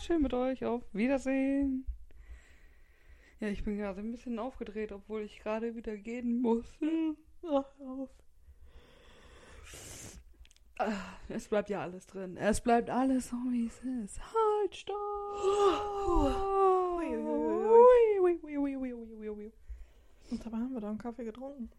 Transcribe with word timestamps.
schön 0.00 0.22
mit 0.22 0.34
euch. 0.34 0.64
Auf 0.64 0.82
Wiedersehen. 0.92 1.86
Ja, 3.40 3.48
ich 3.48 3.64
bin 3.64 3.76
gerade 3.78 4.00
ein 4.00 4.10
bisschen 4.10 4.38
aufgedreht, 4.38 4.92
obwohl 4.92 5.22
ich 5.22 5.40
gerade 5.40 5.74
wieder 5.74 5.96
gehen 5.96 6.40
muss. 6.42 6.66
Ach, 7.44 7.64
auf. 7.80 8.10
Ah, 10.78 10.92
Es 11.28 11.48
bleibt 11.48 11.70
ja 11.70 11.80
alles 11.82 12.06
drin. 12.06 12.36
Es 12.36 12.60
bleibt 12.60 12.90
alles 12.90 13.28
so, 13.28 13.36
wie 13.50 13.66
es 13.66 13.78
ist. 14.04 14.20
Halt, 14.20 14.74
stopp! 14.76 14.96
Und 20.30 20.46
dabei 20.46 20.58
haben 20.58 20.72
wir 20.72 20.80
doch 20.80 20.88
einen 20.88 20.98
Kaffee 20.98 21.24
getrunken. 21.24 21.70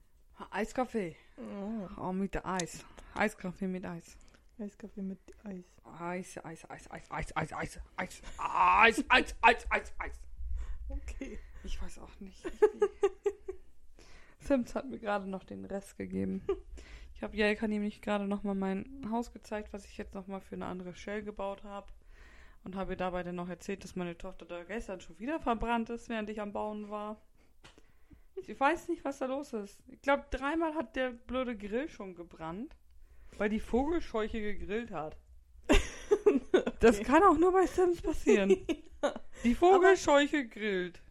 Eiskaffee. 0.50 1.16
Oh, 1.38 1.88
Oh, 1.98 2.12
mit 2.12 2.44
Eis. 2.46 2.84
Eiskaffee 3.16 3.68
mit 3.68 3.86
Eis. 3.86 4.18
Eiskaffee 4.60 5.02
mit 5.02 5.20
Eis. 5.44 5.66
Eis, 6.00 6.38
Eis, 6.46 6.70
Eis, 6.70 6.92
Eis, 6.92 7.12
Eis, 7.12 7.36
Eis, 7.36 7.54
Eis, 7.54 7.82
Eis, 7.98 8.22
Eis, 8.38 9.06
Eis, 9.10 9.36
Eis, 9.42 9.68
Eis, 9.70 9.94
Eis. 9.98 10.20
Okay. 10.90 11.40
Ich 11.64 11.82
weiß 11.82 12.00
auch 12.00 12.20
nicht. 12.20 12.44
Sims 14.40 14.76
hat 14.76 14.90
mir 14.90 15.00
gerade 15.00 15.30
noch 15.30 15.44
den 15.44 15.66
Rest 15.66 15.98
gegeben. 15.98 16.42
Ich 17.14 17.24
habe 17.24 17.38
Jelka 17.38 17.68
nämlich 17.68 18.02
gerade 18.02 18.26
noch 18.26 18.44
mal 18.44 18.56
mein 18.56 19.08
Haus 19.12 19.32
gezeigt, 19.32 19.74
was 19.74 19.86
ich 19.86 19.98
jetzt 19.98 20.16
noch 20.16 20.28
mal 20.28 20.42
für 20.42 20.56
eine 20.56 20.66
andere 20.66 20.96
Shell 20.96 21.24
gebaut 21.24 21.64
habe. 21.64 21.88
Und 22.64 22.76
habe 22.76 22.94
ihr 22.94 22.98
dabei 22.98 23.24
dann 23.24 23.36
noch 23.36 23.50
erzählt, 23.50 23.84
dass 23.84 23.96
meine 23.96 24.18
Tochter 24.18 24.46
da 24.46 24.64
gestern 24.64 25.02
schon 25.02 25.18
wieder 25.20 25.40
verbrannt 25.40 25.90
ist, 25.90 26.10
während 26.10 26.30
ich 26.30 26.42
am 26.42 26.54
Bauen 26.54 26.90
war. 26.90 27.22
Ich 28.36 28.60
weiß 28.60 28.88
nicht, 28.90 29.04
was 29.04 29.20
da 29.20 29.26
los 29.26 29.54
ist. 29.54 29.80
Ich 29.88 30.02
glaube, 30.02 30.26
dreimal 30.32 30.74
hat 30.76 30.96
der 30.96 31.12
blöde 31.12 31.56
Grill 31.56 31.90
schon 31.90 32.16
gebrannt, 32.16 32.76
weil 33.38 33.50
die 33.50 33.60
Vogelscheuche 33.60 34.42
gegrillt 34.42 34.92
hat. 34.92 35.18
Das 36.80 36.96
Okay. 36.98 37.06
kann 37.06 37.24
auch 37.24 37.38
nur 37.38 37.52
bei 37.54 37.66
Sims 37.66 38.02
passieren. 38.02 38.56
Die 39.44 39.56
Vogelscheuche 39.56 40.48
grillt. 40.48 41.02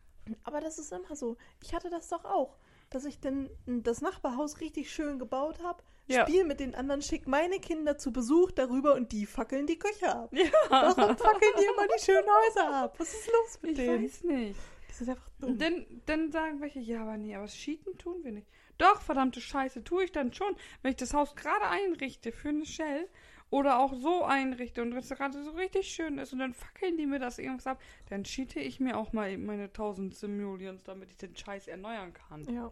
Aber 0.45 0.61
das 0.61 0.79
ist 0.79 0.93
immer 0.93 1.17
so. 1.17 1.37
Ich 1.63 1.75
hatte 1.75 1.91
das 1.91 2.09
doch 2.09 2.25
auch, 2.25 2.57
dass 2.91 3.05
ich 3.05 3.21
denn 3.21 3.49
das 3.67 4.01
Nachbarhaus 4.01 4.61
richtig 4.61 4.93
schön 4.93 5.19
gebaut 5.19 5.61
habe, 5.63 5.83
Ja. 6.09 6.23
spiel 6.27 6.45
mit 6.45 6.61
den 6.61 6.75
anderen, 6.75 7.03
schick 7.03 7.27
meine 7.27 7.59
Kinder 7.61 7.97
zu 7.99 8.13
Besuch 8.13 8.51
darüber 8.51 8.95
und 8.95 9.13
die 9.13 9.27
fackeln 9.27 9.67
die 9.67 9.79
Köche 9.79 10.13
ab. 10.15 10.31
Ja. 10.33 10.45
Warum 10.69 11.17
fackeln 11.17 11.53
die 11.59 11.65
immer 11.65 11.87
die 11.97 12.05
schönen 12.05 12.29
Häuser 12.29 12.75
ab? 12.85 12.95
Was 12.99 13.15
ist 13.15 13.27
los 13.29 13.59
mit 13.63 13.71
Ich 13.73 13.77
denen? 13.79 14.05
weiß 14.05 14.25
nicht. 14.25 14.61
Das 14.89 15.01
ist 15.01 15.09
einfach 15.09 15.29
dumm. 15.41 15.57
Dann, 15.59 15.87
dann 16.07 16.31
sagen 16.33 16.61
welche, 16.61 16.81
ja, 16.81 17.03
aber 17.03 17.17
nee, 17.17 17.35
aber 17.35 17.47
Cheaten 17.47 17.97
tun 17.97 18.23
wir 18.23 18.33
nicht. 18.33 18.49
Doch, 18.81 19.01
verdammte 19.03 19.41
Scheiße, 19.41 19.85
tue 19.85 20.05
ich 20.05 20.13
dann 20.13 20.33
schon. 20.33 20.57
Wenn 20.83 20.91
ich 20.93 20.97
das 20.97 21.13
Haus 21.15 21.37
gerade 21.37 21.67
einrichte 21.69 22.33
für 22.33 22.49
eine 22.49 22.65
Shell 22.65 23.09
oder 23.51 23.79
auch 23.79 23.93
so 23.93 24.25
einrichte 24.25 24.81
und 24.81 24.93
es 24.95 25.11
gerade 25.11 25.43
so 25.45 25.51
richtig 25.51 25.89
schön 25.89 26.17
ist 26.19 26.33
und 26.33 26.39
dann 26.39 26.55
fackeln 26.55 26.97
die 26.97 27.07
mir 27.07 27.19
das 27.19 27.39
irgendwas 27.39 27.67
ab, 27.67 27.83
dann 28.09 28.25
cheate 28.25 28.59
ich 28.61 28.81
mir 28.81 28.97
auch 28.97 29.13
mal 29.13 29.37
meine 29.37 29.65
1000 29.65 30.15
Simoleons, 30.15 30.83
damit 30.85 31.11
ich 31.11 31.17
den 31.19 31.37
Scheiß 31.37 31.69
erneuern 31.69 32.13
kann. 32.15 32.45
Ja. 32.45 32.71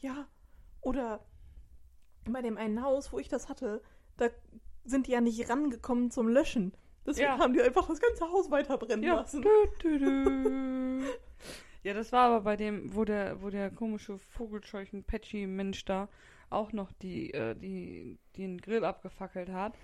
Ja. 0.00 0.26
Oder 0.80 1.24
bei 2.24 2.42
dem 2.42 2.56
einen 2.58 2.82
Haus, 2.82 3.12
wo 3.12 3.18
ich 3.18 3.28
das 3.28 3.48
hatte, 3.48 3.82
da 4.16 4.30
sind 4.84 5.06
die 5.06 5.12
ja 5.12 5.20
nicht 5.20 5.48
rangekommen 5.48 6.10
zum 6.10 6.28
Löschen. 6.28 6.76
Deswegen 7.06 7.28
Ja. 7.28 7.38
haben 7.38 7.52
die 7.52 7.62
einfach 7.62 7.86
das 7.86 8.00
ganze 8.00 8.24
Haus 8.30 8.50
weiter 8.50 8.78
brennen 8.78 9.02
Ja. 9.04 9.14
lassen. 9.16 9.42
Dü, 9.42 9.48
dü, 9.82 9.98
dü. 9.98 11.04
Ja, 11.84 11.94
das 11.94 12.10
war 12.12 12.26
aber 12.26 12.40
bei 12.40 12.56
dem, 12.56 12.94
wo 12.94 13.04
der, 13.04 13.40
wo 13.42 13.50
der 13.50 13.70
komische 13.70 14.18
Vogelscheuchen 14.18 15.04
Patchy 15.04 15.46
Mensch 15.46 15.84
da 15.84 16.08
auch 16.50 16.72
noch 16.72 16.92
die, 16.92 17.32
äh, 17.32 17.54
die, 17.54 18.18
den 18.36 18.58
Grill 18.60 18.84
abgefackelt 18.84 19.48
hat. 19.50 19.74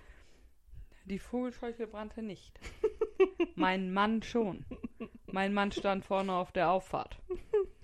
Die 1.04 1.18
Vogelscheuche 1.18 1.86
brannte 1.86 2.22
nicht. 2.22 2.58
mein 3.54 3.92
Mann 3.92 4.22
schon. 4.22 4.64
Mein 5.26 5.52
Mann 5.54 5.72
stand 5.72 6.04
vorne 6.04 6.32
auf 6.34 6.52
der 6.52 6.70
Auffahrt. 6.70 7.18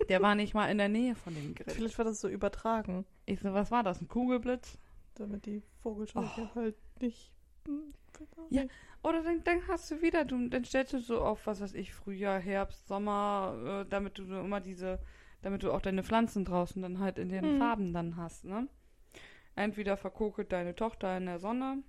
Der 0.07 0.21
war 0.21 0.35
nicht 0.35 0.53
mal 0.53 0.69
in 0.69 0.77
der 0.77 0.87
Nähe 0.89 1.15
von 1.15 1.33
dem 1.33 1.53
Grill. 1.55 1.73
Vielleicht 1.73 1.97
war 1.97 2.05
das 2.05 2.21
so 2.21 2.27
übertragen, 2.29 3.05
Ich 3.25 3.39
so, 3.41 3.53
was 3.53 3.71
war 3.71 3.83
das? 3.83 4.01
Ein 4.01 4.07
Kugelblitz? 4.07 4.77
damit 5.15 5.47
die 5.47 5.63
Vogelscheuche 5.81 6.47
Oh. 6.51 6.55
halt 6.55 6.75
nicht. 7.01 7.31
hm, 7.65 7.91
Ja. 8.51 8.63
Oder 9.07 9.23
dann, 9.23 9.43
dann 9.43 9.67
hast 9.67 9.89
du 9.91 10.01
wieder, 10.01 10.25
du, 10.25 10.49
dann 10.49 10.65
stellst 10.65 10.93
du 10.93 10.99
so 10.99 11.21
auf, 11.21 11.47
was 11.47 11.61
weiß 11.61 11.73
ich, 11.75 11.93
Frühjahr, 11.93 12.39
Herbst, 12.39 12.87
Sommer, 12.87 13.83
äh, 13.85 13.89
damit 13.89 14.17
du 14.17 14.23
immer 14.23 14.59
diese, 14.59 14.99
damit 15.41 15.63
du 15.63 15.71
auch 15.71 15.81
deine 15.81 16.03
Pflanzen 16.03 16.43
draußen 16.45 16.81
dann 16.81 16.99
halt 16.99 17.17
in 17.19 17.29
den 17.29 17.45
Mhm. 17.45 17.57
Farben 17.57 17.93
dann 17.93 18.17
hast, 18.17 18.43
ne? 18.45 18.67
Entweder 19.55 19.97
verkokelt 19.97 20.51
deine 20.51 20.75
Tochter 20.75 21.17
in 21.17 21.25
der 21.25 21.39
Sonne 21.39 21.83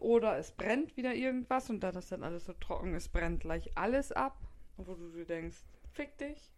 oder 0.00 0.36
es 0.38 0.50
brennt 0.52 0.96
wieder 0.96 1.14
irgendwas 1.14 1.70
und 1.70 1.80
da 1.80 1.92
das 1.92 2.08
dann 2.08 2.22
alles 2.22 2.44
so 2.46 2.52
trocken 2.54 2.94
ist, 2.94 3.12
brennt 3.12 3.40
gleich 3.40 3.76
alles 3.76 4.12
ab. 4.12 4.36
Wo 4.76 4.94
du 4.94 5.10
dir 5.12 5.24
denkst, 5.24 5.58
fick 5.92 6.18
dich. 6.18 6.52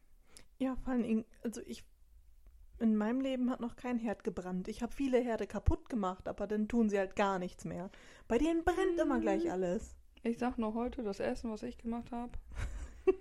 Ja, 0.58 0.76
vor 0.84 0.96
Dingen, 0.96 1.24
also 1.44 1.60
ich. 1.66 1.84
In 2.78 2.96
meinem 2.96 3.20
Leben 3.20 3.50
hat 3.50 3.60
noch 3.60 3.76
kein 3.76 3.98
Herd 3.98 4.22
gebrannt. 4.22 4.68
Ich 4.68 4.82
habe 4.82 4.92
viele 4.92 5.18
Herde 5.18 5.46
kaputt 5.46 5.88
gemacht, 5.88 6.28
aber 6.28 6.46
dann 6.46 6.68
tun 6.68 6.90
sie 6.90 6.98
halt 6.98 7.16
gar 7.16 7.38
nichts 7.38 7.64
mehr. 7.64 7.90
Bei 8.28 8.36
denen 8.38 8.64
brennt 8.64 8.98
immer 9.00 9.18
gleich 9.18 9.50
alles. 9.50 9.96
Ich 10.22 10.38
sag 10.38 10.58
nur 10.58 10.74
heute, 10.74 11.02
das 11.02 11.20
Essen, 11.20 11.50
was 11.50 11.62
ich 11.62 11.78
gemacht 11.78 12.10
habe, 12.12 12.32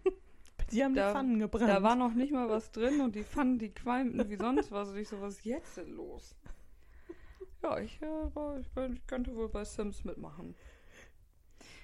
Die 0.71 0.83
haben 0.83 0.95
Da- 0.95 1.07
die 1.09 1.13
Pfannen 1.13 1.39
gebrannt. 1.39 1.69
Da 1.69 1.83
war 1.83 1.95
noch 1.95 2.13
nicht 2.15 2.33
mal 2.33 2.49
was 2.49 2.71
drin 2.71 2.99
und 2.99 3.15
die 3.15 3.23
Pfannen, 3.23 3.59
die 3.59 3.69
qualmten 3.69 4.27
wie 4.29 4.35
sonst 4.35 4.71
was. 4.71 4.89
Und 4.89 4.97
ich 4.97 5.07
so, 5.07 5.21
was 5.21 5.35
ist 5.35 5.45
jetzt 5.45 5.77
denn 5.77 5.95
los? 5.95 6.35
Ja, 7.61 7.79
ich, 7.79 8.01
äh, 8.01 8.59
ich, 8.59 8.69
bin- 8.71 8.93
ich 8.93 9.05
könnte 9.07 9.35
wohl 9.35 9.47
bei 9.47 9.63
Sims 9.63 10.03
mitmachen. 10.03 10.55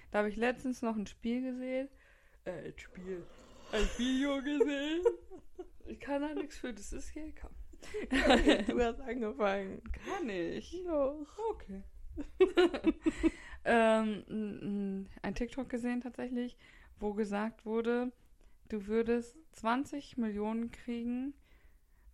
Da 0.09 0.20
habe 0.20 0.30
ich 0.30 0.36
letztens 0.36 0.82
noch 0.82 0.96
ein 0.98 1.06
Spiel 1.08 1.42
gesehen. 1.44 1.88
Äh, 2.44 2.70
ein 2.70 2.74
Spiel. 2.78 3.24
Ein 3.72 3.88
Video 3.98 4.42
gesehen. 4.42 5.03
Ich 5.86 6.00
kann 6.00 6.22
da 6.24 6.34
nichts 6.34 6.58
für, 6.58 6.74
das 6.74 6.92
ist 6.92 7.14
Du 8.68 8.80
hast 8.80 9.02
angefangen. 9.02 9.81
Kann 10.06 10.30
ich. 10.30 10.81
Doch. 10.86 11.25
Okay. 11.52 11.84
ähm, 13.66 15.08
ein 15.22 15.36
TikTok 15.36 15.69
gesehen 15.69 16.02
tatsächlich, 16.02 16.58
wo 17.00 17.14
gesagt 17.14 17.66
wurde, 17.66 18.12
du 18.70 18.88
würdest 18.88 19.38
20 19.53 20.18
Millionen 20.18 20.72
kriegen, 20.72 21.34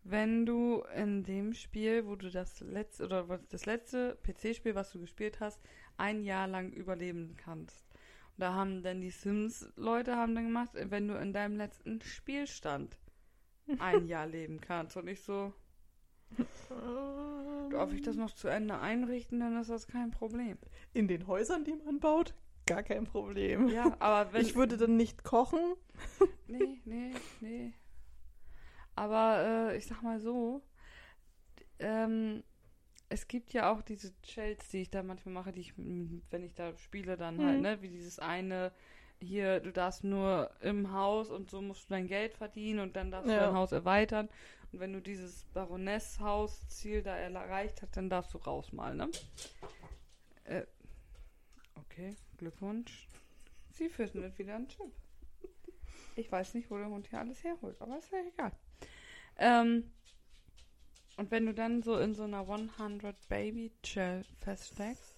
wenn 0.04 0.46
du 0.46 0.84
in 0.96 1.24
dem 1.24 1.54
Spiel, 1.54 2.06
wo 2.06 2.16
du 2.16 2.30
das 2.30 2.62
letzte 2.62 3.06
oder 3.06 3.40
das 3.50 3.66
letzte 3.66 4.18
PC-Spiel, 4.24 4.76
was 4.76 4.92
du 4.92 5.00
gespielt 5.00 5.40
hast, 5.40 5.60
ein 5.98 6.24
Jahr 6.24 6.48
lang 6.48 6.72
überleben 6.72 7.36
kannst. 7.38 7.86
Und 8.38 8.42
da 8.42 8.54
haben 8.54 8.84
dann 8.84 9.02
die 9.02 9.10
Sims-Leute 9.10 10.16
haben 10.16 10.36
dann 10.36 10.46
gemacht, 10.46 10.72
wenn 10.74 11.08
du 11.08 11.16
in 11.16 11.34
deinem 11.34 11.58
letzten 11.58 12.02
Spielstand 12.02 12.98
ein 13.80 14.08
Jahr 14.08 14.28
leben 14.28 14.60
kannst. 14.62 14.98
Und 14.98 15.08
ich 15.08 15.22
so, 15.22 15.54
darf 17.70 17.94
ich 17.94 18.02
das 18.02 18.16
noch 18.16 18.34
zu 18.34 18.48
Ende 18.48 18.80
einrichten, 18.80 19.40
dann 19.40 19.60
ist 19.60 19.70
das 19.70 19.88
kein 19.88 20.12
Problem. 20.12 20.58
In 20.94 21.08
den 21.08 21.28
Häusern, 21.28 21.64
die 21.64 21.76
man 21.86 22.00
baut, 22.00 22.34
gar 22.66 22.84
kein 22.84 23.06
Problem. 23.06 23.70
Ja, 23.70 23.96
aber 24.00 24.34
wenn. 24.34 24.42
ich 24.42 24.56
würde 24.56 24.78
dann 24.78 24.98
nicht 24.98 25.24
kochen. 25.24 25.60
Nee, 26.48 26.82
nee, 26.86 27.14
nee. 27.42 27.74
Aber 28.96 29.70
äh, 29.72 29.78
ich 29.78 29.86
sag 29.86 30.02
mal 30.02 30.20
so, 30.20 30.62
ähm, 31.80 32.44
es 33.10 33.28
gibt 33.28 33.54
ja 33.54 33.72
auch 33.72 33.82
diese 33.82 34.14
Shells, 34.26 34.68
die 34.70 34.82
ich 34.82 34.90
da 34.90 35.04
manchmal 35.04 35.34
mache, 35.34 35.52
die 35.52 35.62
ich, 35.62 35.74
wenn 35.78 36.44
ich 36.44 36.54
da 36.56 36.76
spiele, 36.78 37.16
dann 37.16 37.38
halt, 37.46 37.58
Mhm. 37.58 37.62
ne, 37.62 37.82
wie 37.82 37.90
dieses 37.90 38.20
eine, 38.20 38.72
hier, 39.20 39.60
du 39.60 39.72
darfst 39.72 40.04
nur 40.04 40.52
im 40.62 40.92
Haus 40.92 41.30
und 41.30 41.50
so 41.50 41.62
musst 41.62 41.86
du 41.86 41.94
dein 41.94 42.08
Geld 42.08 42.34
verdienen 42.36 42.80
und 42.80 42.96
dann 42.96 43.12
darfst 43.12 43.30
du 43.30 43.34
Ja. 43.34 43.46
dein 43.48 43.56
Haus 43.56 43.72
erweitern. 43.72 44.30
Und 44.72 44.80
wenn 44.80 44.94
du 44.94 45.02
dieses 45.02 45.46
Baroness-Haus-Ziel 45.54 47.02
da 47.02 47.16
erreicht 47.18 47.82
hast, 47.82 47.96
dann 47.98 48.10
darfst 48.10 48.34
du 48.34 48.38
rausmalen, 48.38 48.98
ne? 48.98 49.10
Äh, 50.44 50.64
okay, 51.76 52.16
Glückwunsch. 52.38 53.08
Sie 53.72 53.90
findet 53.90 54.38
wieder 54.38 54.56
einen 54.56 54.68
Chip. 54.68 54.92
Ich 56.16 56.32
weiß 56.32 56.54
nicht, 56.56 56.70
wo 56.72 56.78
der 56.78 56.88
Hund 56.90 57.08
hier 57.08 57.20
alles 57.20 57.44
herholt, 57.44 57.80
aber 57.82 57.98
ist 58.00 58.12
ja 58.12 58.18
egal. 58.28 58.52
Ähm, 59.38 59.92
und 61.18 61.32
wenn 61.32 61.46
du 61.46 61.54
dann 61.54 61.82
so 61.84 61.98
in 61.98 62.14
so 62.16 62.24
einer 62.24 62.42
100 62.42 63.28
Baby 63.30 63.72
Chill 63.84 64.24
feststeckst, 64.42 65.17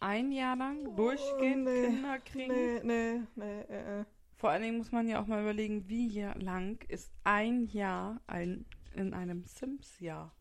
ein 0.00 0.32
Jahr 0.32 0.56
lang 0.56 0.96
durchgehend 0.96 1.66
Oh, 1.66 1.70
nee, 1.70 1.86
Kinder 1.88 2.18
kriegen. 2.20 2.52
Nee, 2.52 2.80
nee, 2.82 3.20
nee, 3.34 3.60
äh, 3.62 4.00
äh. 4.00 4.04
Vor 4.36 4.50
allen 4.50 4.62
Dingen 4.62 4.78
muss 4.78 4.92
man 4.92 5.08
ja 5.08 5.20
auch 5.20 5.26
mal 5.26 5.42
überlegen, 5.42 5.88
wie 5.88 6.22
lang 6.36 6.84
ist 6.88 7.12
ein 7.24 7.66
Jahr 7.66 8.20
ein, 8.26 8.66
in 8.94 9.12
einem 9.12 9.44
Sims-Jahr. 9.44 10.32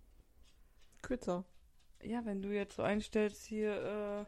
Kürzer. 1.01 1.45
Ja, 2.03 2.23
wenn 2.25 2.41
du 2.43 2.53
jetzt 2.53 2.75
so 2.75 2.83
einstellst, 2.83 3.45
hier 3.45 4.27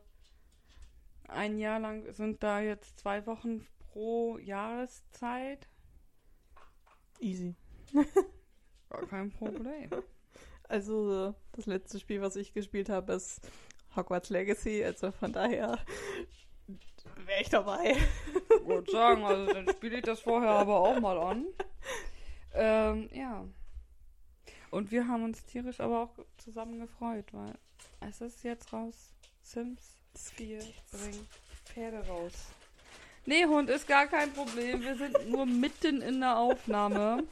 äh, 1.27 1.31
ein 1.31 1.59
Jahr 1.59 1.79
lang 1.79 2.11
sind 2.13 2.41
da 2.41 2.61
jetzt 2.61 2.99
zwei 2.99 3.25
Wochen 3.27 3.67
pro 3.77 4.39
Jahreszeit, 4.39 5.67
Easy. 7.19 7.55
gar 8.89 9.05
kein 9.07 9.31
Problem. 9.31 9.89
Also, 10.71 11.33
das 11.53 11.65
letzte 11.65 11.99
Spiel, 11.99 12.21
was 12.21 12.35
ich 12.35 12.53
gespielt 12.53 12.89
habe, 12.89 13.13
ist 13.13 13.41
Hogwarts 13.99 14.29
Legacy. 14.29 14.83
Also 14.83 15.11
von 15.11 15.31
daher 15.31 15.77
wäre 17.25 17.41
ich 17.41 17.49
dabei. 17.49 17.95
Wollte 18.63 18.91
sagen, 18.91 19.23
also 19.23 19.53
dann 19.53 19.69
spiele 19.69 19.97
ich 19.97 20.03
das 20.03 20.19
vorher 20.21 20.51
aber 20.51 20.79
auch 20.79 20.99
mal 20.99 21.17
an. 21.17 21.45
Ähm, 22.53 23.09
ja. 23.13 23.45
Und 24.71 24.91
wir 24.91 25.07
haben 25.07 25.23
uns 25.23 25.43
tierisch 25.45 25.79
aber 25.79 26.03
auch 26.03 26.25
zusammen 26.37 26.79
gefreut, 26.79 27.25
weil 27.31 27.53
es 28.01 28.21
ist 28.21 28.43
jetzt 28.43 28.71
raus. 28.73 29.13
Sims 29.43 29.97
4 30.35 30.59
bringt 30.91 31.27
Pferde 31.65 32.05
raus. 32.07 32.33
Nee, 33.25 33.45
Hund 33.45 33.69
ist 33.69 33.87
gar 33.87 34.07
kein 34.07 34.31
Problem. 34.33 34.81
Wir 34.81 34.95
sind 34.95 35.29
nur 35.29 35.45
mitten 35.45 36.01
in 36.01 36.19
der 36.19 36.37
Aufnahme. 36.37 37.23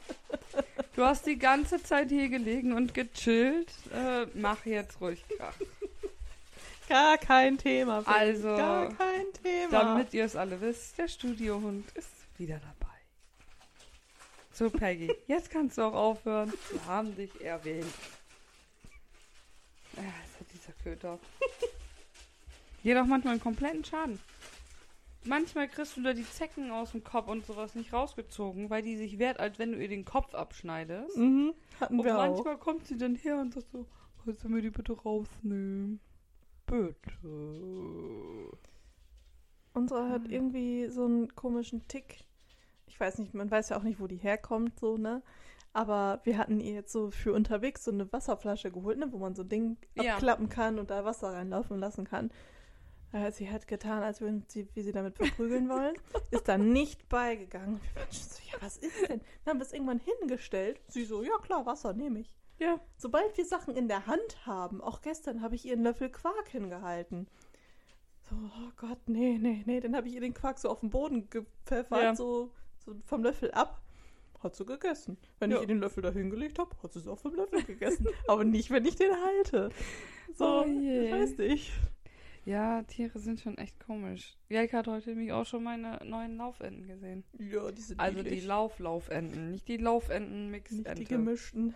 Du 0.94 1.04
hast 1.04 1.26
die 1.26 1.38
ganze 1.38 1.82
Zeit 1.82 2.10
hier 2.10 2.28
gelegen 2.28 2.72
und 2.72 2.94
gechillt. 2.94 3.72
Äh, 3.92 4.26
mach 4.34 4.64
jetzt 4.66 5.00
ruhig 5.00 5.24
Krach. 5.36 5.54
Gar 6.88 7.18
kein 7.18 7.58
Thema. 7.58 8.02
Phil. 8.02 8.12
Also, 8.12 8.48
Gar 8.56 8.88
kein 8.94 9.26
Thema. 9.42 9.70
Damit 9.70 10.14
ihr 10.14 10.24
es 10.24 10.36
alle 10.36 10.60
wisst, 10.60 10.96
der 10.98 11.08
Studiohund 11.08 11.90
ist 11.92 12.10
wieder 12.38 12.58
dabei. 12.58 12.94
So, 14.52 14.70
Peggy, 14.70 15.14
jetzt 15.26 15.50
kannst 15.50 15.78
du 15.78 15.82
auch 15.82 15.94
aufhören. 15.94 16.52
Wir 16.70 16.86
haben 16.86 17.14
dich 17.14 17.44
erwähnt. 17.44 17.86
Ja, 19.96 20.02
ist 20.02 20.40
ja 20.40 20.46
dieser 20.52 20.72
Köter. 20.82 21.18
Auch 22.88 23.04
manchmal 23.04 23.32
einen 23.34 23.42
kompletten 23.42 23.84
Schaden. 23.84 24.18
Manchmal 25.24 25.68
kriegst 25.68 25.96
du 25.96 26.02
da 26.02 26.14
die 26.14 26.24
Zecken 26.28 26.70
aus 26.70 26.92
dem 26.92 27.04
Kopf 27.04 27.28
und 27.28 27.44
sowas 27.44 27.74
nicht 27.74 27.92
rausgezogen, 27.92 28.70
weil 28.70 28.82
die 28.82 28.96
sich 28.96 29.18
wehrt, 29.18 29.38
als 29.40 29.58
wenn 29.58 29.72
du 29.72 29.78
ihr 29.78 29.88
den 29.88 30.06
Kopf 30.06 30.34
abschneidest. 30.34 31.14
Mhm, 31.18 31.52
hatten 31.80 31.98
Und 31.98 32.04
wir 32.06 32.14
auch. 32.16 32.26
manchmal 32.26 32.56
kommt 32.56 32.86
sie 32.86 32.96
dann 32.96 33.14
her 33.14 33.36
und 33.36 33.52
sagt 33.52 33.70
so, 33.72 33.84
kannst 34.24 34.42
du 34.42 34.48
mir 34.48 34.62
die 34.62 34.70
bitte 34.70 34.94
rausnehmen? 34.94 36.00
Bitte. 36.68 38.58
Unsere 39.74 40.08
hat 40.10 40.28
irgendwie 40.28 40.88
so 40.90 41.04
einen 41.04 41.34
komischen 41.34 41.86
Tick. 41.88 42.24
Ich 42.86 42.98
weiß 42.98 43.18
nicht, 43.18 43.34
man 43.34 43.50
weiß 43.50 43.68
ja 43.70 43.76
auch 43.78 43.82
nicht, 43.82 44.00
wo 44.00 44.06
die 44.06 44.16
herkommt, 44.16 44.78
so, 44.80 44.96
ne? 44.96 45.22
Aber 45.72 46.20
wir 46.24 46.38
hatten 46.38 46.60
ihr 46.60 46.72
jetzt 46.72 46.92
so 46.92 47.10
für 47.10 47.32
unterwegs 47.32 47.84
so 47.84 47.90
eine 47.92 48.10
Wasserflasche 48.12 48.70
geholt, 48.72 48.98
ne? 48.98 49.12
Wo 49.12 49.18
man 49.18 49.34
so 49.34 49.42
ein 49.42 49.48
Ding 49.48 49.76
Ja. 49.94 50.14
abklappen 50.14 50.48
kann 50.48 50.78
und 50.78 50.90
da 50.90 51.04
Wasser 51.04 51.32
reinlaufen 51.32 51.78
lassen 51.78 52.04
kann. 52.04 52.30
Äh, 53.12 53.30
sie 53.32 53.50
hat 53.50 53.68
getan, 53.68 54.02
als 54.02 54.20
würden 54.20 54.44
sie, 54.48 54.68
wie 54.74 54.82
sie 54.82 54.92
damit 54.92 55.16
verprügeln 55.16 55.68
wollen. 55.70 55.94
ist 56.30 56.48
da 56.48 56.58
nicht 56.58 57.08
beigegangen. 57.08 57.80
Wir 57.94 58.00
waren 58.02 58.12
schon 58.12 58.28
so, 58.28 58.40
ja, 58.50 58.58
was 58.60 58.76
ist 58.78 59.08
denn? 59.08 59.20
Dann 59.44 59.52
haben 59.52 59.58
wir 59.60 59.66
es 59.66 59.72
irgendwann 59.72 60.00
hingestellt. 60.00 60.80
Sie 60.88 61.04
so, 61.04 61.22
ja 61.22 61.36
klar, 61.42 61.64
Wasser 61.66 61.92
nehme 61.92 62.20
ich. 62.20 62.34
Ja. 62.58 62.80
Sobald 62.96 63.36
wir 63.36 63.44
Sachen 63.44 63.76
in 63.76 63.88
der 63.88 64.06
Hand 64.06 64.46
haben, 64.46 64.80
auch 64.80 65.00
gestern 65.00 65.42
habe 65.42 65.54
ich 65.54 65.64
ihr 65.64 65.74
einen 65.74 65.84
Löffel 65.84 66.08
Quark 66.10 66.48
hingehalten. 66.48 67.28
So, 68.28 68.34
oh 68.36 68.70
Gott, 68.76 68.98
nee, 69.06 69.38
nee, 69.40 69.62
nee. 69.64 69.80
Dann 69.80 69.94
habe 69.96 70.08
ich 70.08 70.14
ihr 70.14 70.20
den 70.20 70.34
Quark 70.34 70.58
so 70.58 70.68
auf 70.68 70.80
den 70.80 70.90
Boden 70.90 71.30
gepfeffert, 71.30 72.02
Ja. 72.02 72.14
so, 72.16 72.50
so 72.84 72.94
vom 73.06 73.22
Löffel 73.22 73.50
ab. 73.52 73.80
Hat 74.40 74.54
sie 74.54 74.64
gegessen. 74.66 75.16
Wenn 75.40 75.50
Ja. 75.50 75.56
ich 75.56 75.62
ihr 75.62 75.66
den 75.68 75.78
Löffel 75.80 76.02
da 76.02 76.10
hingelegt 76.12 76.58
habe, 76.58 76.70
hat 76.82 76.92
sie 76.92 77.00
es 77.00 77.08
auch 77.08 77.18
vom 77.18 77.34
Löffel 77.34 77.62
gegessen. 77.64 78.06
Aber 78.28 78.44
nicht, 78.44 78.70
wenn 78.70 78.84
ich 78.84 78.96
den 78.96 79.12
halte. 79.12 79.70
So, 80.34 80.62
Oh 80.62 80.64
je. 80.66 81.06
ich 81.06 81.12
weiß 81.12 81.38
nicht. 81.38 81.72
Ja, 82.44 82.82
Tiere 82.84 83.18
sind 83.18 83.40
schon 83.40 83.58
echt 83.58 83.78
komisch. 83.84 84.36
Jelka 84.48 84.78
hat 84.78 84.86
heute 84.86 85.10
nämlich 85.10 85.32
auch 85.32 85.44
schon 85.44 85.64
meine 85.64 85.98
neuen 86.04 86.36
Laufenten 86.36 86.86
gesehen. 86.86 87.24
Ja, 87.38 87.70
die 87.72 87.82
sind 87.82 88.00
Also 88.00 88.18
die 88.18 88.24
niedlich. 88.24 88.46
Lauf-Laufenten, 88.46 89.50
nicht 89.50 89.68
die 89.68 89.76
Laufenten 89.76 90.50
Nicht 90.50 90.98
die 90.98 91.04
gemischten. 91.04 91.74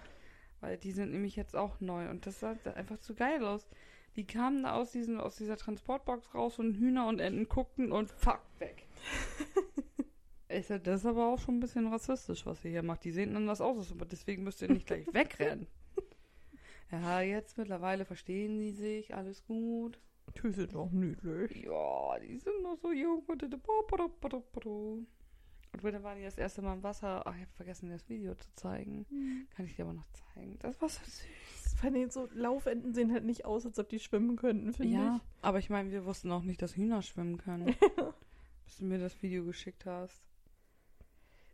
Weil 0.63 0.79
die 0.79 0.93
sind 0.93 1.11
nämlich 1.11 1.35
jetzt 1.35 1.57
auch 1.57 1.81
neu 1.81 2.09
und 2.09 2.25
das 2.25 2.39
sah 2.39 2.57
einfach 2.77 2.99
zu 2.99 3.15
geil 3.15 3.45
aus. 3.45 3.69
Die 4.15 4.25
kamen 4.27 4.63
da 4.63 4.75
aus, 4.75 4.93
diesen, 4.93 5.19
aus 5.19 5.35
dieser 5.35 5.57
Transportbox 5.57 6.35
raus 6.35 6.61
und 6.61 6.77
Hühner 6.77 7.09
und 7.09 7.19
Enten 7.19 7.49
guckten 7.49 7.91
und 7.93 8.11
fuck, 8.11 8.41
weg. 8.59 8.87
Ich 10.55 10.67
sag, 10.67 10.85
das 10.85 11.01
ist 11.01 11.07
aber 11.07 11.29
auch 11.29 11.39
schon 11.39 11.57
ein 11.57 11.61
bisschen 11.61 11.87
rassistisch, 11.87 12.45
was 12.45 12.63
ihr 12.63 12.73
hier 12.73 12.83
macht. 12.83 13.05
Die 13.05 13.11
sehen 13.11 13.35
anders 13.37 13.63
aus, 13.63 13.91
aber 13.91 14.05
deswegen 14.05 14.45
müsst 14.45 14.61
ihr 14.61 14.69
nicht 14.69 14.87
gleich 14.87 15.07
wegrennen. 15.15 15.67
Ja, 16.91 17.23
jetzt 17.23 17.57
mittlerweile 17.57 18.05
verstehen 18.05 18.59
sie 18.59 18.73
sich, 18.73 19.15
alles 19.15 19.47
gut. 19.47 19.99
Die 20.43 20.51
sind 20.51 20.77
auch 20.77 20.91
niedlich. 20.91 21.65
Ja, 21.65 22.19
die 22.19 22.37
sind 22.37 22.63
noch 22.63 22.77
so 22.77 22.93
jung. 22.93 23.25
Und 25.81 25.93
dann 25.93 26.03
waren 26.03 26.19
die 26.19 26.25
das 26.25 26.37
erste 26.37 26.61
Mal 26.61 26.75
im 26.75 26.83
Wasser. 26.83 27.27
Ach, 27.27 27.35
ich 27.35 27.41
habe 27.41 27.53
vergessen, 27.53 27.87
dir 27.87 27.95
das 27.95 28.09
Video 28.09 28.35
zu 28.35 28.49
zeigen. 28.55 29.07
Kann 29.57 29.67
ich 29.67 29.77
dir 29.77 29.85
aber 29.85 29.95
noch 29.95 30.09
zeigen. 30.35 30.59
Das 30.61 30.81
war 30.81 30.89
so 30.89 31.01
süß. 31.03 31.75
Vor 31.77 31.91
allem 31.91 32.11
so 32.11 32.29
Laufenten 32.35 32.93
sehen 32.93 33.13
halt 33.13 33.25
nicht 33.25 33.45
aus, 33.45 33.65
als 33.65 33.79
ob 33.79 33.89
die 33.89 33.99
schwimmen 33.99 34.37
könnten, 34.37 34.73
finde 34.73 34.95
Ja, 34.95 35.21
aber 35.41 35.59
ich 35.59 35.71
meine, 35.71 35.91
wir 35.91 36.05
wussten 36.05 36.31
auch 36.31 36.43
nicht, 36.43 36.61
dass 36.61 36.77
Hühner 36.77 37.03
schwimmen 37.03 37.39
können. 37.39 37.75
bis 38.65 38.77
du 38.77 38.85
mir 38.85 38.99
das 38.99 39.21
Video 39.23 39.45
geschickt 39.45 39.87
hast. 39.87 40.23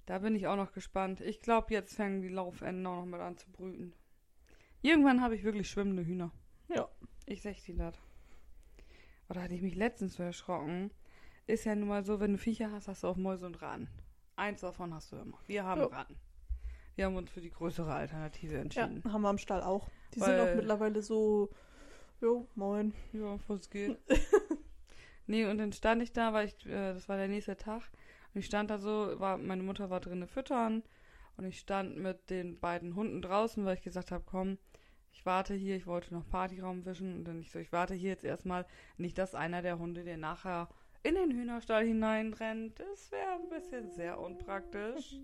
Da 0.06 0.18
bin 0.18 0.34
ich 0.34 0.46
auch 0.46 0.56
noch 0.56 0.72
gespannt. 0.72 1.20
Ich 1.20 1.40
glaube, 1.40 1.72
jetzt 1.72 1.94
fangen 1.94 2.20
die 2.20 2.28
Laufenden 2.28 2.86
auch 2.86 2.96
noch 2.96 3.06
mit 3.06 3.20
an 3.20 3.36
zu 3.36 3.50
brüten. 3.50 3.92
Irgendwann 4.82 5.20
habe 5.20 5.36
ich 5.36 5.44
wirklich 5.44 5.68
schwimmende 5.68 6.04
Hühner. 6.04 6.32
Ja. 6.68 6.88
Ich 7.26 7.42
sag 7.42 7.62
dir 7.64 7.76
das. 7.76 7.94
Oder 9.28 9.42
hatte 9.42 9.54
ich 9.54 9.62
mich 9.62 9.74
letztens 9.74 10.14
so 10.14 10.22
erschrocken. 10.22 10.90
Ist 11.46 11.64
ja 11.64 11.74
nun 11.74 11.88
mal 11.88 12.04
so, 12.04 12.20
wenn 12.20 12.32
du 12.32 12.38
Viecher 12.38 12.72
hast, 12.72 12.88
hast 12.88 13.04
du 13.04 13.08
auch 13.08 13.16
Mäuse 13.16 13.46
und 13.46 13.60
Ratten. 13.60 13.88
Eins 14.38 14.60
davon 14.60 14.94
hast 14.94 15.10
du 15.12 15.16
immer. 15.16 15.36
Wir 15.46 15.64
haben 15.64 15.80
Ja. 15.80 15.86
Ratten. 15.88 16.16
Wir 16.94 17.06
haben 17.06 17.16
uns 17.16 17.30
für 17.30 17.40
die 17.40 17.50
größere 17.50 17.92
Alternative 17.92 18.54
Ja, 18.54 18.60
entschieden. 18.60 19.02
haben 19.12 19.22
wir 19.22 19.28
am 19.28 19.38
Stall 19.38 19.62
auch. 19.62 19.88
Die 20.14 20.20
sind 20.20 20.28
Weil- 20.28 20.40
auch 20.52 20.54
mittlerweile 20.56 21.02
so, 21.02 21.50
jo, 22.20 22.46
moin. 22.54 22.94
Ja, 23.12 23.38
was 23.48 23.68
geht. 23.68 23.98
nee, 25.26 25.44
und 25.44 25.58
dann 25.58 25.72
stand 25.72 26.02
ich 26.02 26.12
da, 26.12 26.32
weil 26.32 26.46
ich, 26.46 26.66
äh, 26.66 26.94
das 26.94 27.08
war 27.08 27.16
der 27.16 27.28
nächste 27.28 27.56
Tag. 27.56 27.82
Und 28.34 28.38
ich 28.40 28.46
stand 28.46 28.70
da 28.70 28.78
so, 28.78 29.18
war, 29.18 29.38
meine 29.38 29.62
Mutter 29.62 29.90
war 29.90 30.00
drinnen 30.00 30.28
füttern. 30.28 30.82
Und 31.36 31.44
ich 31.44 31.58
stand 31.58 31.96
mit 31.96 32.30
den 32.30 32.58
beiden 32.60 32.94
Hunden 32.94 33.22
draußen, 33.22 33.64
weil 33.64 33.74
ich 33.76 33.82
gesagt 33.82 34.10
habe, 34.12 34.24
komm, 34.26 34.58
ich 35.12 35.24
warte 35.26 35.54
hier, 35.54 35.76
ich 35.76 35.86
wollte 35.86 36.14
noch 36.14 36.28
Partyraum 36.28 36.84
wischen. 36.84 37.14
Und 37.14 37.24
dann 37.24 37.40
ich 37.40 37.50
so, 37.50 37.58
ich 37.58 37.72
warte 37.72 37.94
hier 37.94 38.10
jetzt 38.10 38.24
erstmal. 38.24 38.66
Nicht, 38.98 39.18
dass 39.18 39.34
einer 39.34 39.62
der 39.62 39.78
Hunde, 39.78 40.04
der 40.04 40.16
nachher 40.16 40.68
in 41.08 41.14
den 41.14 41.30
Hühnerstall 41.30 41.86
hineinrennt. 41.86 42.78
Das 42.78 43.10
wäre 43.10 43.32
ein 43.32 43.48
bisschen 43.48 43.90
sehr 43.90 44.20
unpraktisch. 44.20 45.16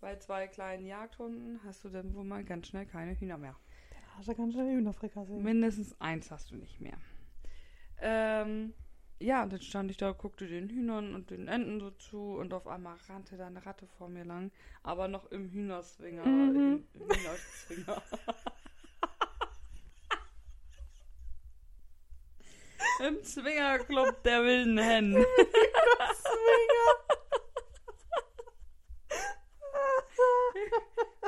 Bei 0.00 0.16
zwei 0.16 0.48
kleinen 0.48 0.84
Jagdhunden 0.84 1.60
hast 1.64 1.84
du 1.84 1.88
dann 1.88 2.14
wohl 2.14 2.24
mal 2.24 2.42
ganz 2.44 2.66
schnell 2.66 2.86
keine 2.86 3.18
Hühner 3.18 3.38
mehr. 3.38 3.56
Da 3.90 4.18
hast 4.18 4.28
du 4.28 4.34
ganz 4.34 4.54
schön 4.54 4.68
Hühnerfrikassee. 4.68 5.38
Mindestens 5.38 6.00
eins 6.00 6.30
hast 6.30 6.50
du 6.50 6.56
nicht 6.56 6.80
mehr. 6.80 6.96
Ähm, 8.00 8.74
ja, 9.20 9.44
und 9.44 9.52
dann 9.52 9.60
stand 9.60 9.92
ich 9.92 9.96
da, 9.96 10.10
guckte 10.10 10.48
den 10.48 10.68
Hühnern 10.68 11.14
und 11.14 11.30
den 11.30 11.46
Enten 11.46 11.78
so 11.78 11.92
zu 11.92 12.34
und 12.34 12.52
auf 12.52 12.66
einmal 12.66 12.96
rannte 13.08 13.36
da 13.36 13.46
eine 13.46 13.64
Ratte 13.64 13.86
vor 13.86 14.08
mir 14.08 14.24
lang, 14.24 14.50
aber 14.82 15.06
noch 15.06 15.30
im 15.30 15.50
Hühnerswinger. 15.50 16.26
Mhm. 16.26 16.84
Im 16.94 17.00
Hühnerzwinger. 17.00 18.02
Im 23.00 23.22
Zwingerclub 23.22 24.22
der 24.22 24.42
wilden 24.44 24.78
Hennen. 24.78 25.24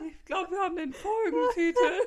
Ich 0.06 0.25
glaube, 0.25 0.50
wir 0.52 0.61
haben 0.61 0.76
den 0.76 0.92
Folgentitel. 0.92 2.00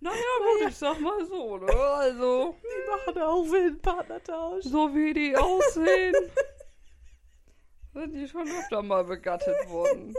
naja, 0.00 0.16
gut, 0.38 0.68
ich 0.68 0.76
sag 0.76 1.00
mal 1.00 1.24
so, 1.26 1.58
ne? 1.58 1.72
Also, 1.72 2.56
Die 2.62 2.90
machen 2.90 3.22
auch 3.22 3.44
wilden 3.50 3.80
Partnertausch. 3.80 4.64
so 4.64 4.94
wie 4.94 5.12
die 5.14 5.36
aussehen, 5.36 6.14
sind 7.94 8.12
die 8.14 8.28
schon 8.28 8.48
öfter 8.48 8.82
mal 8.82 9.04
begattet 9.04 9.68
worden. 9.68 10.14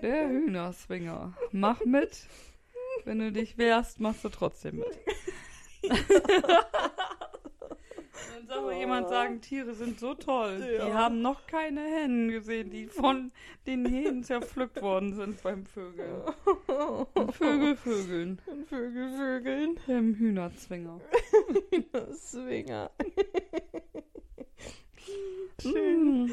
Der 0.00 0.28
Hühnerswinger. 0.28 1.34
Mach 1.52 1.84
mit. 1.84 2.26
Wenn 3.04 3.18
du 3.18 3.32
dich 3.32 3.58
wehrst, 3.58 4.00
machst 4.00 4.24
du 4.24 4.28
trotzdem 4.28 4.76
mit. 4.78 4.98
Dann 8.28 8.46
soll 8.46 8.60
mal 8.62 8.74
jemand 8.74 9.08
sagen, 9.08 9.40
Tiere 9.40 9.74
sind 9.74 9.98
so 9.98 10.14
toll. 10.14 10.60
Die 10.60 10.74
Ja. 10.76 10.92
haben 10.94 11.22
noch 11.22 11.46
keine 11.46 11.80
Hennen 11.80 12.30
gesehen, 12.30 12.70
die 12.70 12.86
von 12.86 13.32
den 13.66 13.84
Hähnen 13.86 14.22
zerpflückt 14.22 14.80
worden 14.82 15.14
sind 15.14 15.42
beim 15.42 15.64
Vögeln. 15.66 16.22
Und 17.14 17.32
Vögel 17.34 17.76
vögeln. 17.76 18.40
Vögel, 18.68 19.08
Vögeln. 19.16 19.80
Im 19.86 20.14
Hühnerzwinger. 20.14 21.00
Swinger. 22.14 22.90
Schön. 25.60 26.30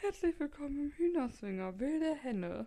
Herzlich 0.00 0.38
willkommen 0.40 0.78
im 0.78 0.90
Hühnerzwinger. 0.92 1.78
Wilde 1.78 2.14
Henne. 2.14 2.66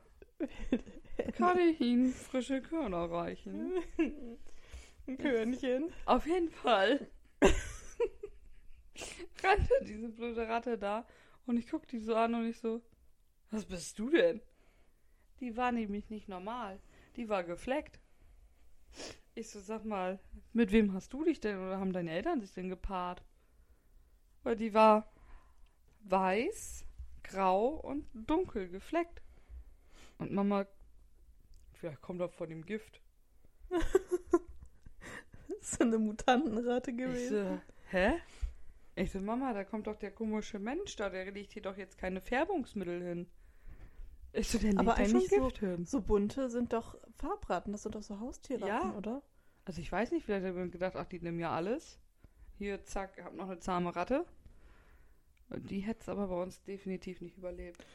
Kann 1.33 1.59
ich 1.59 1.81
Ihnen 1.81 2.11
frische 2.13 2.61
Körner 2.61 3.09
reichen? 3.11 3.73
Ein 5.07 5.17
Körnchen. 5.17 5.91
Auf 6.05 6.25
jeden 6.25 6.49
Fall. 6.49 7.07
rannte 9.43 9.73
diese 9.81 10.09
blöde 10.09 10.47
Ratte 10.47 10.77
da 10.77 11.05
und 11.45 11.57
ich 11.57 11.69
guck 11.69 11.87
die 11.87 11.99
so 11.99 12.15
an 12.15 12.35
und 12.35 12.47
ich 12.47 12.59
so, 12.59 12.81
was 13.51 13.65
bist 13.65 13.97
du 13.99 14.09
denn? 14.09 14.41
Die 15.39 15.55
war 15.57 15.71
nämlich 15.71 16.09
nicht 16.09 16.27
normal. 16.27 16.79
Die 17.15 17.29
war 17.29 17.43
gefleckt. 17.43 17.99
Ich 19.35 19.49
so, 19.49 19.59
sag 19.59 19.85
mal, 19.85 20.19
mit 20.53 20.71
wem 20.71 20.93
hast 20.93 21.13
du 21.13 21.23
dich 21.23 21.39
denn 21.39 21.57
oder 21.57 21.79
haben 21.79 21.93
deine 21.93 22.11
Eltern 22.11 22.41
sich 22.41 22.53
denn 22.53 22.69
gepaart? 22.69 23.23
Weil 24.43 24.55
die 24.55 24.73
war 24.73 25.11
weiß, 26.01 26.85
grau 27.23 27.67
und 27.69 28.05
dunkel 28.13 28.69
gefleckt. 28.69 29.21
Und 30.19 30.31
Mama, 30.31 30.65
vielleicht 31.73 32.01
kommt 32.01 32.21
das 32.21 32.33
von 32.35 32.49
dem 32.49 32.65
Gift. 32.65 33.01
Das 33.69 33.81
ist 35.73 35.81
eine 35.81 35.97
Mutantenrate 35.97 36.91
Ich 36.91 36.97
gewesen. 36.97 37.45
so, 37.57 37.61
hä? 37.89 38.13
Ich 38.95 39.11
so, 39.11 39.19
Mama, 39.19 39.53
da 39.53 39.63
kommt 39.63 39.87
doch 39.87 39.95
der 39.95 40.11
komische 40.11 40.59
Mensch 40.59 40.95
da, 40.97 41.09
der 41.09 41.31
legt 41.31 41.53
hier 41.53 41.61
doch 41.61 41.77
jetzt 41.77 41.97
keine 41.97 42.19
Färbungsmittel 42.21 43.01
hin. 43.01 43.27
Ich 44.33 44.49
so, 44.49 44.57
der 44.57 44.69
legt 44.71 44.79
Aber 44.79 44.93
da 44.95 45.05
schon 45.05 45.15
eigentlich 45.17 45.29
so- 45.29 45.43
Gift 45.47 45.59
hin. 45.59 45.85
So 45.85 46.01
bunte 46.01 46.49
sind 46.49 46.73
doch 46.73 46.95
Farbratten, 47.17 47.71
das 47.71 47.83
sind 47.83 47.95
doch 47.95 48.03
so 48.03 48.19
Haustierratten, 48.19 48.91
Ja. 48.91 48.97
oder? 48.97 49.23
Also 49.65 49.81
ich 49.81 49.91
weiß 49.91 50.11
nicht, 50.11 50.25
vielleicht 50.25 50.45
hat 50.45 50.55
er 50.55 50.67
gedacht, 50.67 50.95
ach, 50.95 51.05
die 51.05 51.19
nehmen 51.19 51.39
ja 51.39 51.51
alles. 51.51 51.99
Hier, 52.57 52.83
zack, 52.83 53.23
hab 53.23 53.33
noch 53.35 53.45
eine 53.49 53.59
zahme 53.59 53.95
Ratte. 53.95 54.25
Und 55.49 55.69
Die 55.71 55.79
hätte 55.79 56.01
es 56.01 56.09
aber 56.09 56.27
bei 56.27 56.41
uns 56.41 56.61
definitiv 56.63 57.21
nicht 57.21 57.37
überlebt. 57.37 57.85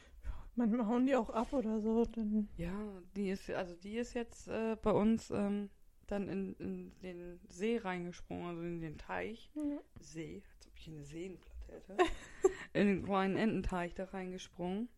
Manchmal 0.55 0.87
hauen 0.87 1.05
die 1.05 1.15
auch 1.15 1.29
ab 1.29 1.51
oder 1.53 1.79
so. 1.79 2.05
Dann 2.05 2.47
Ja, 2.57 2.73
die 3.15 3.29
ist, 3.29 3.49
also 3.49 3.75
die 3.75 3.97
ist 3.97 4.13
jetzt 4.13 4.47
äh, 4.47 4.77
bei 4.81 4.91
uns 4.91 5.29
ähm, 5.31 5.69
dann 6.07 6.29
in, 6.29 6.53
in 6.55 6.91
den 7.01 7.39
See 7.47 7.77
reingesprungen, 7.77 8.45
also 8.45 8.61
in 8.61 8.81
den 8.81 8.97
Teich. 8.97 9.51
See, 9.99 10.43
als 10.57 10.67
ob 10.67 10.73
ich 10.77 10.87
eine 10.87 11.03
Seenplatte 11.03 11.73
hätte. 11.73 11.97
in 12.73 12.87
den 12.87 13.03
kleinen 13.03 13.35
Ententeich 13.35 13.93
da 13.95 14.05
reingesprungen 14.05 14.89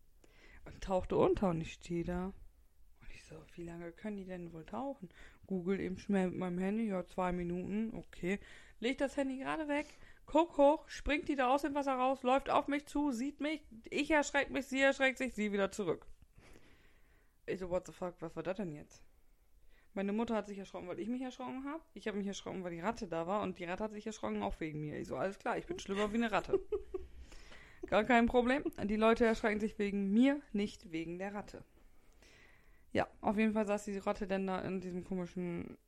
und 0.64 0.82
tauchte 0.82 1.16
unter 1.16 1.50
und 1.50 1.60
ich 1.60 1.72
stehe 1.74 2.04
da. 2.04 2.26
Und 3.00 3.10
ich 3.14 3.24
so, 3.24 3.36
wie 3.54 3.64
lange 3.64 3.92
können 3.92 4.16
die 4.16 4.24
denn 4.24 4.52
wohl 4.52 4.64
tauchen? 4.64 5.08
Google 5.46 5.80
eben 5.80 5.98
schnell 5.98 6.30
mit 6.30 6.38
meinem 6.38 6.58
Handy, 6.58 6.88
ja, 6.88 7.06
zwei 7.06 7.32
Minuten, 7.32 7.94
okay. 7.94 8.38
Leg 8.80 8.98
das 8.98 9.16
Handy 9.16 9.38
gerade 9.38 9.66
weg, 9.66 9.86
guck 10.28 10.58
hoch, 10.58 10.88
springt 10.88 11.28
die 11.28 11.36
da 11.36 11.48
aus 11.48 11.62
dem 11.62 11.74
Wasser 11.74 11.94
raus, 11.94 12.22
läuft 12.22 12.50
auf 12.50 12.68
mich 12.68 12.86
zu, 12.86 13.10
sieht 13.10 13.40
mich, 13.40 13.62
ich 13.90 14.10
erschrecke 14.10 14.52
mich, 14.52 14.66
sie 14.66 14.80
erschreckt 14.80 15.18
sich, 15.18 15.34
sie 15.34 15.52
wieder 15.52 15.72
zurück. 15.72 16.06
Ich 17.46 17.58
so, 17.58 17.70
what 17.70 17.86
the 17.86 17.92
fuck, 17.92 18.14
was 18.20 18.36
war 18.36 18.42
das 18.42 18.58
denn 18.58 18.72
jetzt? 18.72 19.02
Meine 19.94 20.12
Mutter 20.12 20.36
hat 20.36 20.46
sich 20.46 20.58
erschrocken, 20.58 20.86
weil 20.86 21.00
ich 21.00 21.08
mich 21.08 21.22
erschrocken 21.22 21.64
habe. 21.64 21.82
Ich 21.94 22.06
habe 22.06 22.18
mich 22.18 22.26
erschrocken, 22.26 22.62
weil 22.62 22.72
die 22.72 22.80
Ratte 22.80 23.08
da 23.08 23.26
war. 23.26 23.42
Und 23.42 23.58
die 23.58 23.64
Ratte 23.64 23.82
hat 23.82 23.92
sich 23.92 24.06
erschrocken 24.06 24.42
auch 24.42 24.60
wegen 24.60 24.80
mir. 24.80 24.98
Ich 24.98 25.08
so, 25.08 25.16
alles 25.16 25.38
klar, 25.38 25.56
ich 25.56 25.66
bin 25.66 25.78
schlimmer 25.78 26.12
wie 26.12 26.18
eine 26.18 26.30
Ratte. 26.30 26.60
Gar 27.86 28.04
kein 28.04 28.26
Problem. 28.26 28.62
Die 28.84 28.96
Leute 28.96 29.24
erschrecken 29.24 29.60
sich 29.60 29.78
wegen 29.78 30.12
mir, 30.12 30.40
nicht 30.52 30.92
wegen 30.92 31.18
der 31.18 31.34
Ratte. 31.34 31.64
Ja, 32.92 33.08
auf 33.22 33.38
jeden 33.38 33.54
Fall 33.54 33.66
saß 33.66 33.86
die 33.86 33.98
Ratte 33.98 34.26
dann 34.26 34.46
da 34.46 34.60
in 34.60 34.80
diesem 34.80 35.04
komischen 35.04 35.78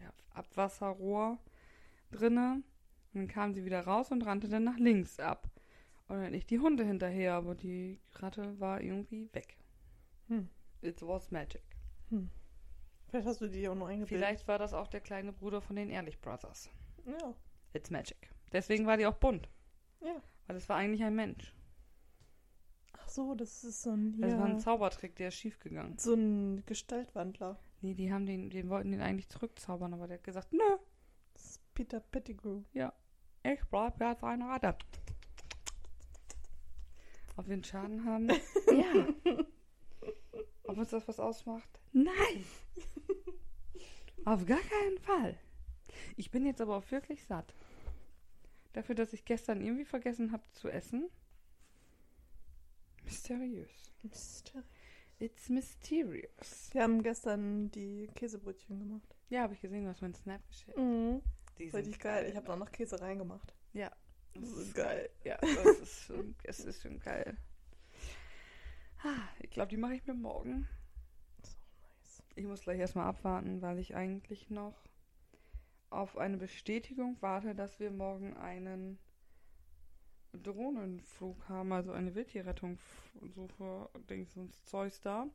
ja, 0.00 0.12
Abwasserrohr 0.34 1.38
drinne. 2.10 2.62
Und 3.16 3.22
dann 3.22 3.28
kam 3.28 3.54
sie 3.54 3.64
wieder 3.64 3.80
raus 3.80 4.10
und 4.12 4.26
rannte 4.26 4.46
dann 4.46 4.64
nach 4.64 4.76
links 4.76 5.18
ab. 5.18 5.48
Und 6.06 6.18
dann 6.20 6.34
ich 6.34 6.44
die 6.44 6.58
Hunde 6.58 6.84
hinterher, 6.84 7.32
aber 7.32 7.54
die 7.54 7.98
Ratte 8.12 8.60
war 8.60 8.82
irgendwie 8.82 9.30
weg. 9.32 9.56
Hm. 10.28 10.50
It 10.82 11.00
was 11.00 11.30
magic. 11.30 11.62
Vielleicht 13.08 13.26
hast 13.26 13.40
du 13.40 13.48
die 13.48 13.66
auch 13.70 13.74
nur 13.74 13.88
eingebildet. 13.88 14.18
Vielleicht 14.18 14.46
war 14.46 14.58
das 14.58 14.74
auch 14.74 14.88
der 14.88 15.00
kleine 15.00 15.32
Bruder 15.32 15.62
von 15.62 15.76
den 15.76 15.88
Ehrlich 15.88 16.20
Brothers. 16.20 16.68
Ja. 17.06 17.34
It's 17.72 17.88
magic. 17.88 18.28
Deswegen 18.52 18.86
war 18.86 18.98
die 18.98 19.06
auch 19.06 19.16
bunt. 19.16 19.48
Ja. 20.02 20.20
Weil 20.46 20.56
es 20.56 20.68
war 20.68 20.76
eigentlich 20.76 21.02
ein 21.02 21.14
Mensch. 21.16 21.54
Ach 22.92 23.08
so, 23.08 23.34
das 23.34 23.64
ist 23.64 23.82
so 23.82 23.92
ein, 23.92 24.20
Das 24.20 24.36
war 24.36 24.44
ein 24.44 24.52
ja, 24.52 24.58
Zaubertrick, 24.58 25.16
der 25.16 25.28
ist 25.28 25.36
schiefgegangen. 25.36 25.96
so 25.96 26.12
ein 26.12 26.64
Gestaltwandler. 26.66 27.58
Nee, 27.80 27.94
die 27.94 28.12
haben 28.12 28.26
den, 28.26 28.50
den 28.50 28.68
wollten 28.68 28.90
den 28.90 29.00
eigentlich 29.00 29.30
zurückzaubern, 29.30 29.94
aber 29.94 30.06
der 30.06 30.18
hat 30.18 30.24
gesagt, 30.24 30.52
nö, 30.52 30.76
Das 31.32 31.44
ist 31.46 31.74
Peter 31.74 32.00
Pettigrew. 32.00 32.62
Ich 33.52 33.60
bleib 33.70 34.00
jetzt 34.00 34.24
eine 34.24 34.48
Ratte. 34.48 34.76
Ob 37.36 37.46
wir 37.46 37.54
einen 37.54 37.64
Schaden 37.64 38.04
haben? 38.04 38.28
ja. 38.72 39.06
Ob 40.64 40.78
uns 40.78 40.90
das 40.90 41.06
was 41.06 41.20
ausmacht? 41.20 41.68
Nein. 41.92 42.44
Auf 44.24 44.44
gar 44.46 44.58
keinen 44.58 44.98
Fall. 44.98 45.38
Ich 46.16 46.30
bin 46.30 46.46
jetzt 46.46 46.60
aber 46.60 46.76
auch 46.76 46.90
wirklich 46.90 47.24
satt. 47.24 47.54
Dafür, 48.72 48.94
dass 48.94 49.12
ich 49.12 49.24
gestern 49.24 49.60
irgendwie 49.60 49.84
vergessen 49.84 50.32
habe 50.32 50.44
zu 50.52 50.68
essen. 50.68 51.08
Mysteriös. 53.04 53.92
Mystery. 54.02 54.64
It's 55.18 55.48
mysterious. 55.48 56.68
Wir 56.72 56.82
haben 56.82 57.02
gestern 57.02 57.70
die 57.70 58.10
Käsebrötchen 58.14 58.78
gemacht. 58.78 59.16
Ja, 59.30 59.42
habe 59.42 59.54
ich 59.54 59.60
gesehen, 59.60 59.84
du 59.84 59.90
hast 59.90 60.02
meinen 60.02 60.14
Snap 60.14 60.46
geschickt. 60.48 60.76
Mhm. 60.76 61.22
Die 61.58 61.64
Richtig 61.64 61.84
sind 61.84 62.00
geil. 62.00 62.28
Ich 62.28 62.36
habe 62.36 62.52
auch 62.52 62.58
noch 62.58 62.70
Käse 62.70 63.00
reingemacht. 63.00 63.54
Ja. 63.72 63.90
Das 64.34 64.50
ist 64.50 64.74
geil. 64.74 65.08
Ja, 65.24 65.36
das 65.40 65.78
ist 65.78 66.04
schon, 66.04 66.34
es 66.42 66.60
ist 66.60 66.82
schon 66.82 67.00
geil. 67.00 67.36
Ah, 69.02 69.28
Ich 69.40 69.50
glaube, 69.50 69.68
die 69.68 69.76
mache 69.76 69.94
ich 69.94 70.06
mir 70.06 70.14
morgen. 70.14 70.68
Das 71.40 71.50
ist 71.50 71.58
auch 71.58 71.80
nice. 71.80 72.22
Ich 72.34 72.44
muss 72.44 72.60
gleich 72.62 72.78
erstmal 72.80 73.06
abwarten, 73.06 73.62
weil 73.62 73.78
ich 73.78 73.94
eigentlich 73.94 74.50
noch 74.50 74.74
auf 75.90 76.18
eine 76.18 76.36
Bestätigung 76.36 77.16
warte, 77.20 77.54
dass 77.54 77.78
wir 77.78 77.90
morgen 77.90 78.36
einen 78.36 78.98
Drohnenflug 80.32 81.48
haben, 81.48 81.72
also 81.72 81.92
eine 81.92 82.14
Wildtierrettung 82.14 82.78
suche, 83.22 83.88
Dingsens 84.10 84.62
Zeus 84.64 85.00
da. 85.00 85.26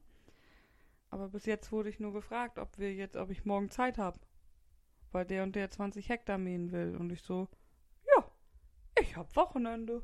Aber 1.09 1.29
bis 1.29 1.45
jetzt 1.45 1.71
wurde 1.71 1.89
ich 1.89 1.99
nur 1.99 2.13
gefragt, 2.13 2.59
ob 2.59 2.77
wir 2.77 2.93
jetzt, 2.93 3.15
ob 3.15 3.31
ich 3.31 3.45
morgen 3.45 3.69
Zeit 3.69 3.97
habe. 3.97 4.19
Weil 5.11 5.25
der 5.25 5.43
und 5.43 5.55
der 5.55 5.69
20 5.69 6.09
Hektar 6.09 6.37
mähen 6.37 6.71
will. 6.71 6.95
Und 6.97 7.11
ich 7.11 7.21
so, 7.21 7.47
ja, 8.15 8.25
ich 8.99 9.15
hab 9.15 9.35
Wochenende. 9.35 10.03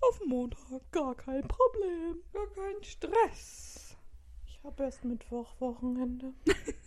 Auf 0.00 0.20
Montag, 0.24 0.92
gar 0.92 1.14
kein 1.16 1.46
Problem, 1.48 2.22
gar 2.32 2.46
kein 2.48 2.82
Stress. 2.82 3.96
Ich 4.46 4.62
habe 4.62 4.84
erst 4.84 5.04
Mittwoch 5.04 5.60
Wochenende. 5.60 6.32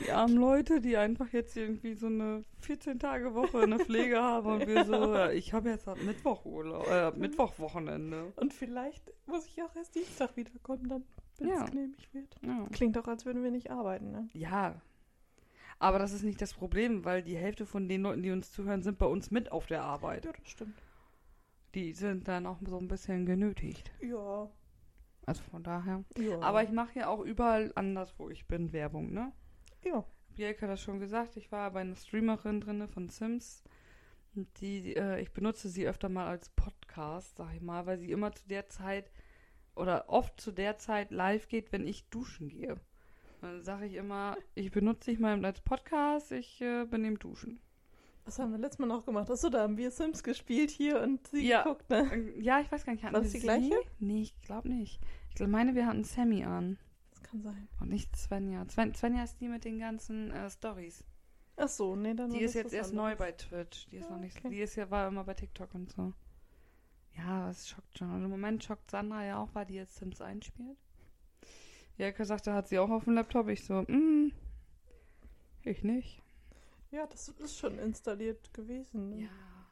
Die 0.00 0.10
armen 0.10 0.36
Leute, 0.36 0.80
die 0.80 0.96
einfach 0.96 1.32
jetzt 1.32 1.56
irgendwie 1.56 1.94
so 1.94 2.06
eine 2.06 2.44
14-Tage-Woche 2.66 3.62
in 3.62 3.70
der 3.70 3.78
Pflege 3.78 4.20
haben 4.20 4.50
und 4.50 4.66
wir 4.66 4.84
so, 4.84 5.14
ja, 5.14 5.30
ich 5.30 5.52
habe 5.52 5.70
jetzt 5.70 5.86
ab 5.86 5.98
Mittwoch 6.02 6.44
Urlaub, 6.44 6.86
äh, 6.88 7.02
ab 7.02 7.16
Mittwoch-Wochenende. 7.16 8.32
Und 8.36 8.52
vielleicht 8.52 9.12
muss 9.26 9.46
ich 9.46 9.62
auch 9.62 9.74
erst 9.76 9.94
Dienstag 9.94 10.36
wiederkommen, 10.36 10.88
dann, 10.88 11.04
wenn 11.40 11.48
Ja. 11.48 11.64
es 11.64 11.70
genehmigt 11.70 12.12
wird. 12.14 12.36
Ja. 12.42 12.66
Klingt 12.72 12.96
auch, 12.98 13.06
als 13.08 13.24
würden 13.24 13.42
wir 13.42 13.50
nicht 13.50 13.70
arbeiten, 13.70 14.10
ne? 14.10 14.28
ja. 14.32 14.80
Aber 15.80 15.98
das 15.98 16.12
ist 16.12 16.22
nicht 16.22 16.40
das 16.40 16.54
Problem, 16.54 17.04
weil 17.04 17.22
die 17.22 17.36
Hälfte 17.36 17.66
von 17.66 17.88
den 17.88 18.02
Leuten, 18.02 18.22
die 18.22 18.30
uns 18.30 18.52
zuhören, 18.52 18.82
sind 18.82 18.96
bei 18.96 19.06
uns 19.06 19.30
mit 19.32 19.50
auf 19.50 19.66
der 19.66 19.82
Arbeit. 19.82 20.24
Ja, 20.24 20.32
das 20.32 20.48
stimmt. 20.48 20.80
Die 21.74 21.92
sind 21.92 22.28
dann 22.28 22.46
auch 22.46 22.58
so 22.64 22.78
ein 22.78 22.86
bisschen 22.86 23.26
genötigt. 23.26 23.90
Ja. 24.00 24.48
Also 25.26 25.42
von 25.50 25.64
daher. 25.64 26.04
Ja. 26.16 26.38
Aber 26.40 26.62
ich 26.62 26.70
mache 26.70 27.00
ja 27.00 27.08
auch 27.08 27.20
überall 27.20 27.72
anders, 27.74 28.14
wo 28.18 28.30
ich 28.30 28.46
bin, 28.46 28.72
Werbung, 28.72 29.12
ne? 29.12 29.32
Ja. 29.84 30.04
Bjelke 30.36 30.62
hat 30.62 30.70
das 30.70 30.80
schon 30.80 31.00
gesagt, 31.00 31.36
ich 31.36 31.50
war 31.50 31.70
bei 31.72 31.80
einer 31.80 31.96
Streamerin 31.96 32.60
drin 32.60 32.86
von 32.86 33.08
Sims. 33.08 33.64
Die, 34.34 34.94
äh, 34.96 35.20
ich 35.20 35.32
benutze 35.32 35.68
sie 35.68 35.86
öfter 35.88 36.08
mal 36.08 36.26
als 36.28 36.48
Podcast, 36.50 37.36
sag 37.36 37.52
ich 37.54 37.60
mal, 37.62 37.84
weil 37.86 37.98
sie 37.98 38.10
immer 38.10 38.32
zu 38.32 38.46
der 38.48 38.68
Zeit 38.68 39.10
oder 39.76 40.08
oft 40.08 40.40
zu 40.40 40.52
der 40.52 40.78
Zeit 40.78 41.10
live 41.10 41.48
geht, 41.48 41.72
wenn 41.72 41.86
ich 41.86 42.04
duschen 42.08 42.48
gehe. 42.48 42.76
Dann 43.40 43.62
sage 43.62 43.86
ich 43.86 43.94
immer, 43.94 44.36
ich 44.54 44.70
benutze 44.70 45.10
dich 45.10 45.18
mal 45.20 45.42
als 45.44 45.60
Podcast, 45.60 46.32
ich 46.32 46.60
äh, 46.60 46.84
bin 46.86 47.04
im 47.04 47.18
Duschen. 47.18 47.60
Was 48.24 48.38
haben 48.38 48.52
wir 48.52 48.58
letztes 48.58 48.78
Mal 48.78 48.86
noch 48.86 49.04
gemacht? 49.04 49.30
Achso, 49.30 49.50
da 49.50 49.60
haben 49.62 49.76
wir 49.76 49.90
Sims 49.90 50.22
gespielt 50.22 50.70
hier 50.70 51.02
und 51.02 51.26
sie 51.28 51.46
Ja. 51.46 51.62
geguckt, 51.62 51.90
ne? 51.90 52.32
Ja, 52.40 52.60
ich 52.60 52.72
weiß 52.72 52.86
gar 52.86 52.94
nicht, 52.94 53.04
hatten 53.04 53.12
War 53.14 53.20
das 53.20 53.32
die 53.32 53.38
sie? 53.38 53.44
gleiche? 53.44 53.74
Nee, 53.98 54.22
ich 54.22 54.40
glaube 54.40 54.68
nicht. 54.70 54.98
Ich 55.28 55.34
glaub, 55.34 55.50
meine, 55.50 55.74
wir 55.74 55.86
hatten 55.86 56.04
Sammy 56.04 56.42
an 56.44 56.78
Das 57.10 57.22
kann 57.22 57.42
sein. 57.42 57.68
und 57.80 57.90
nicht 57.90 58.16
Svenja. 58.16 58.64
Sven, 58.70 58.94
Svenja 58.94 59.24
ist 59.24 59.38
die 59.40 59.48
mit 59.48 59.64
den 59.66 59.78
ganzen 59.78 60.30
äh, 60.30 60.48
Stories. 60.48 61.04
Achso, 61.56 61.94
nee, 61.96 62.14
dann 62.14 62.30
Die 62.30 62.40
ist 62.40 62.54
jetzt 62.54 62.72
erst 62.72 62.94
neu 62.94 63.14
bei 63.14 63.32
Twitch. 63.32 63.88
Die 63.90 63.96
ist 63.98 64.06
Ah, 64.06 64.12
noch 64.14 64.20
nicht. 64.20 64.38
okay. 64.38 64.48
Die 64.48 64.60
ist 64.60 64.74
ja 64.76 64.90
war 64.90 65.06
immer 65.08 65.24
bei 65.24 65.34
TikTok 65.34 65.74
und 65.74 65.92
so. 65.92 66.14
Ja, 67.16 67.50
es 67.50 67.68
schockt 67.68 67.98
schon. 67.98 68.10
Und 68.10 68.24
im 68.24 68.30
Moment 68.30 68.64
schockt 68.64 68.90
Sandra 68.90 69.24
ja 69.24 69.38
auch, 69.38 69.48
weil 69.54 69.66
die 69.66 69.74
jetzt 69.74 69.96
Sims 69.96 70.20
einspielt. 70.20 70.78
Jelke 71.96 72.24
sagte, 72.24 72.52
hat 72.52 72.68
sie 72.68 72.78
auch 72.78 72.90
auf 72.90 73.04
dem 73.04 73.14
Laptop. 73.14 73.48
Ich 73.48 73.64
so, 73.64 73.82
mm, 73.82 74.32
ich 75.62 75.84
nicht. 75.84 76.20
Ja, 76.90 77.06
das 77.06 77.28
ist 77.28 77.58
schon 77.58 77.78
installiert 77.78 78.52
gewesen. 78.52 79.10
Ne? 79.10 79.22
Ja, 79.22 79.66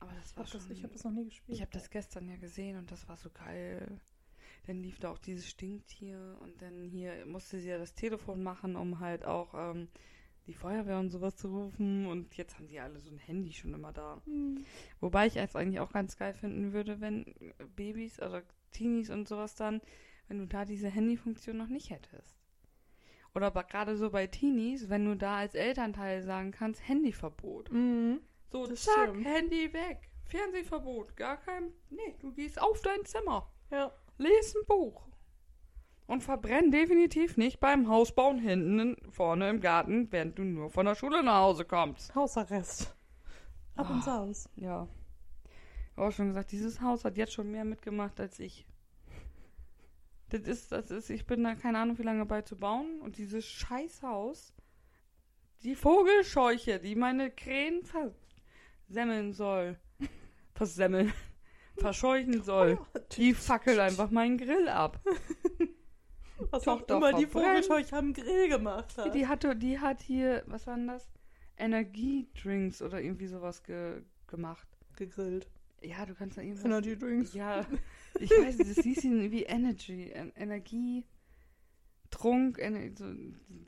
aber 0.00 0.12
das 0.14 0.36
war 0.36 0.44
Hab 0.44 0.50
schon. 0.50 0.60
das, 0.60 0.70
ich 0.70 0.82
habe 0.82 0.92
das 0.92 1.04
noch 1.04 1.12
nie 1.12 1.24
gespielt. 1.24 1.56
ich 1.56 1.62
habe 1.62 1.72
das 1.72 1.90
gestern 1.90 2.28
ja 2.28 2.36
gesehen 2.36 2.78
und 2.78 2.90
das 2.90 3.08
war 3.08 3.16
so 3.16 3.30
geil. 3.30 4.00
Dann 4.66 4.82
lief 4.82 4.98
da 4.98 5.10
auch 5.10 5.18
dieses 5.18 5.48
Stinktier 5.48 6.38
und 6.40 6.62
dann 6.62 6.84
hier 6.84 7.26
musste 7.26 7.58
sie 7.58 7.68
ja 7.68 7.78
das 7.78 7.94
Telefon 7.94 8.42
machen, 8.42 8.76
um 8.76 9.00
halt 9.00 9.24
auch 9.24 9.52
ähm, 9.54 9.88
die 10.46 10.54
Feuerwehr 10.54 10.98
und 10.98 11.10
sowas 11.10 11.36
zu 11.36 11.48
rufen. 11.48 12.06
Und 12.06 12.36
jetzt 12.36 12.56
haben 12.56 12.66
die 12.68 12.80
alle 12.80 13.00
so 13.00 13.10
ein 13.10 13.18
Handy 13.18 13.52
schon 13.52 13.72
immer 13.74 13.92
da. 13.92 14.20
Hm. 14.26 14.64
Wobei 15.00 15.26
ich 15.26 15.36
es 15.36 15.56
eigentlich 15.56 15.80
auch 15.80 15.92
ganz 15.92 16.16
geil 16.16 16.34
finden 16.34 16.72
würde, 16.72 17.00
wenn 17.00 17.24
Babys 17.76 18.20
oder 18.20 18.42
Teenies 18.72 19.10
und 19.10 19.28
sowas 19.28 19.54
dann, 19.54 19.80
wenn 20.28 20.38
du 20.38 20.46
da 20.46 20.64
diese 20.64 20.88
Handyfunktion 20.88 21.56
noch 21.56 21.68
nicht 21.68 21.90
hättest. 21.90 22.36
Oder 23.34 23.50
gerade 23.50 23.96
so 23.96 24.10
bei 24.10 24.26
Teenies, 24.26 24.88
wenn 24.88 25.04
du 25.04 25.16
da 25.16 25.38
als 25.38 25.54
Elternteil 25.54 26.22
sagen 26.22 26.52
kannst, 26.52 26.86
Handyverbot. 26.86 27.72
Mhm. 27.72 28.20
So, 28.50 28.66
Das 28.66 28.84
zack, 28.84 29.08
stimmt. 29.08 29.26
Handy 29.26 29.72
weg. 29.72 30.08
Fernsehverbot, 30.26 31.16
gar 31.16 31.36
kein. 31.38 31.72
Nee, 31.90 32.14
du 32.20 32.32
gehst 32.32 32.60
auf 32.60 32.80
dein 32.82 33.04
Zimmer, 33.04 33.50
Ja. 33.70 33.92
lies 34.18 34.54
ein 34.54 34.64
Buch. 34.66 35.06
Und 36.06 36.22
verbrenn 36.22 36.70
definitiv 36.70 37.36
nicht 37.38 37.60
beim 37.60 37.88
Hausbauen 37.88 38.38
hinten 38.38 38.78
in- 38.78 39.10
vorne 39.10 39.48
im 39.48 39.60
Garten, 39.60 40.08
während 40.12 40.38
du 40.38 40.42
nur 40.44 40.68
von 40.70 40.84
der 40.86 40.94
Schule 40.94 41.22
nach 41.22 41.40
Hause 41.40 41.64
kommst. 41.64 42.14
Hausarrest. 42.14 42.94
Ab 43.74 43.88
ins 43.90 44.06
Ah. 44.06 44.18
Haus. 44.18 44.48
Ja. 44.56 44.86
Ich 45.90 45.96
habe 45.96 46.08
auch 46.08 46.12
schon 46.12 46.28
gesagt, 46.28 46.52
dieses 46.52 46.80
Haus 46.80 47.04
hat 47.04 47.16
jetzt 47.16 47.32
schon 47.32 47.50
mehr 47.50 47.64
mitgemacht 47.64 48.20
als 48.20 48.38
ich. 48.38 48.66
Das 50.28 50.42
ist, 50.42 50.72
das 50.72 50.90
ist, 50.90 51.08
ich 51.10 51.26
bin 51.26 51.42
da 51.44 51.54
keine 51.54 51.78
Ahnung, 51.78 51.98
wie 51.98 52.02
lange 52.02 52.26
bei 52.26 52.42
zu 52.42 52.56
bauen. 52.56 53.00
Und 53.00 53.16
dieses 53.18 53.46
Scheißhaus, 53.46 54.52
die 55.62 55.74
Vogelscheuche, 55.74 56.80
die 56.80 56.96
meine 56.96 57.30
Krähen 57.30 57.82
versemmeln 57.84 59.32
soll. 59.32 59.78
Versemmeln. 60.54 61.12
Verscheuchen 61.78 62.42
soll. 62.42 62.78
Die 63.12 63.32
fackelt 63.34 63.78
einfach 63.78 64.10
meinen 64.10 64.36
Grill 64.38 64.68
ab. 64.68 65.00
Was 66.50 66.66
auch 66.66 66.78
Tochter 66.78 66.96
immer 66.96 67.12
die. 67.12 67.26
Vogelscheuche 67.26 67.96
am 67.96 68.12
Grill 68.12 68.48
gemacht 68.48 68.96
hat. 68.98 69.14
Die 69.14 69.26
hatte, 69.26 69.54
die 69.56 69.78
hat 69.78 70.02
hier, 70.02 70.42
was 70.46 70.66
war 70.66 70.76
denn 70.76 70.88
das? 70.88 71.08
Energiedrinks 71.56 72.82
oder 72.82 73.00
irgendwie 73.00 73.26
sowas 73.26 73.62
ge 73.62 74.02
gemacht. 74.26 74.66
gegrillt. 74.96 75.48
Ja, 75.82 76.06
du 76.06 76.14
kannst 76.14 76.38
da 76.38 76.42
irgendwas. 76.42 76.64
Energy 76.64 76.96
Drinks. 76.96 77.34
Ja, 77.34 77.64
ich 78.20 78.30
weiß, 78.30 78.56
das 78.58 78.78
hieß 78.78 79.04
ihn 79.04 79.30
wie 79.30 79.42
Energy, 79.42 80.10
En- 80.10 80.32
Energie, 80.34 81.04
Trunk, 82.10 82.58
Ener 82.58 82.90
so, 82.96 83.12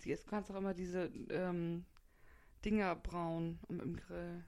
jetzt 0.04 0.26
kannst 0.26 0.48
du 0.48 0.54
auch 0.54 0.58
immer 0.58 0.72
diese 0.74 1.10
ähm, 1.30 1.84
Dinger 2.64 2.96
brauen 2.96 3.58
im 3.68 3.96
Grill. 3.96 4.44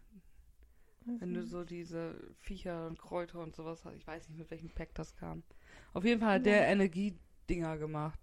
Wenn 1.05 1.33
du 1.33 1.43
so 1.45 1.65
diese 1.65 2.15
Viecher 2.41 2.87
und 2.87 2.99
Kräuter 2.99 3.41
und 3.41 3.57
sowas 3.57 3.83
hast. 3.85 3.97
Ich 3.97 4.07
weiß 4.07 4.29
nicht, 4.29 4.39
mit 4.39 4.51
welchem 4.51 4.69
Pack 4.69 4.95
das 4.95 5.15
kam. 5.17 5.43
Auf 5.95 6.05
jeden 6.05 6.21
Fall 6.21 6.35
hat 6.35 6.47
der 6.47 6.63
Ja. 6.63 6.67
Energiedinger 7.49 7.79
gemacht. 7.79 8.21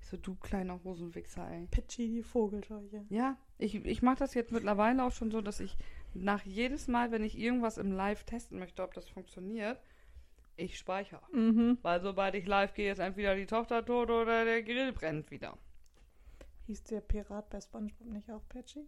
Ich 0.00 0.08
so, 0.08 0.16
du 0.16 0.34
kleiner 0.34 0.82
Hosenwichser, 0.82 1.48
ey. 1.50 1.68
Patchy, 1.70 2.08
die 2.08 2.22
Vogelscheuche. 2.22 3.04
Ja, 3.08 3.36
ich, 3.58 3.74
ich 3.74 4.02
mache 4.02 4.18
das 4.18 4.34
jetzt 4.34 4.52
mittlerweile 4.52 5.04
auch 5.04 5.12
schon 5.12 5.30
so, 5.30 5.40
dass 5.40 5.60
ich 5.60 5.76
nach 6.12 6.42
jedes 6.44 6.88
Mal, 6.88 7.12
wenn 7.12 7.22
ich 7.22 7.38
irgendwas 7.38 7.78
im 7.78 7.92
Live 7.92 8.24
testen 8.24 8.58
möchte, 8.58 8.82
ob 8.82 8.94
das 8.94 9.08
funktioniert, 9.08 9.80
ich 10.56 10.76
speichere. 10.76 11.22
Mhm. 11.32 11.78
Weil 11.82 12.02
sobald 12.02 12.34
ich 12.34 12.46
live 12.46 12.74
gehe, 12.74 12.92
ist 12.92 12.98
entweder 12.98 13.36
die 13.36 13.46
Tochter 13.46 13.84
tot 13.84 14.10
oder 14.10 14.44
der 14.44 14.62
Grill 14.62 14.92
brennt 14.92 15.30
wieder. 15.30 15.56
Hieß 16.66 16.84
der 16.84 17.00
Pirat 17.00 17.48
bei 17.48 17.60
Spongebob 17.60 18.08
nicht 18.08 18.30
auch 18.30 18.46
Patchy? 18.48 18.86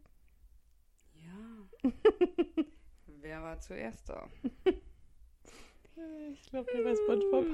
Ja. 1.15 1.91
Wer 3.07 3.43
war 3.43 3.59
zuerst 3.61 4.09
da? 4.09 4.29
Ich 6.33 6.43
glaube, 6.51 6.71
der 6.75 6.83
bei 6.83 6.95
Spongebob. 6.95 7.47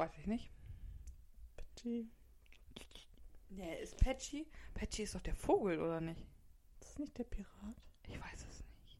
Weiß 0.00 0.16
ich 0.16 0.26
nicht. 0.26 0.50
Patchy. 1.58 2.08
Nee, 3.50 3.82
ist 3.82 3.98
Patchy? 3.98 4.46
Patchy 4.72 5.02
ist 5.02 5.14
doch 5.14 5.20
der 5.20 5.34
Vogel, 5.34 5.78
oder 5.78 6.00
nicht? 6.00 6.26
Das 6.78 6.92
ist 6.92 7.00
nicht 7.00 7.18
der 7.18 7.24
Pirat. 7.24 7.76
Ich 8.08 8.18
weiß 8.18 8.46
es 8.48 8.64
nicht. 8.82 8.98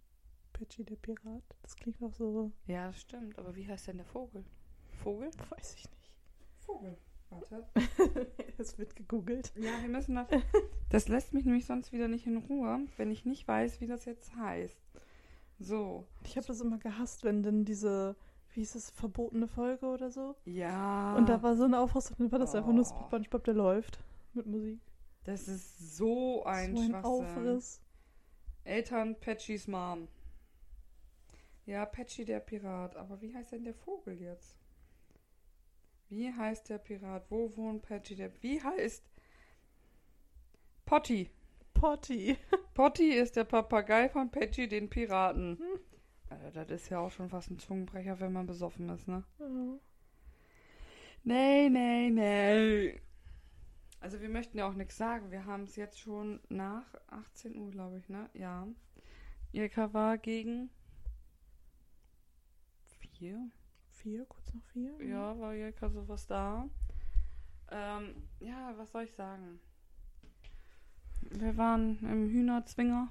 Patchy, 0.53 0.85
der 0.85 0.97
Pirat. 0.97 1.43
Das 1.63 1.75
klingt 1.75 2.03
auch 2.03 2.13
so. 2.13 2.53
Ja, 2.67 2.89
das 2.89 3.01
stimmt. 3.01 3.39
Aber 3.39 3.57
wie 3.57 3.67
heißt 3.67 3.89
denn 3.89 3.97
der 3.97 4.05
Vogel? 4.05 4.45
Vogel? 5.03 5.31
Weiß 5.49 5.77
ich 5.77 5.89
nicht. 5.89 6.13
Vogel. 6.59 6.99
Warte. 7.31 7.67
es 8.59 8.77
wird 8.77 8.95
gegoogelt. 8.95 9.55
Ja, 9.57 9.81
wir 9.81 9.89
müssen 9.89 10.17
das. 10.17 10.29
Das 10.91 11.09
lässt 11.09 11.33
mich 11.33 11.47
nämlich 11.47 11.65
sonst 11.65 11.93
wieder 11.93 12.09
nicht 12.09 12.27
in 12.27 12.37
Ruhe, 12.37 12.87
wenn 12.99 13.11
ich 13.11 13.25
nicht 13.25 13.49
weiß, 13.49 13.81
wie 13.81 13.87
das 13.87 14.05
jetzt 14.05 14.37
heißt. 14.37 14.79
So. 15.59 16.07
Ich 16.25 16.37
habe 16.37 16.47
das 16.47 16.61
immer 16.61 16.77
gehasst, 16.77 17.25
wenn 17.25 17.43
dann 17.43 17.65
diese, 17.65 18.17
wie 18.53 18.61
hieß 18.61 18.75
es, 18.75 18.91
verbotene 18.91 19.49
Folge 19.49 19.87
oder 19.87 20.11
so. 20.11 20.37
Ja. 20.45 21.17
Und 21.17 21.29
da 21.29 21.43
war 21.43 21.57
so 21.57 21.65
eine 21.65 21.79
Aufrüstung, 21.79 22.17
dann 22.19 22.33
war 22.33 22.39
das 22.39 22.55
einfach 22.55 22.73
nur 22.73 22.85
Oh. 22.85 23.05
Spongebob, 23.07 23.45
der 23.45 23.55
läuft. 23.55 24.01
Mit 24.33 24.47
Musik. 24.47 24.81
Das 25.25 25.49
ist 25.49 25.97
so 25.97 26.45
ein 26.45 26.77
so 26.77 26.83
ein. 26.83 26.95
Aufriss. 27.05 27.81
Eltern 28.65 29.19
Patchys 29.19 29.67
Mom. 29.67 30.09
Ja, 31.67 31.87
Patchy 31.87 32.25
der 32.25 32.41
Pirat. 32.41 32.97
Aber 32.97 33.21
wie 33.21 33.35
heißt 33.35 33.53
denn 33.53 33.65
der 33.65 33.75
Vogel 33.75 34.21
jetzt? 34.21 34.57
Wie 36.09 36.33
heißt 36.33 36.69
der 36.69 36.79
Pirat? 36.79 37.31
Wo 37.31 37.57
wohnt 37.57 37.83
Patchy 37.83 38.17
der... 38.17 38.33
Wie 38.43 38.61
heißt... 38.63 39.05
Potty. 40.85 41.31
Potty. 41.75 42.37
Potty 42.75 43.13
ist 43.13 43.37
der 43.37 43.45
Papagei 43.45 44.09
von 44.09 44.31
Patchy, 44.31 44.69
den 44.69 44.91
Piraten. 44.91 45.59
Alter, 46.31 46.65
das 46.65 46.83
ist 46.83 46.89
ja 46.91 47.01
auch 47.01 47.11
schon 47.11 47.29
fast 47.29 47.51
ein 47.51 47.59
Zungenbrecher, 47.59 48.21
wenn 48.21 48.33
man 48.33 48.47
besoffen 48.47 48.89
ist, 48.89 49.09
ne? 49.09 49.25
Ja. 49.39 49.79
Nee, 51.25 51.69
nee, 51.69 52.11
nee. 52.11 53.01
Also 54.01 54.21
wir 54.21 54.31
möchten 54.31 54.57
ja 54.57 54.69
auch 54.69 54.75
nichts 54.75 54.97
sagen. 54.97 55.31
Wir 55.31 55.45
haben 55.45 55.65
es 55.65 55.77
jetzt 55.77 55.99
schon 55.99 56.41
nach 56.49 56.87
18 57.09 57.55
Uhr, 57.57 57.71
glaube 57.71 57.99
ich, 57.99 58.09
ne? 58.09 58.31
Ja. 58.33 58.67
Ilka 59.53 59.93
war 59.93 60.17
gegen 60.17 60.71
vier. 63.21 63.51
Vier, 63.91 64.25
kurz 64.25 64.55
nach 64.55 64.65
vier. 64.73 64.97
Ja, 65.05 65.39
war 65.39 65.55
Ilka 65.55 65.91
sowas 65.91 66.27
da. 66.27 66.67
Ähm, 67.71 68.15
ja, 68.41 68.73
was 68.79 68.93
soll 68.93 69.05
ich 69.05 69.15
sagen? 69.15 69.61
Wir 71.21 71.57
waren 71.59 71.99
im 71.99 72.31
Hühnerzwinger. 72.31 73.09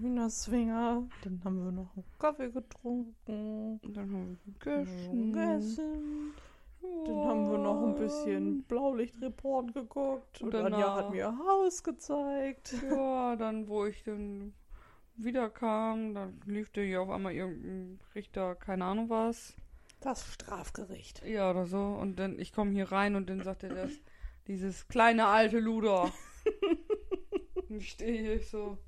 Hühnerswinger. 0.00 1.06
Dann 1.22 1.40
haben 1.44 1.64
wir 1.64 1.72
noch 1.72 1.94
einen 1.96 2.04
Kaffee 2.18 2.50
getrunken. 2.50 3.80
Und 3.82 3.96
dann 3.96 4.12
haben 4.12 4.38
wir 4.44 4.52
gegessen. 4.52 5.32
Gegessen. 5.32 6.32
Dann 7.04 7.16
haben 7.24 7.50
wir 7.50 7.58
noch 7.58 7.82
ein 7.86 7.94
bisschen 7.96 8.62
Blaulichtreport 8.64 9.72
geguckt. 9.74 10.40
Und 10.42 10.54
Und 10.54 10.64
Anja 10.64 10.78
danach- 10.80 10.96
hat 10.96 11.10
mir 11.10 11.16
ihr 11.18 11.38
Haus 11.38 11.82
gezeigt. 11.82 12.74
Ja, 12.90 13.34
dann, 13.36 13.66
wo 13.68 13.86
ich 13.86 14.02
dann 14.04 14.52
wiederkam, 15.16 16.14
dann 16.14 16.40
lief 16.46 16.70
der 16.70 16.84
hier 16.84 17.02
auf 17.02 17.10
einmal 17.10 17.32
irgendein 17.32 17.98
Richter, 18.14 18.54
keine 18.54 18.84
Ahnung 18.84 19.08
was. 19.08 19.54
Das 20.00 20.32
Strafgericht. 20.34 21.24
Ja, 21.24 21.50
oder 21.50 21.66
so. 21.66 21.78
Und 21.80 22.18
dann, 22.18 22.38
ich 22.38 22.52
komme 22.52 22.70
hier 22.72 22.92
rein 22.92 23.16
und 23.16 23.30
dann 23.30 23.42
sagt 23.42 23.62
er 23.64 23.70
das, 23.74 23.90
dieses 24.46 24.86
kleine 24.88 25.26
alte 25.26 25.58
Luder. 25.58 26.12
und 27.68 27.70
ich 27.80 27.90
stehe 27.92 28.20
hier 28.22 28.40
so. 28.40 28.78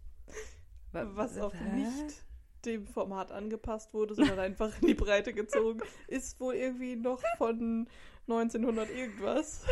Wa- 0.93 1.09
Was 1.15 1.39
auch 1.39 1.55
nicht 1.55 2.25
dem 2.65 2.87
Format 2.87 3.31
angepasst 3.31 3.95
wurde, 3.95 4.15
sondern 4.15 4.39
einfach 4.41 4.73
in 4.81 4.89
die 4.89 4.95
Breite 4.95 5.33
gezogen, 5.33 5.81
ist 6.09 6.41
wohl 6.41 6.55
irgendwie 6.55 6.97
noch 6.97 7.23
von 7.37 7.89
1900 8.27 8.91
irgendwas. 8.91 9.65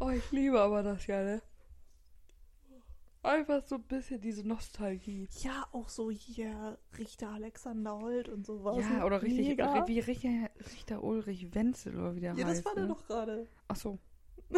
Oh, 0.00 0.10
ich 0.10 0.30
liebe 0.32 0.60
aber 0.60 0.82
das 0.82 1.06
ja, 1.06 1.22
ne? 1.22 1.42
Einfach 3.22 3.62
so 3.66 3.74
ein 3.76 3.82
bisschen 3.82 4.20
diese 4.20 4.46
Nostalgie. 4.46 5.28
Ja, 5.40 5.66
auch 5.72 5.88
so 5.88 6.10
hier 6.12 6.78
Richter 6.96 7.30
Alexander 7.30 7.98
Holt 7.98 8.28
und 8.28 8.46
sowas. 8.46 8.78
Ja, 8.78 9.04
oder 9.04 9.20
richtig, 9.20 9.48
Mega. 9.48 9.86
wie 9.88 9.98
Richter, 10.00 10.28
Richter 10.72 11.02
Ulrich 11.02 11.52
Wenzel 11.54 11.98
oder 11.98 12.14
wie 12.14 12.20
der 12.20 12.34
Ja, 12.34 12.46
heißt. 12.46 12.58
das 12.58 12.64
war 12.64 12.74
ne? 12.74 12.86
der 12.86 12.94
doch 12.94 13.06
gerade. 13.06 13.46
Ach 13.68 13.76
so. 13.76 13.98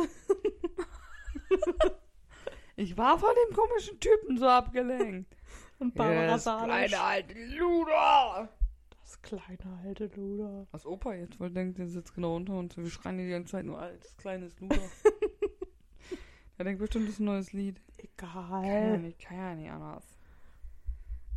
ich 2.78 2.96
war 2.96 3.18
von 3.18 3.30
dem 3.34 3.56
komischen 3.56 3.98
Typen 3.98 4.38
so 4.38 4.46
abgelenkt. 4.46 5.36
Und 5.80 5.94
Barbara 5.96 6.26
das 6.28 6.44
Salisch. 6.44 6.90
kleine 6.90 7.00
alte 7.00 7.44
Luder. 7.56 8.48
Das 9.00 9.20
kleine 9.20 9.80
alte 9.84 10.06
Luder. 10.14 10.66
Was 10.70 10.86
Opa 10.86 11.14
jetzt 11.14 11.40
wohl 11.40 11.50
denkt, 11.50 11.78
der 11.78 11.88
sitzt 11.88 12.14
genau 12.14 12.36
unter 12.36 12.52
uns. 12.54 12.76
Wir 12.76 12.88
schreien 12.88 13.18
die 13.18 13.28
ganze 13.30 13.52
Zeit 13.52 13.64
nur 13.64 13.80
altes, 13.80 14.16
kleines 14.16 14.58
Luder. 14.60 14.78
er 16.58 16.64
denkt 16.64 16.80
bestimmt, 16.80 17.06
das 17.06 17.14
ist 17.14 17.20
ein 17.20 17.24
neues 17.24 17.52
Lied. 17.52 17.80
Kann 18.16 18.64
ja 18.64 18.86
Egal. 18.86 18.98
nicht, 18.98 19.18
kann 19.18 19.36
ja 19.36 19.54
nicht 19.56 19.70
anders. 19.70 20.18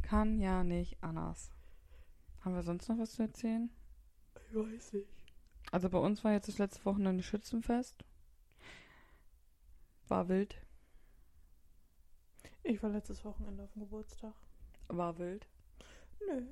Kann 0.04 0.40
ja 0.40 0.64
nicht 0.64 1.04
anders. 1.04 1.52
Haben 2.42 2.54
wir 2.54 2.64
sonst 2.64 2.88
noch 2.88 3.00
was 3.00 3.14
zu 3.14 3.24
erzählen? 3.24 3.72
Ich 4.36 4.56
weiß 4.56 4.94
nicht. 4.94 5.10
Also 5.72 5.90
bei 5.90 5.98
uns 5.98 6.24
war 6.24 6.34
jetzt 6.34 6.50
das 6.50 6.60
letzte 6.60 6.86
Wochenende 6.86 7.24
Schützenfest. 7.24 8.06
War 10.08 10.30
wild. 10.30 10.62
Ich 12.64 12.82
war 12.84 12.90
letztes 12.90 13.24
Wochenende 13.26 13.64
auf 13.64 13.72
dem 13.74 13.82
Geburtstag. 13.82 14.34
War 14.88 15.18
wild. 15.18 15.48
Nö. 16.28 16.44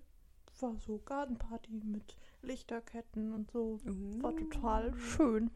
War 0.61 0.75
so 0.77 0.97
Gartenparty 0.99 1.71
mit 1.85 2.17
Lichterketten 2.41 3.33
und 3.33 3.49
so. 3.51 3.79
Uh. 3.87 4.21
War 4.23 4.35
total 4.35 4.93
schön. 4.95 5.51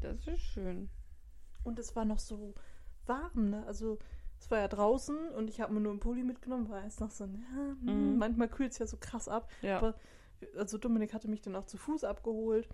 Das 0.00 0.26
ist 0.26 0.40
schön. 0.40 0.88
Und 1.62 1.78
es 1.78 1.94
war 1.94 2.04
noch 2.04 2.18
so 2.18 2.54
warm, 3.06 3.50
ne? 3.50 3.64
Also 3.66 3.98
es 4.38 4.50
war 4.50 4.58
ja 4.58 4.68
draußen 4.68 5.28
und 5.30 5.50
ich 5.50 5.60
habe 5.60 5.72
mir 5.74 5.80
nur 5.80 5.92
einen 5.92 6.00
Pulli 6.00 6.24
mitgenommen, 6.24 6.68
war 6.70 6.82
erst 6.82 7.00
noch 7.00 7.10
so, 7.10 7.24
ja, 7.26 7.76
hm, 7.82 8.12
Mhm. 8.12 8.18
manchmal 8.18 8.48
kühlt 8.48 8.72
es 8.72 8.78
ja 8.78 8.86
so 8.86 8.96
krass 8.96 9.28
ab. 9.28 9.50
Ja. 9.60 9.76
Aber 9.78 9.94
also 10.56 10.78
Dominik 10.78 11.12
hatte 11.12 11.28
mich 11.28 11.42
dann 11.42 11.54
auch 11.54 11.66
zu 11.66 11.76
Fuß 11.76 12.04
abgeholt 12.04 12.66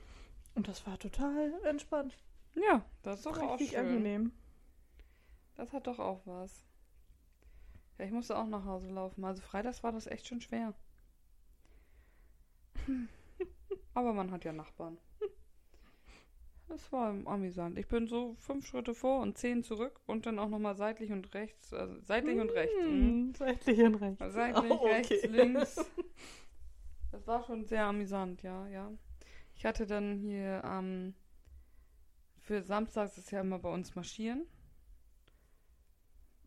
und 0.54 0.68
das 0.68 0.86
war 0.86 0.96
total 0.98 1.52
entspannt. 1.64 2.16
ja, 2.54 2.84
das 3.02 3.18
ist 3.18 3.26
doch 3.26 3.36
auch 3.38 3.54
Richtig 3.54 3.70
schön. 3.70 3.80
angenehm. 3.80 4.32
Das 5.56 5.72
hat 5.72 5.88
doch 5.88 5.98
auch 5.98 6.24
was. 6.26 6.62
Ja, 7.98 8.04
ich 8.04 8.12
musste 8.12 8.36
auch 8.36 8.46
nach 8.46 8.64
Hause 8.64 8.88
laufen. 8.90 9.24
Also 9.24 9.42
freitags 9.42 9.82
war 9.82 9.92
das 9.92 10.06
echt 10.06 10.26
schon 10.26 10.40
schwer. 10.40 10.74
Aber 13.94 14.12
man 14.12 14.30
hat 14.30 14.44
ja 14.44 14.52
Nachbarn. 14.52 14.98
Das 16.68 16.90
war 16.92 17.14
amüsant. 17.26 17.78
Ich 17.78 17.86
bin 17.86 18.08
so 18.08 18.34
fünf 18.40 18.66
Schritte 18.66 18.92
vor 18.94 19.22
und 19.22 19.38
zehn 19.38 19.62
zurück 19.62 20.00
und 20.06 20.26
dann 20.26 20.38
auch 20.38 20.48
nochmal 20.48 20.74
seitlich 20.76 21.12
und 21.12 21.32
rechts. 21.32 21.72
Also 21.72 21.98
seitlich 22.00 22.38
und 22.40 22.50
rechts. 22.50 22.74
Hm, 22.84 23.34
Seitlich 23.36 23.78
und 23.80 23.94
rechts. 23.94 24.18
Seitlich, 24.34 24.70
Oh, 24.72 24.74
okay. 24.74 24.92
rechts, 24.94 25.24
links. 25.26 25.76
Das 27.12 27.26
war 27.26 27.42
schon 27.44 27.64
sehr 27.64 27.86
amüsant, 27.86 28.42
ja, 28.42 28.66
ja. 28.68 28.92
Ich 29.54 29.64
hatte 29.64 29.86
dann 29.86 30.18
hier 30.18 30.60
ähm, 30.66 31.14
für 32.42 32.62
Samstags 32.62 33.16
ist 33.16 33.30
ja 33.30 33.40
immer 33.40 33.58
bei 33.58 33.72
uns 33.72 33.94
marschieren. 33.94 34.46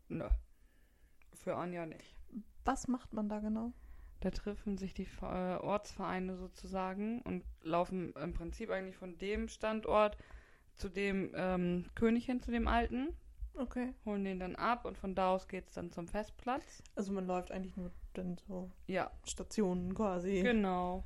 Nö. 0.08 0.28
Für 1.42 1.56
Anja 1.56 1.86
nicht. 1.86 2.16
Was 2.64 2.88
macht 2.88 3.12
man 3.12 3.28
da 3.28 3.40
genau? 3.40 3.72
Da 4.20 4.30
treffen 4.30 4.76
sich 4.76 4.92
die 4.92 5.08
äh, 5.22 5.56
Ortsvereine 5.56 6.36
sozusagen 6.36 7.22
und 7.22 7.42
laufen 7.62 8.12
im 8.12 8.34
Prinzip 8.34 8.70
eigentlich 8.70 8.96
von 8.96 9.16
dem 9.18 9.48
Standort 9.48 10.18
zu 10.76 10.88
dem 10.90 11.32
ähm, 11.34 11.86
König 11.94 12.26
hin, 12.26 12.40
zu 12.40 12.50
dem 12.50 12.68
alten, 12.68 13.14
Okay. 13.54 13.94
holen 14.04 14.24
den 14.24 14.38
dann 14.38 14.56
ab 14.56 14.84
und 14.84 14.96
von 14.96 15.14
da 15.14 15.30
aus 15.30 15.48
geht 15.48 15.68
es 15.68 15.74
dann 15.74 15.90
zum 15.90 16.06
Festplatz. 16.08 16.82
Also 16.94 17.12
man 17.12 17.26
läuft 17.26 17.50
eigentlich 17.50 17.76
nur 17.76 17.90
dann 18.14 18.36
so 18.46 18.70
Ja, 18.86 19.10
Stationen 19.24 19.94
quasi. 19.94 20.42
Genau. 20.42 21.04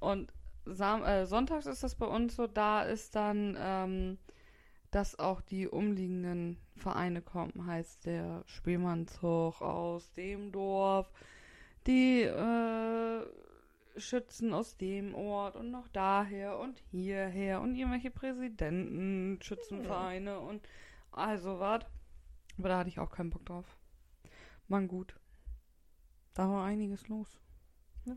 Und 0.00 0.32
Sam 0.66 1.04
äh, 1.04 1.26
sonntags 1.26 1.66
ist 1.66 1.82
das 1.82 1.94
bei 1.94 2.06
uns 2.06 2.36
so, 2.36 2.46
da 2.46 2.82
ist 2.82 3.14
dann, 3.14 3.56
ähm, 3.58 4.18
dass 4.94 5.18
auch 5.18 5.40
die 5.40 5.66
umliegenden 5.66 6.56
Vereine 6.76 7.20
kommen, 7.20 7.66
heißt 7.66 8.06
der 8.06 8.44
Spielmannzug 8.46 9.60
aus 9.60 10.12
dem 10.12 10.52
Dorf, 10.52 11.10
die 11.88 12.22
äh, 12.22 13.26
Schützen 13.96 14.54
aus 14.54 14.76
dem 14.76 15.16
Ort 15.16 15.56
und 15.56 15.72
noch 15.72 15.88
daher 15.88 16.60
und 16.60 16.78
hierher 16.92 17.60
und 17.60 17.74
irgendwelche 17.74 18.12
Präsidenten, 18.12 19.40
Schützenvereine 19.42 20.38
und 20.38 20.64
also 21.10 21.58
was. 21.58 21.84
Aber 22.56 22.68
da 22.68 22.78
hatte 22.78 22.88
ich 22.88 23.00
auch 23.00 23.10
keinen 23.10 23.30
Bock 23.30 23.44
drauf. 23.46 23.76
Mann, 24.68 24.86
gut. 24.86 25.16
Da 26.34 26.48
war 26.48 26.64
einiges 26.64 27.08
los. 27.08 27.40
Ja. 28.04 28.16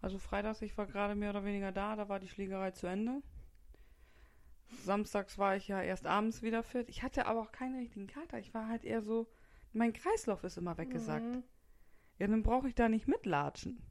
Also 0.00 0.18
freitags, 0.18 0.62
ich 0.62 0.78
war 0.78 0.86
gerade 0.86 1.16
mehr 1.16 1.30
oder 1.30 1.44
weniger 1.44 1.72
da, 1.72 1.96
da 1.96 2.08
war 2.08 2.20
die 2.20 2.28
Schlägerei 2.28 2.70
zu 2.70 2.86
Ende. 2.86 3.20
Samstags 4.82 5.38
war 5.38 5.56
ich 5.56 5.68
ja 5.68 5.82
erst 5.82 6.06
abends 6.06 6.42
wieder 6.42 6.62
fit. 6.62 6.88
Ich 6.88 7.02
hatte 7.02 7.26
aber 7.26 7.40
auch 7.40 7.52
keinen 7.52 7.76
richtigen 7.76 8.06
Kater. 8.06 8.38
Ich 8.38 8.54
war 8.54 8.68
halt 8.68 8.84
eher 8.84 9.02
so, 9.02 9.28
mein 9.72 9.92
Kreislauf 9.92 10.44
ist 10.44 10.56
immer 10.56 10.78
weggesackt. 10.78 11.36
Mhm. 11.36 11.42
Ja, 12.18 12.26
dann 12.28 12.42
brauche 12.42 12.68
ich 12.68 12.74
da 12.74 12.88
nicht 12.88 13.08
mitlatschen. 13.08 13.82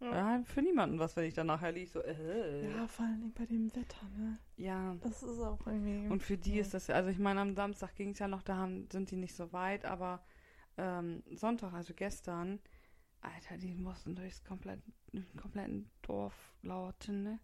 Ja. 0.00 0.36
Ja, 0.36 0.42
für 0.44 0.60
niemanden 0.60 0.98
was, 0.98 1.16
wenn 1.16 1.24
ich 1.24 1.34
dann 1.34 1.46
nachher 1.46 1.72
liege, 1.72 1.88
so, 1.88 2.02
äh. 2.02 2.70
Ja, 2.70 2.86
vor 2.86 3.06
allem 3.06 3.32
bei 3.32 3.46
dem 3.46 3.74
Wetter, 3.74 4.06
ne? 4.16 4.38
ja. 4.56 4.94
Das 5.00 5.22
ist 5.22 5.40
auch 5.40 5.66
irgendwie. 5.66 6.08
Und 6.08 6.22
für 6.22 6.36
die 6.36 6.56
ja. 6.56 6.60
ist 6.60 6.74
das 6.74 6.88
ja, 6.88 6.96
also 6.96 7.08
ich 7.08 7.18
meine, 7.18 7.40
am 7.40 7.54
Samstag 7.54 7.94
ging 7.94 8.10
es 8.10 8.18
ja 8.18 8.28
noch, 8.28 8.42
da 8.42 8.56
haben, 8.56 8.88
sind 8.90 9.10
die 9.10 9.16
nicht 9.16 9.34
so 9.34 9.52
weit, 9.54 9.86
aber 9.86 10.22
ähm, 10.76 11.22
Sonntag, 11.30 11.72
also 11.72 11.94
gestern, 11.94 12.60
Alter, 13.22 13.56
die 13.56 13.74
mussten 13.74 14.14
durchs 14.14 14.44
komplett, 14.44 14.82
kompletten 15.40 15.90
Dorf 16.02 16.54
lauten, 16.62 17.22
ne? 17.22 17.40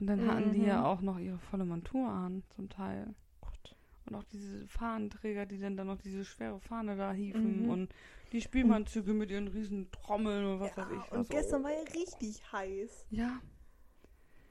Und 0.00 0.06
dann 0.06 0.26
hatten 0.28 0.52
die 0.52 0.62
ja 0.62 0.78
Mhm. 0.80 0.84
auch 0.86 1.00
noch 1.00 1.18
ihre 1.18 1.38
volle 1.38 1.64
Montur 1.64 2.08
an, 2.08 2.42
zum 2.54 2.68
Teil. 2.68 3.14
Gott. 3.40 3.74
Und 4.06 4.14
auch 4.14 4.24
diese 4.24 4.66
Fahnenträger, 4.68 5.44
die 5.46 5.58
dann, 5.58 5.76
dann 5.76 5.88
noch 5.88 5.98
diese 6.00 6.24
schwere 6.24 6.60
Fahne 6.60 6.96
da 6.96 7.12
hieven 7.12 7.64
Mhm. 7.64 7.70
und 7.70 7.94
die 8.32 8.40
Spielmannzüge 8.40 9.12
mit 9.12 9.30
ihren 9.30 9.48
riesen 9.48 9.90
Trommeln 9.90 10.44
und 10.44 10.60
was 10.60 10.76
ja, 10.76 10.76
weiß 10.90 10.92
ich. 11.06 11.12
und 11.12 11.18
was 11.20 11.28
gestern 11.28 11.60
auch. 11.62 11.64
war 11.64 11.72
ja 11.72 11.82
richtig 11.94 12.52
heiß. 12.52 13.06
Ja, 13.10 13.40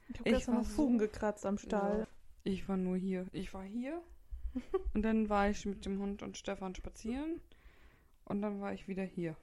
Ich 0.10 0.19
habe 0.19 0.31
gestern 0.31 0.55
noch 0.55 0.65
Fugen 0.65 0.99
so- 0.99 1.05
gekratzt 1.05 1.45
am 1.45 1.57
Stall. 1.57 1.99
Ja. 1.99 2.07
Ich 2.43 2.67
war 2.67 2.77
nur 2.77 2.97
hier. 2.97 3.25
Ich 3.33 3.53
war 3.53 3.63
hier 3.63 4.01
und 4.93 5.01
dann 5.03 5.29
war 5.29 5.49
ich 5.49 5.65
mit 5.65 5.86
dem 5.86 5.99
Hund 5.99 6.23
und 6.23 6.38
Stefan 6.38 6.75
spazieren 6.75 7.39
und 8.25 8.41
dann 8.41 8.60
war 8.62 8.73
ich 8.73 8.88
wieder 8.88 9.03
hier. 9.03 9.36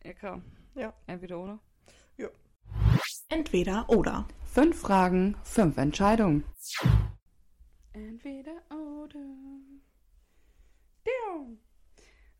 Ecke. 0.00 0.42
Ja. 0.74 0.92
Entweder 1.06 1.38
oder. 1.40 1.58
Entweder 3.28 3.88
oder. 3.88 4.26
Fünf 4.54 4.82
Fragen, 4.82 5.36
fünf 5.42 5.76
Entscheidungen. 5.78 6.44
Entweder 7.92 8.52
oder. 8.70 9.18
Diu. 11.04 11.58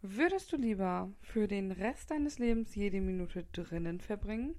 Würdest 0.00 0.53
du 0.53 0.57
lieber 0.57 1.12
für 1.22 1.48
den 1.48 1.72
Rest 1.72 2.12
deines 2.12 2.38
Lebens 2.38 2.72
jede 2.77 3.00
Minute 3.00 3.42
drinnen 3.50 4.00
verbringen 4.00 4.55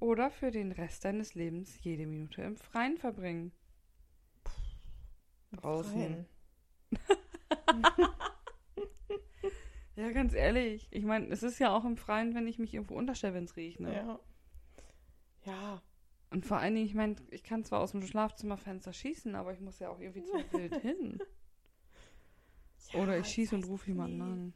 oder 0.00 0.30
für 0.30 0.50
den 0.50 0.72
Rest 0.72 1.04
deines 1.04 1.34
Lebens 1.34 1.78
jede 1.84 2.06
Minute 2.06 2.40
im 2.40 2.56
Freien 2.56 2.96
verbringen? 2.96 3.52
Draußen. 5.52 6.24
Ja, 9.96 10.12
ganz 10.12 10.32
ehrlich. 10.32 10.86
Ich 10.92 11.02
meine, 11.02 11.26
es 11.26 11.42
ist 11.42 11.58
ja 11.58 11.76
auch 11.76 11.84
im 11.84 11.96
Freien, 11.96 12.32
wenn 12.36 12.46
ich 12.46 12.60
mich 12.60 12.72
irgendwo 12.72 12.94
unterstelle, 12.94 13.34
wenn 13.34 13.46
es 13.46 13.56
riecht. 13.56 13.80
Ne? 13.80 13.92
Ja. 13.92 14.20
Ja. 15.44 15.82
Und 16.30 16.44
vor 16.44 16.58
allen 16.58 16.74
Dingen, 16.74 16.86
ich 16.86 16.94
meine, 16.94 17.16
ich 17.30 17.42
kann 17.42 17.64
zwar 17.64 17.80
aus 17.80 17.92
dem 17.92 18.02
Schlafzimmerfenster 18.02 18.92
schießen, 18.92 19.34
aber 19.34 19.52
ich 19.54 19.60
muss 19.60 19.78
ja 19.78 19.88
auch 19.88 19.98
irgendwie 19.98 20.24
zum 20.24 20.42
Bild 20.48 20.74
hin. 20.82 21.18
ja 22.92 23.00
Oder 23.02 23.18
ich 23.18 23.26
schieße 23.28 23.54
und 23.54 23.64
rufe 23.66 23.86
jemanden 23.88 24.20
an. 24.20 24.54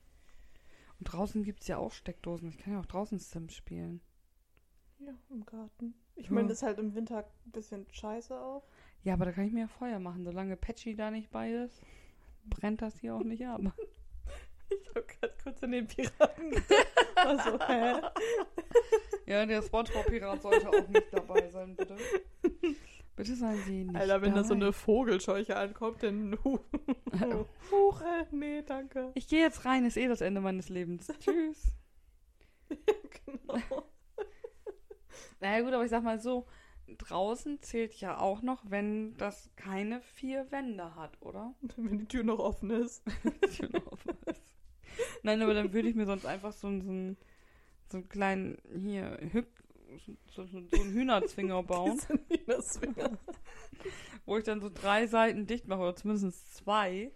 Und 0.98 1.04
draußen 1.04 1.42
gibt 1.42 1.62
es 1.62 1.68
ja 1.68 1.78
auch 1.78 1.92
Steckdosen. 1.92 2.48
Ich 2.50 2.58
kann 2.58 2.74
ja 2.74 2.80
auch 2.80 2.87
draußen 2.87 3.18
Sims 3.18 3.54
spielen. 3.54 4.00
Ja, 4.98 5.14
im 5.30 5.44
Garten. 5.44 5.94
Ich 6.14 6.26
Ja. 6.26 6.32
meine, 6.35 6.48
das 6.48 6.58
ist 6.58 6.62
halt 6.62 6.78
im 6.78 6.94
Winter 6.94 7.26
ein 7.46 7.50
bisschen 7.50 7.87
scheiße 7.90 8.38
auch. 8.38 8.62
Ja, 9.02 9.14
aber 9.14 9.24
da 9.24 9.32
kann 9.32 9.46
ich 9.46 9.52
mir 9.52 9.61
ja 9.62 9.68
Feuer 9.68 9.98
machen. 9.98 10.24
Solange 10.24 10.56
Patchy 10.56 10.94
da 10.94 11.11
nicht 11.11 11.30
bei 11.30 11.50
ist, 11.52 11.82
brennt 12.44 12.82
das 12.82 12.98
hier 13.00 13.16
auch 13.16 13.24
nicht 13.24 13.44
ab. 13.46 13.61
Ich 14.80 14.88
habe 14.88 15.02
gerade 15.04 15.35
kurz 15.42 15.62
an 15.62 15.72
den 15.72 15.87
Piraten 15.87 16.50
gedacht. 16.50 16.87
Also, 17.16 17.58
hä? 17.66 18.00
Ja, 19.26 19.46
der 19.46 19.62
Spongebob-Pirat 19.62 20.42
sollte 20.42 20.68
auch 20.68 20.88
nicht 20.88 21.12
dabei 21.12 21.48
sein, 21.50 21.76
bitte. 21.76 21.96
Bitte 23.14 23.37
seien 23.37 23.62
Sie 23.64 23.85
nicht 23.85 23.96
Alter, 23.96 24.22
wenn 24.22 24.35
da 24.35 24.42
so 24.42 24.54
dabei. 24.54 24.66
eine 24.66 24.72
Vogelscheuche 24.72 25.56
ankommt, 25.56 26.02
dann. 26.02 26.32
Äh, 27.12 28.24
nee, 28.30 28.62
danke. 28.62 29.12
Ich 29.14 29.28
gehe 29.28 29.40
jetzt 29.40 29.64
rein, 29.64 29.85
ist 29.85 29.96
eh 29.96 30.08
das 30.08 30.20
Ende 30.20 30.40
meines 30.40 30.68
Lebens. 30.68 31.06
Tschüss. 31.20 31.76
genau. 32.68 33.88
Naja 35.40 35.62
gut, 35.62 35.72
aber 35.72 35.85
ich 35.85 35.90
sag 35.90 36.02
mal 36.02 36.18
so, 36.20 36.46
draußen 36.98 37.61
zählt 37.62 37.94
ja 37.94 38.18
auch 38.18 38.42
noch, 38.42 38.62
wenn 38.68 39.16
das 39.16 39.50
keine 39.56 40.00
vier 40.00 40.50
Wände 40.50 40.94
hat, 40.94 41.20
oder? 41.20 41.54
Wenn 41.76 41.98
die 41.98 42.08
Tür 42.08 42.24
noch 42.24 42.38
offen 42.38 42.70
ist. 42.70 43.04
Die 43.24 43.48
Tür 43.48 43.68
noch 43.72 43.92
offen 43.92 44.16
ist. 44.26 44.52
Nein, 45.22 45.42
aber 45.42 45.55
dann 45.55 45.72
würde 45.72 45.88
ich 45.88 45.94
mir 45.94 46.07
sonst 46.07 46.26
einfach 46.26 46.52
so, 46.52 46.66
einen- 46.68 46.83
so, 46.83 46.90
einen, 46.90 47.16
so 47.90 47.96
einen 47.98 48.09
kleinen, 48.09 48.59
hier, 48.78 49.18
Hück, 49.33 49.48
so, 50.31 50.44
so, 50.46 50.61
so 50.61 50.81
einen 50.81 50.92
Hühnerzwinger 50.92 51.62
bauen, 51.64 52.00
Hühnerzwinger. 52.28 53.18
wo 54.26 54.38
ich 54.38 54.44
dann 54.44 54.61
so 54.61 54.70
drei 54.72 55.07
Seiten 55.07 55.46
dicht 55.46 55.66
mache, 55.68 55.81
oder 55.81 55.96
zumindest 55.96 56.55
zwei, 56.55 57.11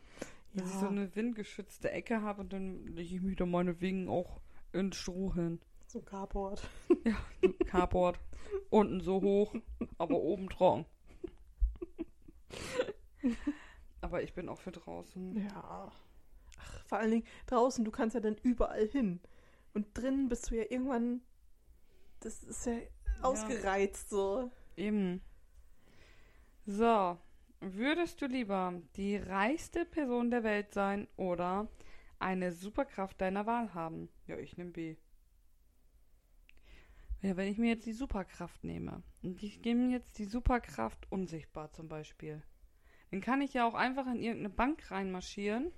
dass 0.55 0.67
ich 0.69 0.75
so 0.75 0.85
Ja, 0.87 0.91
eine 0.91 1.15
windgeschützte 1.17 1.91
Ecke 1.91 2.23
habe 2.23 2.41
und 2.43 2.53
dann 2.53 2.87
lege 2.87 3.15
ich 3.17 3.23
mich 3.23 3.37
da 3.37 3.47
meinetwegen 3.47 4.09
auch 4.09 4.41
ins 4.73 4.97
Stroh 4.97 5.33
hin. 5.35 5.61
so 5.87 5.99
ein 6.01 6.05
Carport. 6.05 6.69
Carport. 7.67 8.19
Unten 8.71 9.01
so 9.01 9.21
hoch, 9.23 9.55
aber 9.99 10.17
oben 10.17 10.49
trocken. 10.49 10.87
aber 14.01 14.23
ich 14.23 14.35
bin 14.35 14.49
auch 14.49 14.59
für 14.61 14.73
draußen. 14.73 15.37
Ja. 15.49 15.91
Vor 16.87 16.99
allen 16.99 17.11
Dingen 17.11 17.27
draußen, 17.47 17.85
du 17.85 17.91
kannst 17.91 18.15
ja 18.15 18.21
dann 18.21 18.37
überall 18.43 18.87
hin. 18.87 19.21
Und 19.75 19.87
drinnen 19.95 20.29
bist 20.29 20.51
du 20.51 20.57
ja 20.57 20.65
irgendwann. 20.69 21.21
Das 22.21 22.43
ist 22.43 22.67
ja 22.67 22.79
ausgereizt 23.23 24.09
so. 24.09 24.51
Eben. 24.77 25.21
So. 26.65 27.19
Würdest 27.61 28.21
du 28.21 28.27
lieber 28.27 28.75
die 28.97 29.17
reichste 29.17 29.87
Person 29.87 30.31
der 30.31 30.45
Welt 30.45 30.75
sein 30.75 31.09
oder 31.17 31.69
eine 32.19 32.53
Superkraft 32.53 33.21
deiner 33.21 33.47
Wahl 33.47 33.73
haben? 33.75 34.09
Ja, 34.27 34.39
ich 34.39 34.57
nehme 34.57 34.71
B. 34.71 34.97
Ja, 37.23 37.37
wenn 37.37 37.49
ich 37.49 37.59
mir 37.59 37.71
jetzt 37.71 37.87
die 37.87 37.93
Superkraft 37.93 38.63
nehme 38.63 39.03
und 39.23 39.43
ich 39.43 39.61
nehme 39.63 39.91
jetzt 39.91 40.19
die 40.19 40.27
Superkraft 40.27 41.11
unsichtbar 41.11 41.73
zum 41.73 41.89
Beispiel, 41.89 42.43
dann 43.11 43.21
kann 43.21 43.41
ich 43.41 43.55
ja 43.55 43.67
auch 43.67 43.75
einfach 43.75 44.07
in 44.07 44.21
irgendeine 44.21 44.51
Bank 44.51 44.91
reinmarschieren, 44.91 45.73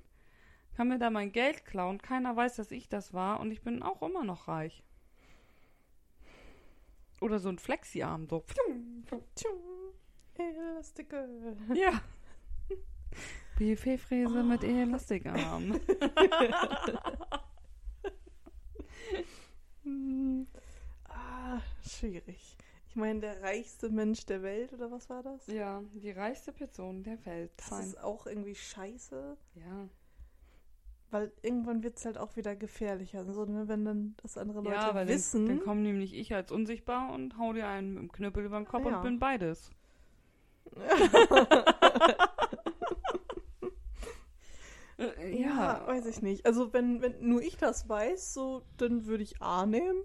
kann 0.78 0.86
mir 0.86 1.00
da 1.00 1.10
mein 1.10 1.32
Geld 1.32 1.64
klauen, 1.64 2.00
keiner 2.00 2.36
weiß, 2.36 2.54
dass 2.54 2.70
ich 2.70 2.88
das 2.88 3.12
war 3.12 3.40
und 3.40 3.50
ich 3.50 3.62
bin 3.62 3.82
auch 3.82 4.00
immer 4.00 4.22
noch 4.22 4.46
reich. 4.46 4.84
Oder 7.20 7.40
so 7.40 7.48
ein 7.48 7.58
Flexi-Arm, 7.58 8.28
so. 8.28 8.44
Elastic 10.34 11.10
Girl. 11.10 11.56
Ja. 11.74 12.00
Buffetfräse 13.58 14.44
mit 14.44 14.62
Elastikarm. 14.62 15.80
ah, 21.08 21.60
schwierig. 21.84 22.56
Ich 22.86 22.94
meine, 22.94 23.18
der 23.18 23.42
reichste 23.42 23.90
Mensch 23.90 24.26
der 24.26 24.44
Welt, 24.44 24.72
oder 24.72 24.92
was 24.92 25.10
war 25.10 25.24
das? 25.24 25.44
ja, 25.48 25.82
die 25.94 26.12
reichste 26.12 26.52
Person 26.52 27.02
der 27.02 27.26
Welt. 27.26 27.50
Das 27.56 27.70
sein. 27.70 27.84
ist 27.84 27.98
auch 27.98 28.28
irgendwie 28.28 28.54
scheiße, 28.54 29.36
Ja. 29.56 29.88
Weil 31.11 31.33
irgendwann 31.42 31.83
wird 31.83 31.97
es 31.99 32.05
halt 32.05 32.18
auch 32.18 32.37
wieder 32.37 32.55
gefährlicher. 32.57 33.25
So, 33.33 33.44
ne, 33.44 33.68
wenn 33.68 33.85
dann 33.85 34.14
das 34.23 34.37
andere 34.37 34.61
Leute 34.61 34.71
ja, 34.71 34.94
weil 34.94 35.09
wissen. 35.09 35.47
Dann, 35.47 35.57
dann 35.59 35.64
komme 35.64 35.81
nämlich 35.81 36.14
ich 36.14 36.35
als 36.35 36.53
unsichtbar 36.53 37.12
und 37.12 37.38
hau 37.38 37.53
dir 37.53 37.66
einen 37.66 37.94
mit 37.94 38.03
dem 38.03 38.12
Knüppel 38.12 38.44
über 38.44 38.59
den 38.59 38.66
Kopf 38.66 38.85
Ja. 38.85 38.97
und 38.97 39.03
bin 39.03 39.18
beides. 39.18 39.71
Äh, 44.99 45.40
ja, 45.40 45.87
weiß 45.87 46.07
ich 46.07 46.23
nicht. 46.23 46.44
Also 46.47 46.73
wenn, 46.73 47.01
wenn 47.01 47.14
nur 47.27 47.40
ich 47.40 47.57
das 47.57 47.88
weiß, 47.88 48.35
so, 48.35 48.62
dann 48.79 49.07
würde 49.07 49.23
ich 49.23 49.40
A 49.40 49.64
nehmen, 49.64 50.03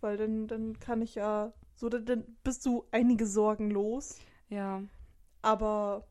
weil 0.00 0.16
dann, 0.16 0.46
dann 0.48 0.78
kann 0.78 1.02
ich 1.02 1.14
ja, 1.14 1.52
so, 1.74 1.88
dann, 1.90 2.06
dann 2.06 2.24
bist 2.42 2.64
du 2.64 2.84
einige 2.92 3.26
Sorgen 3.26 3.70
los, 3.70 4.18
Ja, 4.48 4.82
aber 5.42 6.06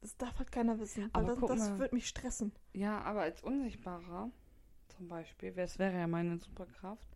das 0.00 0.16
darf 0.16 0.38
halt 0.38 0.52
keiner 0.52 0.78
wissen, 0.78 1.10
weil 1.12 1.24
Aber 1.30 1.34
das, 1.48 1.58
das 1.58 1.78
wird 1.78 1.92
mich 1.92 2.08
stressen. 2.08 2.52
ja, 2.72 3.00
aber 3.02 3.22
als 3.22 3.42
Unsichtbarer 3.42 4.30
zum 4.88 5.08
Beispiel, 5.08 5.52
das 5.52 5.78
wäre 5.78 5.96
ja 5.96 6.06
meine 6.06 6.38
Superkraft, 6.38 7.07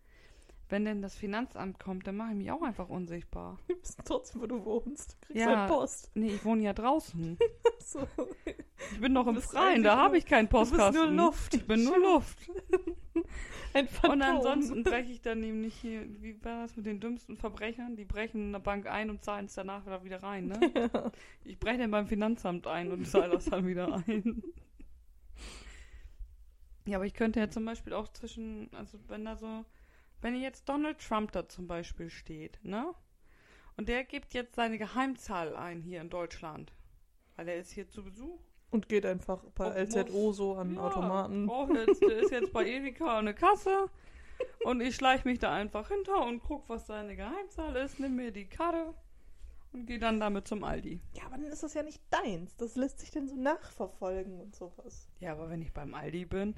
wenn 0.72 0.85
denn 0.87 1.02
das 1.02 1.14
Finanzamt 1.14 1.78
kommt, 1.78 2.06
dann 2.06 2.16
mache 2.16 2.30
ich 2.30 2.37
mich 2.37 2.50
auch 2.50 2.62
einfach 2.62 2.88
unsichtbar. 2.88 3.58
Wir 3.68 3.76
wissen 3.80 4.02
trotzdem, 4.04 4.40
wo 4.42 4.46
du 4.46 4.64
wohnst. 4.64 5.16
Du 5.20 5.26
kriegst 5.28 5.40
Ja. 5.46 5.61
halt 5.61 5.70
Post. 5.70 6.11
Nee, 6.14 6.28
ich 6.35 6.44
wohne 6.44 6.62
ja 6.64 6.72
draußen. 6.72 7.38
So. 7.85 8.06
Ich 8.92 9.00
bin 9.00 9.12
noch 9.12 9.26
im 9.26 9.42
Freien, 9.42 9.82
da 9.82 9.98
habe 9.98 10.16
ich 10.16 10.24
keinen 10.24 10.48
Du 10.48 10.61
bist 10.61 10.70
Postkasten. 10.72 11.14
nur 11.16 11.26
Luft. 11.26 11.52
Ich 11.52 11.66
bin 11.66 11.85
nur 11.85 11.98
Luft. 11.98 12.38
Ein 13.74 13.87
Phantom. 13.87 14.12
Und 14.12 14.22
ansonsten 14.22 14.82
breche 14.82 15.12
ich 15.12 15.20
dann 15.20 15.40
nämlich 15.40 15.74
hier, 15.74 16.06
wie 16.22 16.42
war 16.42 16.62
das 16.62 16.74
mit 16.76 16.87
den 16.87 17.00
dümmsten 17.00 17.37
Verbrechern? 17.37 17.96
Die 17.96 18.04
brechen 18.06 18.40
in 18.40 18.52
der 18.52 18.61
Bank 18.61 18.87
ein 18.87 19.11
und 19.11 19.22
zahlen 19.22 19.44
es 19.46 19.54
danach 19.54 19.85
wieder, 19.85 20.04
wieder 20.04 20.22
rein, 20.22 20.46
ne? 20.46 20.61
Ja. 20.74 21.12
Ich 21.44 21.58
breche 21.58 21.78
dann 21.78 21.90
beim 21.90 22.06
Finanzamt 22.06 22.66
ein 22.66 22.90
und 22.92 23.06
zahle 23.06 23.32
das 23.32 23.44
dann 23.46 23.66
wieder 23.66 24.02
ein. 24.06 24.42
Ja, 26.87 26.96
aber 26.96 27.06
ich 27.06 27.14
könnte 27.14 27.40
ja 27.40 27.48
zum 27.50 27.64
Beispiel 27.64 27.92
auch 27.92 28.08
zwischen, 28.08 28.70
also 28.74 28.98
wenn 29.08 29.24
da 29.24 29.37
so, 29.37 29.64
wenn 30.22 30.35
jetzt 30.37 30.68
Donald 30.68 30.98
Trump 30.98 31.32
da 31.32 31.48
zum 31.48 31.66
Beispiel 31.66 32.08
steht, 32.08 32.58
ne? 32.62 32.94
Und 33.76 33.88
der 33.88 34.04
gibt 34.04 34.35
jetzt 34.35 34.54
seine 34.54 34.78
Geheimzahl 34.78 35.56
ein 35.56 35.82
hier 35.82 36.00
in 36.00 36.11
Deutschland. 36.11 36.72
Weil 37.37 37.48
er 37.48 37.56
ist 37.56 37.72
hier 37.72 37.88
zu 37.88 38.04
Besuch. 38.04 38.40
Und 38.70 38.88
geht 38.88 39.04
einfach 39.04 39.44
bei 39.54 39.66
Ob 39.66 39.76
LZO 39.76 40.32
so 40.32 40.54
an 40.54 40.74
Ja, 40.74 40.82
Automaten. 40.82 41.46
brauch 41.46 41.68
jetzt, 41.70 42.00
der 42.00 42.18
ist 42.20 42.30
jetzt 42.30 42.52
bei 42.52 42.66
Edeka 42.66 43.18
eine 43.18 43.35
Kasse. 43.35 43.90
Und 44.64 44.80
ich 44.80 44.94
schleiche 44.96 45.28
mich 45.28 45.38
da 45.38 45.52
einfach 45.52 45.88
hinter 45.88 46.24
und 46.26 46.42
guck, 46.42 46.68
was 46.68 46.87
seine 46.87 47.16
Geheimzahl 47.16 47.76
ist, 47.76 48.00
nimm 48.00 48.16
mir 48.16 48.32
die 48.32 48.48
Karte 48.48 48.94
und 49.72 49.87
gehe 49.87 49.98
dann 49.98 50.20
damit 50.20 50.48
zum 50.48 50.64
Aldi. 50.64 51.00
Ja, 51.14 51.24
aber 51.26 51.37
dann 51.37 51.46
ist 51.46 51.62
das 51.62 51.74
ja 51.74 51.82
nicht 51.82 52.02
deins. 52.11 52.56
Das 52.56 52.76
lässt 52.76 53.00
sich 53.00 53.11
dann 53.11 53.28
so 53.28 53.37
nachverfolgen 53.37 54.40
und 54.40 54.54
sowas. 54.54 55.08
Ja, 55.20 55.32
aber 55.32 55.50
wenn 55.50 55.62
ich 55.62 55.72
beim 55.72 55.94
Aldi 55.94 56.26
bin. 56.26 56.54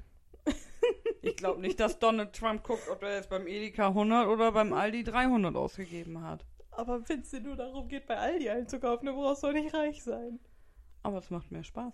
Ich 1.25 1.37
glaube 1.37 1.59
nicht, 1.59 1.79
dass 1.79 1.97
Donald 1.97 2.33
Trump 2.33 2.63
guckt, 2.63 2.87
ob 2.87 3.01
er 3.01 3.15
jetzt 3.15 3.31
beim 3.31 3.47
Edeka 3.47 3.87
100 3.87 4.27
oder 4.27 4.51
beim 4.51 4.73
Aldi 4.73 5.03
300 5.03 5.55
ausgegeben 5.55 6.21
hat. 6.21 6.45
Aber 6.69 7.09
wenn 7.09 7.21
es 7.21 7.31
dir 7.31 7.41
nur 7.41 7.55
darum 7.55 7.87
geht, 7.87 8.05
bei 8.05 8.15
Aldi 8.15 8.47
einzukaufen, 8.47 9.07
dann 9.07 9.15
brauchst 9.15 9.41
du 9.41 9.47
auch 9.47 9.51
nicht 9.51 9.73
reich 9.73 10.03
sein. 10.03 10.39
Aber 11.01 11.17
es 11.17 11.31
macht 11.31 11.51
mir 11.51 11.63
Spaß. 11.63 11.93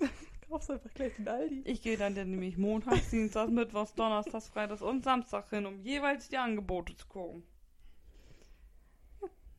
Kaufst 0.48 0.70
einfach 0.70 0.94
gleich 0.94 1.14
den 1.16 1.28
Aldi. 1.28 1.62
Ich 1.66 1.82
gehe 1.82 1.98
dann, 1.98 2.14
dann 2.14 2.30
nämlich 2.30 2.56
montags, 2.56 3.10
dienstags, 3.10 3.50
mittwochs, 3.50 3.94
donnerstags, 3.94 4.48
freitags 4.48 4.80
und 4.80 5.04
samstags 5.04 5.50
hin, 5.50 5.66
um 5.66 5.78
jeweils 5.80 6.30
die 6.30 6.38
Angebote 6.38 6.96
zu 6.96 7.06
gucken. 7.06 7.42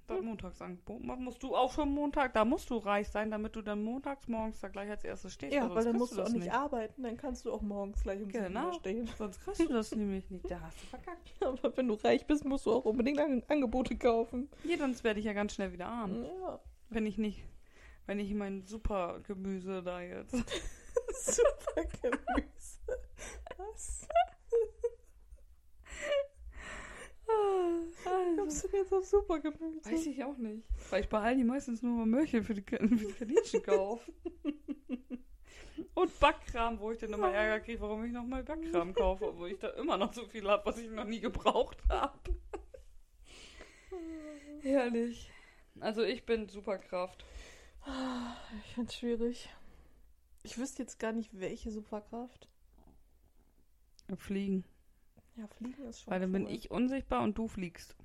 Das 0.08 0.22
Montagsangebot. 0.22 1.02
Musst 1.04 1.42
du 1.42 1.56
auch 1.56 1.72
schon 1.72 1.90
Montag, 1.94 2.34
da 2.34 2.46
musst 2.46 2.70
du 2.70 2.78
reich 2.78 3.08
sein, 3.10 3.32
damit 3.32 3.56
du 3.56 3.62
dann 3.62 3.84
montags 3.84 4.28
morgens 4.28 4.60
da 4.60 4.68
gleich 4.68 4.90
als 4.90 5.04
erstes 5.04 5.34
stehst. 5.34 5.54
Ja, 5.54 5.74
weil 5.74 5.84
dann 5.84 5.98
musst 5.98 6.16
du 6.18 6.22
auch 6.22 6.30
nicht 6.30 6.52
arbeiten, 6.52 7.04
dann 7.04 7.18
kannst 7.18 7.46
du 7.46 7.52
auch 7.52 7.62
morgens 7.62 8.04
gleich 8.04 8.22
um 8.22 8.30
Genau. 8.30 8.72
Stehen. 8.74 9.10
Sonst 9.18 9.42
kriegst 9.44 9.62
du 9.62 9.68
das 9.68 9.92
nämlich 9.96 10.30
nicht. 10.30 10.50
Da 10.50 10.60
hast 10.62 10.82
du 10.82 10.86
verkackt. 10.88 11.32
Aber 11.42 11.76
wenn 11.78 11.88
du 11.88 11.96
reich 11.96 12.26
bist, 12.28 12.46
musst 12.46 12.66
du 12.66 12.74
auch 12.74 12.86
unbedingt 12.86 13.20
An 13.20 13.42
Angebote 13.48 13.98
kaufen. 13.98 14.50
Ja, 14.64 14.78
sonst 14.78 15.04
werde 15.04 15.20
ich 15.20 15.26
ja 15.26 15.34
ganz 15.34 15.54
schnell 15.56 15.74
wieder 15.74 15.88
arm. 15.88 16.24
Ja. 16.24 16.60
Wenn 16.90 17.06
ich 17.08 17.18
nicht, 17.18 17.44
wenn 18.06 18.20
ich 18.20 18.34
mein 18.34 18.66
super 18.68 19.20
Gemüse 19.24 19.82
da 19.82 20.02
jetzt. 20.02 20.34
Super 21.14 21.84
Gemüse. 22.02 22.80
Was? 23.58 24.08
Kommst 28.38 28.64
du 28.64 28.78
jetzt 28.78 28.94
auf 28.94 29.06
Super 29.06 29.40
Gemüse? 29.40 29.84
Weiß 29.84 30.06
ich 30.06 30.24
auch 30.24 30.38
nicht. 30.38 30.64
Weil 30.90 31.04
ich 31.04 31.10
bei 31.10 31.20
Aldi 31.20 31.44
meistens 31.44 31.82
nur 31.82 31.94
mal 31.98 32.06
Möhrchen 32.06 32.44
für 32.44 32.54
die, 32.54 32.62
für 32.70 33.26
die 33.26 33.36
Kaninchen 33.36 33.64
kaufe. 33.64 34.12
Und 35.94 36.20
Backkram, 36.20 36.80
wo 36.80 36.92
ich 36.92 37.00
dann 37.00 37.14
immer 37.14 37.32
Ärger 37.32 37.64
kriege, 37.64 37.82
warum 37.82 38.04
ich 38.06 38.12
nochmal 38.12 38.44
Backkram 38.44 38.94
kaufe, 38.94 39.30
obwohl 39.30 39.52
ich 39.52 39.60
da 39.60 39.70
immer 39.70 39.98
noch 39.98 40.14
so 40.14 40.26
viel 40.26 40.48
habe, 40.48 40.66
was 40.66 40.78
ich 40.78 40.90
noch 40.90 41.06
nie 41.06 41.20
gebraucht 41.20 41.78
habe. 41.90 42.20
Herrlich. 44.62 45.32
Also 45.80 46.04
ich 46.04 46.26
bin 46.26 46.48
Superkraft. 46.48 47.26
Ich 48.66 48.74
find's 48.74 48.96
schwierig. 48.96 49.50
Ich 50.44 50.58
wüsste 50.58 50.84
jetzt 50.84 51.00
gar 51.00 51.12
nicht, 51.12 51.40
welche 51.40 51.72
Superkraft. 51.72 52.48
Fliegen. 54.18 54.64
Ja, 55.36 55.48
Fliegen 55.48 55.86
ist 55.88 56.02
schon 56.02 56.12
Weil 56.12 56.20
dann 56.22 56.32
bin 56.32 56.46
cool. 56.46 56.52
ich 56.52 56.72
unsichtbar 56.72 57.22
und 57.24 57.38
du 57.38 57.48
fliegst. 57.48 57.96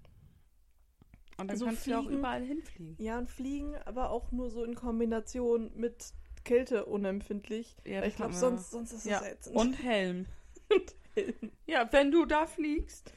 Und 1.39 1.47
dann 1.49 1.51
Also 1.51 1.65
kannst 1.67 1.87
du 1.87 1.91
ja 1.93 1.99
auch 1.99 2.03
Fliegen- 2.05 2.19
überall 2.19 2.43
hinfliegen. 2.45 2.97
Ja, 2.99 3.19
und 3.19 3.31
Fliegen, 3.31 3.77
aber 3.85 4.11
auch 4.11 4.31
nur 4.33 4.51
so 4.51 4.65
in 4.65 4.75
Kombination 4.75 5.71
mit 5.75 6.13
Kälte 6.45 6.87
unempfindlich. 6.87 7.77
Ja, 7.87 8.05
ich 8.05 8.17
glaube, 8.17 8.35
sonst, 8.35 8.71
sonst 8.73 8.93
ist 8.93 9.05
Ja, 9.07 9.21
es 9.21 9.27
ätzend. 9.33 9.57
Und 9.57 9.75
Helm. 9.83 10.27
Helm. 11.15 11.53
Ja, 11.67 11.91
wenn 11.93 12.11
du 12.11 12.25
da 12.27 12.47
fliegst. 12.47 13.13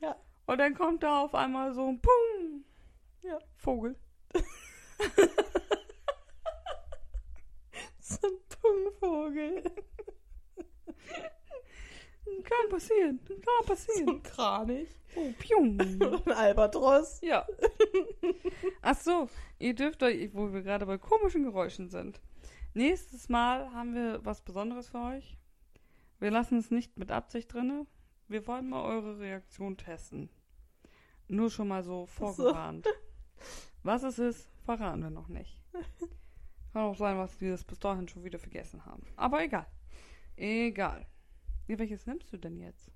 Ja. 0.00 0.16
Und 0.46 0.58
dann 0.58 0.74
kommt 0.74 1.02
da 1.02 1.20
auf 1.20 1.34
einmal 1.34 1.72
so 1.74 1.86
ein 1.88 2.00
Pum. 2.00 2.64
Ja. 3.22 3.38
Vogel. 3.56 3.96
so 8.00 8.18
ein 8.26 8.38
Pungvogel. 8.60 9.62
Kann 12.42 12.68
passieren. 12.70 13.20
Kann 13.26 13.38
So 13.60 13.66
passieren. 13.66 14.08
ein 14.08 14.22
Kranich. 14.22 14.88
Oh, 15.16 15.32
pium. 15.38 15.78
Ein 16.26 16.32
Albatros. 16.32 17.20
ja. 17.22 17.46
Ach 18.82 18.96
so, 18.98 19.28
ihr 19.60 19.74
dürft 19.74 20.02
euch, 20.02 20.34
wo 20.34 20.52
wir 20.52 20.62
gerade 20.62 20.86
bei 20.86 20.98
komischen 20.98 21.44
Geräuschen 21.44 21.88
sind. 21.88 22.20
Nächstes 22.74 23.28
Mal 23.28 23.72
haben 23.72 23.94
wir 23.94 24.24
was 24.24 24.40
Besonderes 24.40 24.88
für 24.88 24.98
euch. 24.98 25.38
Wir 26.18 26.32
lassen 26.32 26.58
es 26.58 26.70
nicht 26.72 26.98
mit 26.98 27.12
Absicht 27.12 27.52
drinne. 27.52 27.86
Wir 28.26 28.46
wollen 28.48 28.68
mal 28.68 28.82
eure 28.84 29.18
Reaktion 29.20 29.76
testen. 29.76 30.30
Nur 31.28 31.50
schon 31.50 31.68
mal 31.68 31.84
so 31.84 32.06
vorgewarnt. 32.06 32.86
Was 33.84 34.02
es 34.02 34.18
ist, 34.18 34.48
verraten 34.64 35.02
wir 35.02 35.10
noch 35.10 35.28
nicht. 35.28 35.62
Kann 36.72 36.82
auch 36.82 36.96
sein, 36.96 37.18
was 37.18 37.40
wir 37.40 37.52
das 37.52 37.62
bis 37.62 37.78
dahin 37.78 38.08
schon 38.08 38.24
wieder 38.24 38.38
vergessen 38.40 38.84
haben. 38.84 39.04
Aber 39.16 39.44
egal. 39.44 39.66
Egal. 40.36 41.06
Welches 41.66 42.06
nimmst 42.06 42.32
du 42.32 42.36
denn 42.36 42.58
jetzt? 42.58 42.90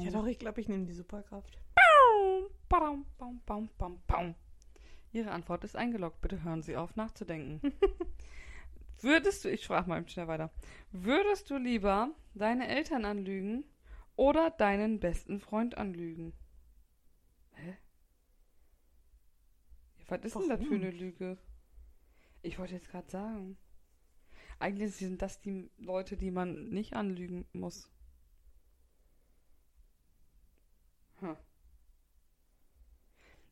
Ja 0.00 0.10
doch, 0.10 0.26
ich 0.26 0.38
glaube, 0.38 0.60
ich 0.60 0.68
nehme 0.68 0.86
die 0.86 0.92
Superkraft. 0.94 1.58
Ihre 5.12 5.30
Antwort 5.30 5.64
ist 5.64 5.76
eingeloggt. 5.76 6.20
Bitte 6.20 6.42
hören 6.42 6.62
Sie 6.62 6.76
auf 6.76 6.96
nachzudenken. 6.96 7.60
Würdest 9.00 9.44
du, 9.44 9.50
ich 9.50 9.66
frage 9.66 9.88
mal 9.88 10.08
schnell 10.08 10.26
weiter, 10.26 10.50
würdest 10.90 11.50
du 11.50 11.58
lieber 11.58 12.10
deine 12.34 12.66
Eltern 12.68 13.04
anlügen 13.04 13.64
oder 14.16 14.50
deinen 14.50 15.00
besten 15.00 15.38
Freund 15.38 15.76
anlügen? 15.76 16.32
Hä? 17.52 17.76
Ja, 19.95 19.95
was 20.08 20.20
ist 20.24 20.38
denn 20.38 20.48
das 20.48 20.62
für 20.64 20.70
Warum? 20.70 20.82
eine 20.82 20.90
Lüge? 20.90 21.38
Ich 22.42 22.58
wollte 22.58 22.74
jetzt 22.74 22.88
gerade 22.90 23.10
sagen. 23.10 23.58
Eigentlich 24.58 24.94
sind 24.96 25.20
das 25.22 25.40
die 25.40 25.70
Leute, 25.78 26.16
die 26.16 26.30
man 26.30 26.68
nicht 26.70 26.94
anlügen 26.94 27.46
muss. 27.52 27.90
Hm. 31.20 31.36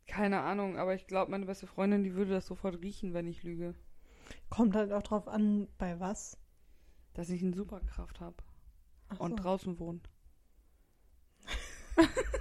Keine 0.07 0.41
Ahnung, 0.43 0.79
aber 0.79 0.95
ich 0.95 1.07
glaube, 1.07 1.31
meine 1.31 1.47
beste 1.47 1.67
Freundin, 1.67 2.05
die 2.05 2.15
würde 2.15 2.33
das 2.33 2.47
sofort 2.47 2.81
riechen, 2.83 3.15
wenn 3.15 3.27
ich 3.27 3.43
lüge. 3.43 3.75
Kommt 4.51 4.75
halt 4.75 4.93
auch 4.93 5.03
drauf 5.03 5.29
an, 5.29 5.69
bei 5.79 5.99
was. 6.01 6.39
Dass 7.15 7.31
ich 7.31 7.43
eine 7.43 7.55
Superkraft 7.55 8.21
habe 8.21 8.37
und 9.19 9.37
so. 9.37 9.37
draußen 9.37 9.79
wohne. 9.79 10.01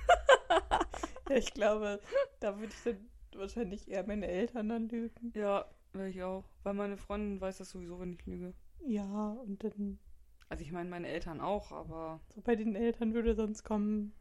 Ja, 1.29 1.37
ich 1.37 1.53
glaube, 1.53 2.01
da 2.39 2.59
würde 2.59 2.73
ich 2.73 2.83
dann 2.83 3.09
wahrscheinlich 3.37 3.87
eher 3.89 4.05
meine 4.05 4.27
Eltern 4.27 4.69
dann 4.69 4.89
lügen. 4.89 5.31
Ja, 5.35 5.65
wäre 5.93 6.09
ich 6.09 6.21
auch. 6.23 6.45
Weil 6.63 6.73
meine 6.73 6.97
Freundin 6.97 7.39
weiß 7.41 7.57
das 7.59 7.69
sowieso, 7.71 7.99
wenn 7.99 8.13
ich 8.13 8.25
lüge. 8.25 8.53
Ja, 8.85 9.31
und 9.45 9.63
dann 9.63 9.99
Also 10.49 10.63
ich 10.63 10.71
meine 10.71 10.89
meine 10.89 11.07
Eltern 11.07 11.39
auch, 11.41 11.71
aber 11.71 12.19
so 12.33 12.41
bei 12.41 12.55
den 12.55 12.75
Eltern 12.75 13.13
würde 13.13 13.35
sonst 13.35 13.63
kommen. 13.63 14.13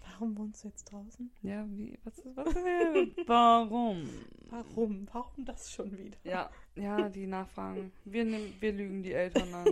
Warum 0.00 0.36
wohnst 0.36 0.64
du 0.64 0.68
jetzt 0.68 0.90
draußen? 0.90 1.30
ja, 1.42 1.64
wie, 1.70 1.96
was 2.02 2.18
ist, 2.18 2.36
was 2.36 2.54
wäre, 2.54 3.08
warum? 3.26 4.08
Warum? 4.50 5.08
Warum 5.12 5.44
das 5.44 5.70
schon 5.70 5.96
wieder? 5.96 6.18
Ja, 6.24 6.50
ja, 6.74 7.08
die 7.08 7.26
Nachfragen. 7.26 7.92
Wir, 8.04 8.24
nehmen, 8.24 8.52
wir 8.58 8.72
lügen 8.72 9.02
die 9.02 9.12
Eltern 9.12 9.52
an. 9.54 9.66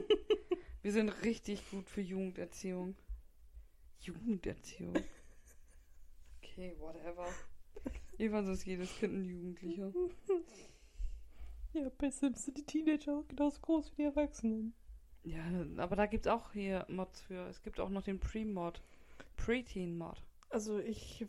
Wir 0.82 0.92
sind 0.92 1.08
richtig 1.24 1.68
gut 1.70 1.90
für 1.90 2.00
Jugenderziehung. 2.00 2.94
Jugenderziehung. 4.00 4.94
Okay, 6.42 6.74
whatever. 6.78 7.26
Jedenfalls 8.18 8.48
ist 8.48 8.66
jedes 8.66 8.96
Kind 8.98 9.14
ein 9.14 9.24
Jugendlicher. 9.24 9.92
Ja, 11.72 11.90
bei 11.98 12.10
Sims 12.10 12.44
sind 12.44 12.56
die 12.56 12.64
Teenager 12.64 13.18
auch 13.18 13.28
genauso 13.28 13.60
groß 13.60 13.92
wie 13.92 13.96
die 13.96 14.02
Erwachsenen. 14.04 14.74
Ja, 15.24 15.42
aber 15.78 15.96
da 15.96 16.06
gibt 16.06 16.26
es 16.26 16.32
auch 16.32 16.52
hier 16.52 16.86
Mods 16.88 17.20
für. 17.20 17.48
Es 17.48 17.62
gibt 17.62 17.80
auch 17.80 17.90
noch 17.90 18.02
den 18.02 18.20
Pre-Mod. 18.20 18.80
Preteen-Mod. 19.36 20.22
Also 20.50 20.78
ich 20.78 21.26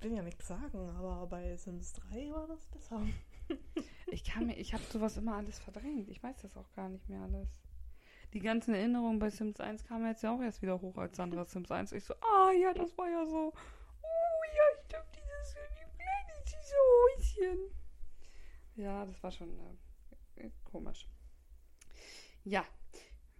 will 0.00 0.14
ja 0.14 0.22
nichts 0.22 0.46
sagen, 0.46 0.90
aber 0.90 1.26
bei 1.26 1.56
Sims 1.56 1.92
3 1.94 2.30
war 2.32 2.46
das 2.46 2.66
besser. 2.66 3.02
Ich 4.10 4.24
kann 4.24 4.46
mir, 4.46 4.56
ich 4.56 4.72
habe 4.72 4.82
sowas 4.84 5.18
immer 5.18 5.36
alles 5.36 5.58
verdrängt. 5.58 6.08
Ich 6.08 6.22
weiß 6.22 6.40
das 6.40 6.56
auch 6.56 6.72
gar 6.72 6.88
nicht 6.88 7.08
mehr 7.10 7.20
alles. 7.20 7.60
Die 8.32 8.40
ganzen 8.40 8.74
Erinnerungen 8.74 9.18
bei 9.18 9.28
Sims 9.28 9.60
1 9.60 9.84
kamen 9.84 10.06
jetzt 10.06 10.22
ja 10.22 10.34
auch 10.34 10.40
erst 10.40 10.62
wieder 10.62 10.80
hoch 10.80 10.96
als 10.96 11.16
Sandra 11.16 11.44
Sims 11.44 11.70
1. 11.70 11.92
Ich 11.92 12.04
so, 12.04 12.14
ah 12.14 12.50
ja, 12.52 12.72
das 12.72 12.96
war 12.96 13.08
ja 13.08 13.26
so. 13.26 13.52
Oh 14.02 14.42
ja, 14.54 14.82
stimmt, 14.84 15.14
dieses 15.14 15.54
kleine 15.96 16.44
Häuschen. 17.38 17.58
Ja, 18.76 19.04
das 19.06 19.22
war 19.22 19.30
schon 19.30 19.50
äh, 20.36 20.50
komisch. 20.64 21.06
Ja. 22.44 22.64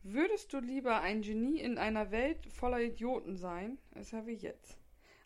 Würdest 0.02 0.52
du 0.52 0.60
lieber 0.60 1.00
ein 1.00 1.22
Genie 1.22 1.60
in 1.60 1.76
einer 1.76 2.10
Welt 2.10 2.46
voller 2.46 2.80
Idioten 2.80 3.36
sein? 3.36 3.78
Das 3.90 4.06
ist 4.06 4.12
ja 4.12 4.26
wie 4.26 4.34
jetzt. 4.34 4.78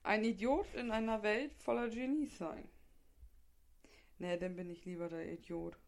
Ein 0.03 0.25
Idiot 0.25 0.75
in 0.75 0.91
einer 0.91 1.23
Welt 1.23 1.55
voller 1.55 1.89
Genies 1.89 2.37
sein. 2.37 2.69
Nee, 4.19 4.37
dann 4.39 4.57
bin 4.57 4.71
ich 4.71 4.85
lieber 4.85 5.09
der 5.09 5.31
Idiot. 5.31 5.79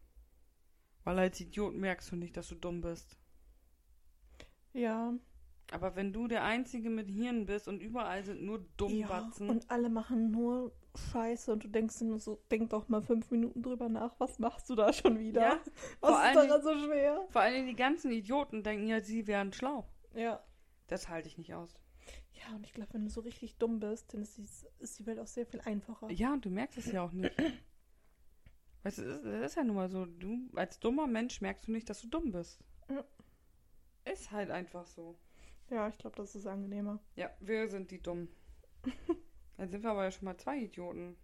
Weil 1.03 1.19
als 1.19 1.39
Idiot 1.39 1.75
merkst 1.75 2.11
du 2.11 2.15
nicht, 2.15 2.37
dass 2.37 2.47
du 2.47 2.55
dumm 2.55 2.81
bist. 2.81 3.17
Ja, 4.73 5.13
Aber 5.71 5.95
wenn 5.95 6.13
du 6.13 6.27
der 6.27 6.43
Einzige 6.43 6.89
mit 6.89 7.09
Hirn 7.09 7.45
bist 7.45 7.67
und 7.67 7.81
überall 7.81 8.23
sind 8.23 8.43
nur 8.43 8.59
ja. 8.59 8.65
Dummbatzen. 8.77 9.49
Und 9.49 9.69
alle 9.71 9.89
machen 9.89 10.31
nur 10.31 10.73
Scheiße 10.97 11.51
und 11.51 11.63
du 11.63 11.67
denkst 11.67 11.99
dir 11.99 12.05
nur 12.05 12.19
so, 12.19 12.41
denk 12.51 12.69
doch 12.69 12.87
mal 12.87 13.01
fünf 13.01 13.31
Minuten 13.31 13.61
drüber 13.61 13.89
nach, 13.89 14.19
was 14.19 14.39
machst 14.39 14.69
du 14.69 14.75
da 14.75 14.93
schon 14.93 15.19
wieder? 15.19 15.41
Ja, 15.41 15.59
was 16.01 16.27
ist 16.27 16.35
daran 16.35 16.61
so 16.61 16.85
schwer? 16.85 17.25
vor 17.29 17.41
allem 17.41 17.65
die 17.65 17.75
ganzen 17.75 18.11
Idioten 18.11 18.63
denken 18.63 18.87
ja, 18.87 19.01
sie 19.01 19.27
wären 19.27 19.53
schlau. 19.53 19.87
Ja. 20.13 20.43
Das 20.87 21.09
halte 21.09 21.27
ich 21.27 21.37
nicht 21.37 21.53
aus. 21.53 21.75
Ja, 22.33 22.55
und 22.55 22.65
ich 22.65 22.73
glaube, 22.73 22.93
wenn 22.93 23.05
du 23.05 23.09
so 23.09 23.21
richtig 23.21 23.57
dumm 23.57 23.79
bist, 23.79 24.13
dann 24.13 24.21
ist 24.21 24.37
die, 24.37 24.47
ist 24.79 24.99
die 24.99 25.05
Welt 25.05 25.19
auch 25.19 25.27
sehr 25.27 25.45
viel 25.45 25.61
einfacher. 25.61 26.11
Ja, 26.11 26.33
und 26.33 26.45
du 26.45 26.49
merkst 26.49 26.77
es 26.77 26.91
ja 26.91 27.03
auch 27.03 27.11
nicht. 27.11 27.35
Weißt 28.83 28.99
du, 28.99 29.01
es 29.01 29.17
ist, 29.17 29.25
es 29.25 29.45
ist 29.51 29.55
ja 29.55 29.63
nun 29.63 29.77
mal 29.77 29.89
so, 29.89 30.05
du 30.05 30.47
als 30.53 30.79
dummer 30.79 31.07
Mensch 31.07 31.41
merkst 31.41 31.67
du 31.67 31.71
nicht, 31.71 31.89
dass 31.89 32.01
du 32.01 32.07
dumm 32.07 32.31
bist. 32.31 32.59
Ja. 32.89 33.03
Ist 34.11 34.31
halt 34.31 34.51
einfach 34.51 34.85
so. 34.85 35.17
Ja, 35.71 35.87
ich 35.87 35.97
glaube, 35.97 36.15
das 36.17 36.35
ist 36.35 36.45
angenehmer. 36.45 36.99
Ja, 37.15 37.31
wir 37.39 37.67
sind 37.67 37.89
die 37.89 38.01
Dummen. 38.01 38.29
Dann 39.57 39.69
sind 39.69 39.83
wir 39.83 39.91
aber 39.91 40.03
ja 40.03 40.11
schon 40.11 40.25
mal 40.25 40.37
zwei 40.37 40.57
Idioten. 40.59 41.15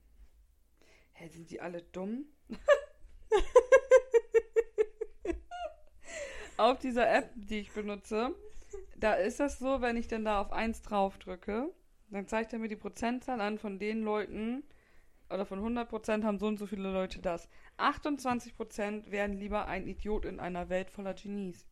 Hä, 1.14 1.28
sind 1.28 1.50
die 1.50 1.62
alle 1.62 1.82
dumm? 1.82 2.26
auf 6.58 6.80
dieser 6.80 7.12
App, 7.12 7.32
die 7.36 7.60
ich 7.60 7.72
benutze, 7.72 8.36
da 8.96 9.14
ist 9.14 9.40
das 9.40 9.60
so, 9.60 9.82
wenn 9.82 9.98
ich 9.98 10.08
dann 10.08 10.26
da 10.26 10.40
auf 10.40 10.52
1 10.52 10.84
drauf 10.84 11.18
drücke, 11.18 11.74
dann 12.10 12.28
zeigt 12.28 12.54
er 12.54 12.60
mir 12.60 12.68
die 12.68 12.76
Prozentzahl 12.76 13.42
an 13.42 13.58
von 13.58 13.80
den 13.80 14.04
Leuten, 14.04 14.64
oder 15.30 15.46
von 15.46 15.60
100% 15.60 16.24
haben 16.24 16.40
so 16.40 16.48
und 16.48 16.58
so 16.58 16.68
viele 16.68 16.92
Leute 16.92 17.20
das. 17.20 17.50
28% 17.78 19.12
wären 19.12 19.34
lieber 19.34 19.68
ein 19.68 19.88
Idiot 19.88 20.26
in 20.26 20.40
einer 20.40 20.70
Welt 20.70 20.92
voller 20.92 21.14
Genies. 21.14 21.66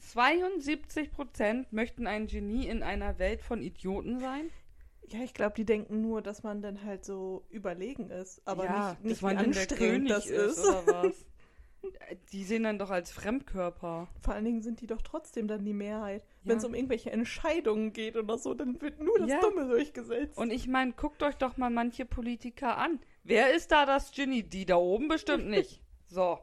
72% 0.00 1.66
möchten 1.70 2.06
ein 2.06 2.26
Genie 2.26 2.66
in 2.66 2.82
einer 2.82 3.18
Welt 3.18 3.42
von 3.42 3.62
Idioten 3.62 4.18
sein. 4.18 4.50
Ja, 5.08 5.20
ich 5.20 5.34
glaube, 5.34 5.54
die 5.56 5.64
denken 5.64 6.00
nur, 6.00 6.22
dass 6.22 6.42
man 6.42 6.62
dann 6.62 6.84
halt 6.84 7.04
so 7.04 7.44
überlegen 7.50 8.10
ist, 8.10 8.40
aber 8.46 8.64
ja, 8.64 8.90
nicht, 8.90 9.04
nicht 9.04 9.16
dass 9.16 9.22
man 9.22 9.36
anstrengend 9.38 10.10
das 10.10 10.26
ist. 10.26 10.58
oder 10.60 10.86
was. 10.86 11.26
Die 12.30 12.44
sehen 12.44 12.62
dann 12.62 12.78
doch 12.78 12.90
als 12.90 13.10
Fremdkörper. 13.10 14.06
Vor 14.20 14.34
allen 14.34 14.44
Dingen 14.44 14.62
sind 14.62 14.80
die 14.80 14.86
doch 14.86 15.02
trotzdem 15.02 15.48
dann 15.48 15.64
die 15.64 15.72
Mehrheit. 15.72 16.22
Ja. 16.22 16.50
Wenn 16.50 16.58
es 16.58 16.64
um 16.64 16.74
irgendwelche 16.76 17.10
Entscheidungen 17.10 17.92
geht 17.92 18.16
oder 18.16 18.38
so, 18.38 18.54
dann 18.54 18.80
wird 18.80 19.00
nur 19.00 19.18
das 19.18 19.28
Ja. 19.28 19.40
Dumme 19.40 19.66
durchgesetzt. 19.66 20.38
Und 20.38 20.52
ich 20.52 20.68
meine, 20.68 20.92
guckt 20.92 21.24
euch 21.24 21.34
doch 21.34 21.56
mal 21.56 21.70
manche 21.70 22.04
Politiker 22.04 22.78
an. 22.78 23.00
Wer 23.24 23.52
ist 23.52 23.72
da 23.72 23.84
das 23.84 24.12
Genie? 24.12 24.44
Die 24.44 24.64
da 24.64 24.76
oben 24.76 25.08
bestimmt 25.08 25.48
nicht. 25.48 25.82
So. 26.06 26.38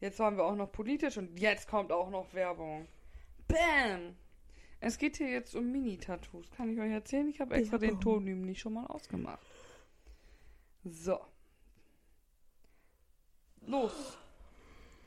Jetzt 0.00 0.18
waren 0.18 0.36
wir 0.36 0.44
auch 0.44 0.56
noch 0.56 0.72
politisch 0.72 1.16
und 1.18 1.38
jetzt 1.38 1.68
kommt 1.68 1.92
auch 1.92 2.10
noch 2.10 2.34
Werbung. 2.34 2.88
Bam! 3.46 4.16
Es 4.80 4.98
geht 4.98 5.16
hier 5.16 5.28
jetzt 5.28 5.54
um 5.54 5.70
Mini-Tattoos. 5.72 6.50
Kann 6.52 6.70
ich 6.72 6.78
euch 6.78 6.92
erzählen? 6.92 7.28
Ich 7.28 7.40
habe 7.40 7.56
extra 7.56 7.78
den 7.78 7.90
Werbung. 7.90 8.00
Ton 8.00 8.24
nämlich 8.24 8.60
schon 8.60 8.74
mal 8.74 8.86
ausgemacht. 8.86 9.44
So. 10.84 11.18
Los. 13.66 14.16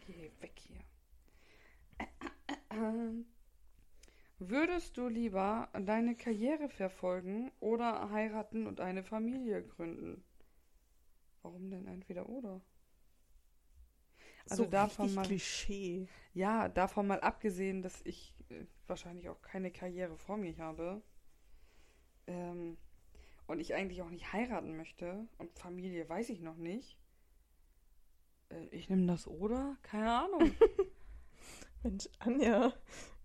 Geh 0.05 0.29
weg 0.41 0.51
hier. 0.57 0.83
Würdest 4.39 4.97
du 4.97 5.07
lieber 5.07 5.69
deine 5.73 6.15
Karriere 6.15 6.67
verfolgen 6.67 7.51
oder 7.59 8.09
heiraten 8.11 8.67
und 8.67 8.81
eine 8.81 9.03
Familie 9.03 9.63
gründen? 9.63 10.23
Warum 11.43 11.69
denn 11.69 11.87
entweder 11.87 12.27
oder? 12.27 12.61
Also 14.49 14.63
so 14.65 14.69
davon 14.69 15.13
mal- 15.13 15.25
Klischee. 15.25 16.07
Ja, 16.33 16.67
davon 16.67 17.07
mal 17.07 17.19
abgesehen, 17.21 17.81
dass 17.81 18.01
ich 18.03 18.33
wahrscheinlich 18.87 19.29
auch 19.29 19.41
keine 19.41 19.71
Karriere 19.71 20.17
vor 20.17 20.37
mir 20.37 20.57
habe 20.57 21.01
ähm, 22.27 22.77
und 23.47 23.59
ich 23.59 23.73
eigentlich 23.73 24.01
auch 24.01 24.09
nicht 24.09 24.31
heiraten 24.33 24.77
möchte 24.77 25.27
und 25.37 25.57
Familie 25.57 26.07
weiß 26.07 26.29
ich 26.29 26.41
noch 26.41 26.57
nicht. 26.57 26.97
Äh, 28.49 28.65
ich 28.71 28.89
nehme 28.89 29.07
das 29.07 29.27
oder? 29.27 29.77
Keine 29.81 30.11
Ahnung. 30.11 30.51
Mensch, 31.83 32.07
Anja, 32.19 32.73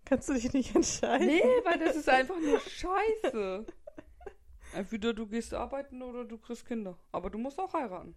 kannst 0.05 0.29
du 0.29 0.33
dich 0.33 0.51
nicht 0.53 0.75
entscheiden? 0.75 1.27
nee, 1.27 1.41
weil 1.63 1.79
das 1.79 1.95
ist 1.95 2.09
einfach 2.09 2.39
nur 2.39 2.59
Scheiße. 2.67 3.65
Entweder 4.73 5.13
du 5.13 5.27
gehst 5.27 5.53
arbeiten 5.53 6.01
oder 6.01 6.25
du 6.25 6.37
kriegst 6.37 6.65
Kinder. 6.65 6.97
Aber 7.11 7.29
du 7.29 7.37
musst 7.37 7.59
auch 7.59 7.73
heiraten. 7.73 8.15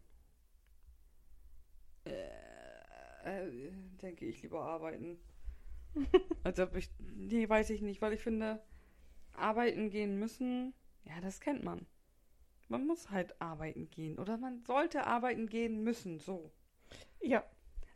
Äh, 2.04 2.40
äh, 3.24 3.70
denke 4.02 4.26
ich 4.26 4.42
lieber 4.42 4.62
arbeiten. 4.62 5.20
Als 6.44 6.58
ob 6.60 6.74
ich. 6.76 6.90
Nee, 6.98 7.48
weiß 7.48 7.70
ich 7.70 7.82
nicht, 7.82 8.00
weil 8.02 8.12
ich 8.12 8.20
finde, 8.20 8.62
arbeiten 9.32 9.90
gehen 9.90 10.18
müssen, 10.18 10.74
ja, 11.04 11.20
das 11.20 11.40
kennt 11.40 11.62
man. 11.64 11.86
Man 12.68 12.86
muss 12.86 13.10
halt 13.10 13.40
arbeiten 13.40 13.90
gehen. 13.90 14.18
Oder 14.18 14.38
man 14.38 14.60
sollte 14.62 15.06
arbeiten 15.06 15.46
gehen 15.48 15.82
müssen, 15.82 16.20
so. 16.20 16.52
Ja, 17.20 17.44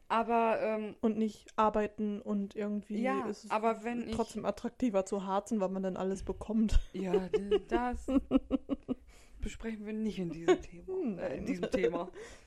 Aber, 0.09 0.61
ähm, 0.61 0.97
und 1.01 1.16
nicht 1.16 1.49
arbeiten 1.57 2.20
und 2.20 2.55
irgendwie 2.55 3.03
Ja, 3.03 3.26
ist 3.28 3.45
es 3.45 3.51
aber 3.51 3.82
wenn 3.84 4.07
ich- 4.09 4.14
trotzdem 4.14 4.45
attraktiver 4.45 5.07
zu 5.07 5.24
harzen, 5.24 5.61
weil 5.61 5.70
man 5.70 5.82
dann 5.82 5.97
alles 5.97 6.22
bekommt. 6.24 6.78
ja, 6.92 7.28
das 7.68 8.07
besprechen 9.40 9.86
wir 9.86 9.92
nicht 9.92 10.18
in 10.18 10.30
diesem 10.30 10.61
Thema. 10.61 11.20
Äh, 11.22 11.38
in 11.38 11.47
diesem 11.47 11.70
Thema. 11.70 12.11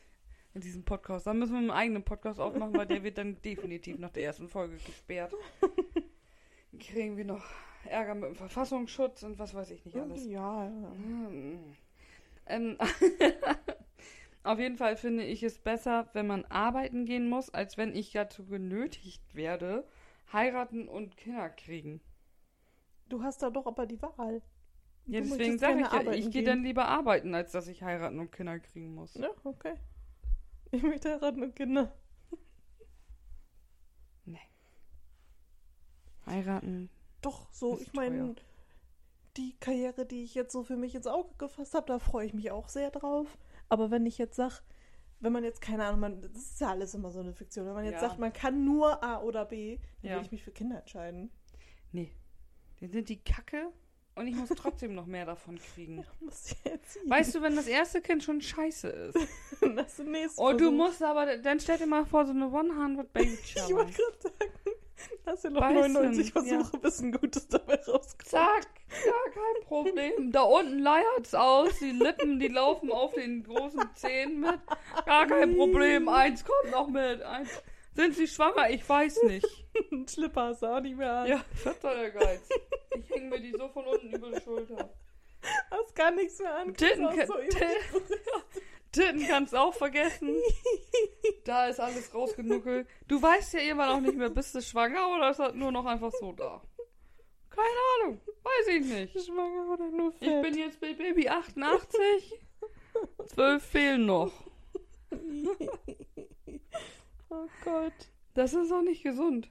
In 0.57 0.61
diesem 0.61 0.83
Podcast. 0.83 1.27
Dann 1.27 1.37
müssen 1.37 1.51
wir 1.51 1.59
einen 1.59 1.69
eigenen 1.69 2.03
Podcast 2.03 2.39
aufmachen, 2.39 2.75
weil 2.75 2.87
der 2.87 3.03
wird 3.03 3.19
dann 3.19 3.39
definitiv 3.45 3.99
nach 3.99 4.09
der 4.09 4.23
ersten 4.23 4.49
Folge 4.49 4.77
gesperrt. 4.77 5.31
Dann 5.61 6.79
kriegen 6.79 7.15
wir 7.15 7.25
noch 7.25 7.45
Ärger 7.85 8.15
mit 8.15 8.23
dem 8.23 8.35
Verfassungsschutz 8.35 9.21
und 9.21 9.37
was 9.37 9.53
weiß 9.53 9.69
ich 9.69 9.85
nicht 9.85 9.95
alles. 9.97 10.25
Ja, 10.25 10.65
ja. 10.65 10.91
Ähm, 12.47 12.75
auf 14.43 14.57
jeden 14.57 14.77
Fall 14.77 14.97
finde 14.97 15.25
ich 15.25 15.43
es 15.43 15.59
besser, 15.59 16.09
wenn 16.13 16.25
man 16.25 16.43
arbeiten 16.45 17.05
gehen 17.05 17.29
muss, 17.29 17.51
als 17.51 17.77
wenn 17.77 17.95
ich 17.95 18.11
dazu 18.13 18.43
genötigt 18.43 19.35
werde, 19.35 19.87
heiraten 20.33 20.87
und 20.87 21.17
Kinder 21.17 21.51
kriegen. 21.51 22.01
Du 23.09 23.21
hast 23.21 23.43
da 23.43 23.51
doch 23.51 23.67
aber 23.67 23.85
die 23.85 24.01
Wahl. 24.01 24.41
Ja, 25.05 25.21
Du 25.21 25.27
deswegen 25.27 25.59
sage 25.59 25.81
ich 25.81 25.91
ja, 25.91 26.11
ich 26.13 26.31
gehe 26.31 26.43
dann 26.43 26.63
lieber 26.63 26.87
arbeiten, 26.87 27.35
als 27.35 27.51
dass 27.51 27.67
ich 27.67 27.83
heiraten 27.83 28.17
und 28.17 28.31
Kinder 28.31 28.57
kriegen 28.57 28.95
muss. 28.95 29.13
Ja, 29.13 29.29
okay. 29.43 29.75
Ich 30.71 30.83
möchte 30.83 31.09
heiraten 31.09 31.43
und 31.43 31.55
Kinder. 31.55 31.93
Heiraten. 36.25 36.89
Doch, 37.21 37.51
so, 37.53 37.79
ich 37.79 37.93
meine, 37.93 38.35
die 39.37 39.55
Karriere, 39.59 40.05
die 40.05 40.23
ich 40.23 40.35
jetzt 40.35 40.51
so 40.51 40.63
für 40.63 40.75
mich 40.75 40.93
ins 40.93 41.07
Auge 41.07 41.33
gefasst 41.37 41.73
habe, 41.73 41.85
da 41.87 41.99
freue 41.99 42.25
ich 42.25 42.33
mich 42.33 42.51
auch 42.51 42.67
sehr 42.69 42.91
drauf. 42.91 43.37
Aber 43.69 43.91
wenn 43.91 44.05
ich 44.05 44.17
jetzt 44.17 44.35
sage, 44.35 44.55
wenn 45.19 45.33
man 45.33 45.43
jetzt, 45.43 45.61
keine 45.61 45.85
Ahnung, 45.85 45.99
man, 46.01 46.21
das 46.21 46.31
ist 46.35 46.59
ja 46.59 46.69
alles 46.69 46.93
immer 46.93 47.11
so 47.11 47.19
eine 47.21 47.33
Fiktion, 47.33 47.65
wenn 47.65 47.73
man 47.73 47.85
jetzt 47.85 48.01
Ja. 48.01 48.09
sagt, 48.09 48.19
man 48.19 48.33
kann 48.33 48.65
nur 48.65 49.01
A 49.03 49.21
oder 49.21 49.45
B, 49.45 49.77
dann 50.01 50.09
Ja. 50.09 50.15
würde 50.17 50.25
ich 50.25 50.31
mich 50.31 50.43
für 50.43 50.51
Kinder 50.51 50.79
entscheiden. 50.79 51.31
Nee. 51.91 52.13
Dann 52.81 52.91
sind 52.91 53.09
die 53.09 53.23
Kacke 53.23 53.71
und 54.17 54.27
ich 54.27 54.35
muss 54.35 54.49
trotzdem 54.49 54.95
noch 54.95 55.05
mehr 55.05 55.25
davon 55.25 55.59
kriegen. 55.73 56.05
Ich. 56.29 57.09
Weißt 57.09 57.35
du, 57.35 57.41
wenn 57.41 57.55
das 57.55 57.67
erste 57.67 58.01
Kind 58.01 58.23
schon 58.23 58.41
scheiße 58.41 58.87
ist. 58.87 59.17
das 59.75 59.99
nächste 59.99 60.41
Oh, 60.41 60.53
du 60.53 60.71
musst 60.71 61.01
aber, 61.03 61.37
dann 61.37 61.59
stell 61.59 61.77
dir 61.77 61.85
mal 61.85 62.05
vor, 62.05 62.25
so 62.25 62.31
eine 62.31 62.45
100 62.45 63.11
Baby 63.13 63.33
Ich 63.33 63.53
Challenge. 63.53 63.75
wollte 63.75 63.93
gerade 63.93 64.17
sagen, 64.21 64.51
hast 65.25 65.43
du 65.45 65.49
noch 65.51 65.61
Beißen, 65.61 65.93
99 65.93 66.25
ja. 66.27 66.31
Versuche, 66.31 66.77
bis 66.77 66.99
ein 67.01 67.11
Gutes 67.11 67.47
dabei 67.47 67.75
rauskommt. 67.75 68.25
Zack, 68.25 68.67
ja, 69.05 69.31
kein 69.33 69.67
Problem. 69.67 70.31
Da 70.31 70.41
unten 70.41 70.79
leiert's 70.79 71.33
aus, 71.35 71.77
die 71.79 71.91
Lippen, 71.91 72.39
die 72.39 72.47
laufen 72.47 72.91
auf 72.91 73.13
den 73.13 73.43
großen 73.43 73.89
Zähnen 73.95 74.39
mit. 74.39 74.59
Gar 75.05 75.27
kein 75.27 75.55
Problem, 75.55 76.09
eins 76.09 76.43
kommt 76.43 76.71
noch 76.71 76.87
mit. 76.87 77.21
Eins. 77.21 77.49
Sind 77.97 78.13
sie 78.15 78.27
schwanger? 78.27 78.69
Ich 78.69 78.87
weiß 78.87 79.23
nicht. 79.23 79.47
Ein 79.91 80.07
Schlipper 80.09 80.43
hast 80.43 80.61
du 80.61 80.67
auch 80.67 80.79
nicht 80.79 80.95
mehr 80.95 81.11
an. 81.11 81.27
Ja, 81.27 81.43
der 81.83 82.11
Geiz. 82.11 82.47
Ich 82.95 83.09
hänge 83.09 83.29
mir 83.29 83.41
die 83.41 83.51
so 83.53 83.67
von 83.69 83.85
unten 83.85 84.13
über 84.13 84.29
die 84.29 84.39
Schulter. 84.39 84.93
Hast 85.71 85.95
gar 85.95 86.11
nichts 86.11 86.37
mehr 86.37 86.55
an. 86.57 86.75
Titten, 86.75 87.07
auch 87.07 87.13
so 87.25 87.33
Titten, 87.33 88.05
Titten 88.91 89.27
kannst 89.27 89.53
du 89.53 89.57
auch 89.57 89.73
vergessen. 89.73 90.35
Da 91.43 91.67
ist 91.67 91.79
alles 91.79 92.13
rausgenuckelt. 92.13 92.87
Du 93.07 93.21
weißt 93.21 93.53
ja 93.53 93.61
immer 93.61 93.87
noch 93.87 94.01
nicht 94.01 94.15
mehr, 94.15 94.29
bist 94.29 94.53
du 94.53 94.61
schwanger 94.61 95.09
oder 95.15 95.31
ist 95.31 95.39
das 95.39 95.53
nur 95.53 95.71
noch 95.71 95.85
einfach 95.85 96.11
so 96.19 96.33
da? 96.33 96.61
Keine 97.49 97.67
Ahnung, 97.95 98.21
weiß 98.43 98.67
ich 98.75 98.85
nicht. 98.85 99.25
Schwanger 99.25 99.73
oder 99.73 99.89
nur 99.89 100.11
fett? 100.11 100.27
Ich 100.27 100.41
bin 100.41 100.57
jetzt 100.57 100.79
bei 100.79 100.93
Baby 100.93 101.29
88. 101.29 102.39
Zwölf 103.27 103.63
fehlen 103.63 104.05
noch. 104.05 104.31
Oh 107.29 107.47
Gott. 107.63 108.09
Das 108.33 108.53
ist 108.53 108.71
auch 108.71 108.81
nicht 108.81 109.03
gesund. 109.03 109.49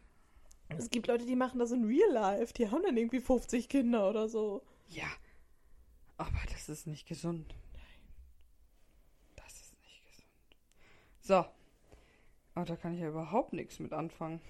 Es 0.68 0.90
gibt 0.90 1.06
Leute, 1.06 1.26
die 1.26 1.36
machen 1.36 1.58
das 1.58 1.70
in 1.70 1.84
Real 1.84 2.12
Life. 2.12 2.52
Die 2.54 2.70
haben 2.70 2.82
dann 2.82 2.96
irgendwie 2.96 3.20
50 3.20 3.68
Kinder 3.68 4.08
oder 4.08 4.28
so. 4.28 4.62
Ja. 4.88 5.08
Aber 6.16 6.38
das 6.50 6.68
ist 6.68 6.86
nicht 6.86 7.06
gesund. 7.06 7.54
Das 9.36 9.60
ist 9.60 9.78
nicht 9.80 10.02
gesund. 10.04 10.28
So. 11.20 11.44
Aber 12.54 12.64
da 12.64 12.76
kann 12.76 12.94
ich 12.94 13.00
ja 13.00 13.08
überhaupt 13.08 13.52
nichts 13.52 13.78
mit 13.78 13.92
anfangen. 13.92 14.40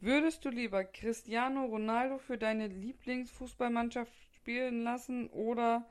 Würdest 0.00 0.44
du 0.44 0.48
lieber 0.48 0.82
Cristiano 0.84 1.66
Ronaldo 1.66 2.18
für 2.18 2.38
deine 2.38 2.68
Lieblingsfußballmannschaft 2.68 4.12
spielen 4.34 4.82
lassen 4.82 5.28
oder 5.28 5.86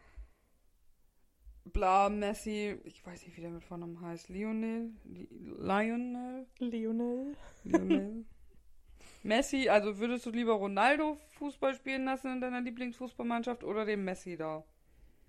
bla 1.74 2.10
Messi, 2.10 2.78
ich 2.84 3.06
weiß 3.06 3.26
nicht, 3.26 3.38
wie 3.38 3.42
der 3.42 3.50
mit 3.52 3.64
Vornamen 3.64 4.00
heißt, 4.02 4.30
Lionel, 4.30 4.92
Li- 5.06 5.28
Lionel, 5.32 6.48
Lionel. 6.60 7.36
Lionel. 7.64 8.26
Messi, 9.24 9.68
also 9.70 9.98
würdest 10.00 10.26
du 10.26 10.30
lieber 10.32 10.54
Ronaldo 10.54 11.18
Fußball 11.32 11.76
spielen 11.76 12.06
lassen 12.06 12.34
in 12.34 12.42
deiner 12.42 12.62
Lieblingsfußballmannschaft 12.62 13.64
oder 13.64 13.86
den 13.86 14.04
Messi 14.06 14.38
da? 14.38 14.64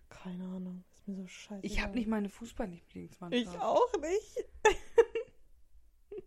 Keine 0.08 0.44
Ahnung. 0.44 0.84
Ist 0.92 1.08
mir 1.08 1.16
so 1.16 1.26
scheiße. 1.26 1.64
Ich 1.66 1.82
habe 1.82 1.94
nicht 1.94 2.06
meine 2.08 2.28
Fußball-Lieblingsmannschaft. 2.28 3.54
Ich 3.54 3.60
auch 3.60 3.92
nicht. 4.00 4.44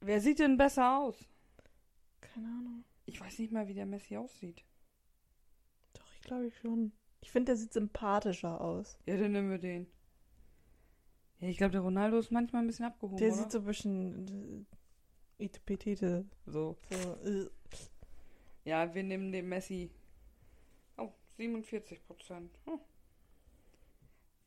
Wer 0.00 0.20
sieht 0.20 0.38
denn 0.38 0.56
besser 0.56 0.98
aus? 0.98 1.16
Keine 2.20 2.46
Ahnung. 2.46 2.84
Ich 3.04 3.20
weiß 3.20 3.38
nicht 3.38 3.52
mal, 3.52 3.68
wie 3.68 3.74
der 3.74 3.86
Messi 3.86 4.16
aussieht. 4.16 4.64
Doch, 5.92 6.10
ich 6.14 6.22
glaube 6.22 6.46
ich 6.46 6.56
schon. 6.58 6.92
Ich 7.20 7.30
finde, 7.30 7.46
der 7.46 7.56
sieht 7.56 7.72
sympathischer 7.72 8.60
aus. 8.60 8.98
Ja, 9.06 9.16
dann 9.16 9.32
nehmen 9.32 9.50
wir 9.50 9.58
den. 9.58 9.86
Ja, 11.38 11.48
ich 11.48 11.56
glaube, 11.56 11.72
der 11.72 11.80
Ronaldo 11.80 12.18
ist 12.18 12.30
manchmal 12.30 12.62
ein 12.62 12.66
bisschen 12.66 12.84
abgehoben, 12.86 13.18
der 13.18 13.28
oder? 13.28 13.36
sieht 13.36 13.52
so 13.52 13.58
ein 13.58 13.64
bisschen 13.64 14.66
äh, 15.38 15.44
itepetete. 15.44 16.26
so. 16.46 16.76
So, 16.90 17.16
äh. 17.24 17.48
Ja, 18.64 18.94
wir 18.94 19.02
nehmen 19.02 19.32
den 19.32 19.48
Messi. 19.48 19.90
Oh, 20.98 21.12
47 21.36 22.04
Prozent. 22.06 22.58
Hm. 22.66 22.78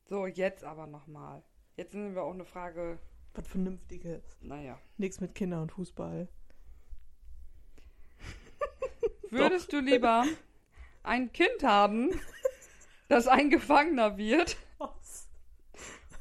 So, 0.05 0.28
jetzt 0.28 0.63
aber 0.63 0.86
nochmal. 0.86 1.41
Jetzt 1.78 1.95
nehmen 1.95 2.13
wir 2.13 2.24
auch 2.24 2.34
eine 2.34 2.45
Frage. 2.45 2.99
Was 3.34 3.47
Vernünftiges. 3.47 4.24
Naja. 4.41 4.80
Nichts 4.97 5.19
mit 5.19 5.34
Kindern 5.34 5.63
und 5.63 5.71
Fußball. 5.71 6.28
Würdest 9.32 9.74
du 9.74 9.80
lieber 9.80 10.26
ein 11.01 11.32
Kind 11.34 11.63
haben, 11.63 12.11
das 13.09 13.27
ein 13.27 13.49
Gefangener 13.49 14.17
wird, 14.17 14.57
Was? 14.77 15.29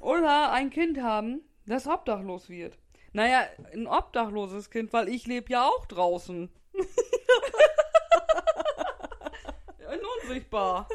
oder 0.00 0.52
ein 0.52 0.70
Kind 0.70 1.00
haben, 1.00 1.42
das 1.66 1.86
obdachlos 1.86 2.48
wird? 2.48 2.78
Naja, 3.12 3.44
ein 3.72 3.86
obdachloses 3.86 4.70
Kind, 4.70 4.92
weil 4.92 5.08
ich 5.08 5.26
lebe 5.26 5.52
ja 5.52 5.66
auch 5.66 5.86
draußen. 5.86 6.50
Ja, 9.78 9.98
unsichtbar. 10.22 10.88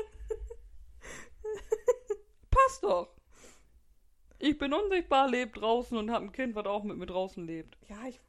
Passt 2.49 2.83
doch. 2.83 3.09
Ich 4.39 4.57
bin 4.57 4.73
unsichtbar, 4.73 5.29
lebe 5.29 5.59
draußen 5.59 5.97
und 5.97 6.11
habe 6.11 6.25
ein 6.25 6.31
Kind, 6.31 6.55
was 6.55 6.65
auch 6.65 6.83
mit 6.83 6.97
mir 6.97 7.05
draußen 7.05 7.45
lebt. 7.45 7.77
Ja, 7.87 8.07
ich 8.07 8.19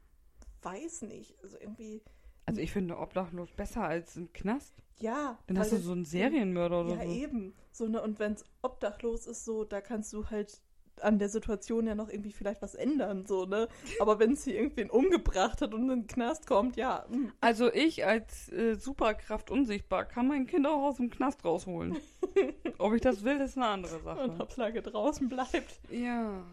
weiß 0.61 1.03
nicht. 1.03 1.35
Also 1.41 1.57
irgendwie. 1.59 2.03
Also 2.49 2.61
ich 2.61 2.71
finde 2.71 2.97
obdachlos 2.97 3.51
besser 3.51 3.83
als 3.83 4.17
im 4.17 4.33
Knast. 4.33 4.73
Ja. 4.99 5.37
Dann 5.47 5.57
hast 5.59 5.71
du 5.71 5.77
so 5.77 5.91
einen 5.93 6.03
Serienmörder 6.05 6.81
oder 6.81 6.95
Ja, 6.95 7.03
so. 7.05 7.11
eben. 7.11 7.53
So, 7.71 7.87
ne, 7.87 8.01
und 8.01 8.19
wenn 8.19 8.33
es 8.33 8.43
obdachlos 8.61 9.27
ist, 9.27 9.45
so, 9.45 9.63
da 9.63 9.79
kannst 9.81 10.11
du 10.13 10.29
halt 10.29 10.59
an 11.01 11.17
der 11.17 11.29
Situation 11.29 11.87
ja 11.87 11.95
noch 11.95 12.09
irgendwie 12.09 12.33
vielleicht 12.33 12.61
was 12.61 12.75
ändern, 12.75 13.25
so, 13.25 13.45
ne? 13.45 13.69
Aber 14.01 14.19
wenn 14.19 14.35
sie 14.35 14.53
irgendwen 14.53 14.89
umgebracht 14.89 15.61
hat 15.61 15.73
und 15.73 15.83
in 15.83 15.87
den 16.01 16.07
Knast 16.07 16.45
kommt, 16.45 16.75
ja. 16.75 17.05
hm. 17.09 17.31
Also 17.39 17.71
ich 17.71 18.05
als 18.05 18.51
äh, 18.51 18.75
Superkraft 18.75 19.49
unsichtbar 19.49 20.03
kann 20.03 20.27
mein 20.27 20.45
Kind 20.45 20.67
auch 20.67 20.83
aus 20.89 20.97
dem 20.97 21.09
Knast 21.09 21.45
rausholen. 21.45 21.95
Ob 22.79 22.93
ich 22.93 23.01
das 23.01 23.23
will, 23.23 23.39
ist 23.39 23.55
eine 23.55 23.67
andere 23.67 23.95
Und 23.97 24.03
Sache. 24.03 24.37
Hauptsache 24.39 24.81
draußen 24.81 25.29
bleibt. 25.29 25.79
Ja. 25.89 26.43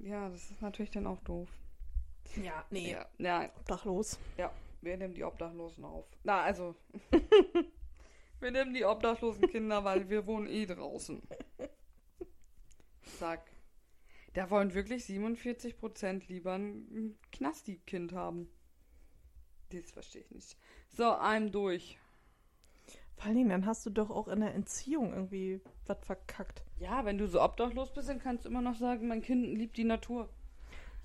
Ja, 0.00 0.28
das 0.28 0.50
ist 0.50 0.60
natürlich 0.60 0.90
dann 0.90 1.06
auch 1.06 1.20
doof. 1.22 1.48
Ja, 2.42 2.64
nee. 2.70 2.92
Ja, 2.92 3.06
ja, 3.18 3.48
Obdachlos. 3.60 4.18
Wir 4.84 4.96
nehmen 4.96 5.14
die 5.14 5.24
Obdachlosen 5.24 5.84
auf. 5.84 6.06
Na, 6.22 6.42
also. 6.42 6.74
wir 8.40 8.50
nehmen 8.50 8.74
die 8.74 8.84
obdachlosen 8.84 9.48
Kinder, 9.48 9.84
weil 9.84 10.08
wir 10.08 10.26
wohnen 10.26 10.46
eh 10.46 10.66
draußen. 10.66 11.22
Zack. 13.18 13.50
Da 14.34 14.50
wollen 14.50 14.74
wirklich 14.74 15.04
47% 15.04 16.28
lieber 16.28 16.54
ein 16.54 17.16
Knasti-Kind 17.32 18.12
haben. 18.12 18.48
Das 19.70 19.90
verstehe 19.90 20.22
ich 20.22 20.30
nicht. 20.30 20.56
So, 20.88 21.12
einem 21.12 21.52
durch. 21.52 21.98
Vor 23.16 23.26
allen 23.26 23.36
Dingen, 23.36 23.50
dann 23.50 23.66
hast 23.66 23.86
du 23.86 23.90
doch 23.90 24.10
auch 24.10 24.28
in 24.28 24.40
der 24.40 24.54
Entziehung 24.54 25.12
irgendwie 25.12 25.60
was 25.86 26.04
verkackt. 26.04 26.64
Ja, 26.78 27.04
wenn 27.04 27.18
du 27.18 27.28
so 27.28 27.40
obdachlos 27.40 27.92
bist, 27.92 28.08
dann 28.08 28.18
kannst 28.18 28.44
du 28.44 28.48
immer 28.48 28.60
noch 28.60 28.76
sagen, 28.76 29.06
mein 29.06 29.22
Kind 29.22 29.46
liebt 29.46 29.76
die 29.76 29.84
Natur. 29.84 30.28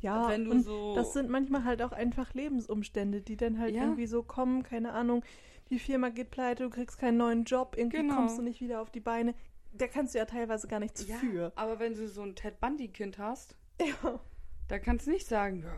Ja, 0.02 0.30
wenn 0.30 0.46
du 0.46 0.60
so. 0.62 0.96
das 0.96 1.14
sind 1.14 1.30
manchmal 1.30 1.64
halt 1.66 1.82
auch 1.82 1.92
einfach 1.92 2.34
Lebensumstände, 2.34 3.22
die 3.22 3.36
dann 3.38 3.60
halt 3.60 3.76
Ja. 3.76 3.84
irgendwie 3.84 4.08
so 4.08 4.24
kommen, 4.24 4.64
keine 4.64 4.94
Ahnung, 4.94 5.24
die 5.70 5.80
Firma 5.80 6.10
geht 6.10 6.32
pleite, 6.32 6.64
du 6.64 6.70
kriegst 6.70 6.98
keinen 6.98 7.18
neuen 7.18 7.44
Job, 7.44 7.76
irgendwie 7.78 7.98
Genau. 7.98 8.16
kommst 8.16 8.38
du 8.38 8.42
nicht 8.42 8.62
wieder 8.62 8.82
auf 8.82 8.90
die 8.92 9.02
Beine. 9.02 9.36
Da 9.74 9.88
kannst 9.88 10.14
du 10.16 10.20
ja 10.20 10.26
teilweise 10.26 10.68
gar 10.68 10.80
nichts 10.80 11.06
ja, 11.08 11.16
für. 11.18 11.52
aber 11.56 11.80
wenn 11.80 11.94
du 11.94 12.08
so 12.08 12.22
ein 12.24 12.34
Ted 12.36 12.60
Bundy-Kind 12.60 13.18
hast, 13.20 13.56
Ja. 13.80 14.20
da 14.68 14.80
kannst 14.80 15.06
du 15.08 15.12
nicht 15.12 15.28
sagen, 15.28 15.62
ja, 15.64 15.70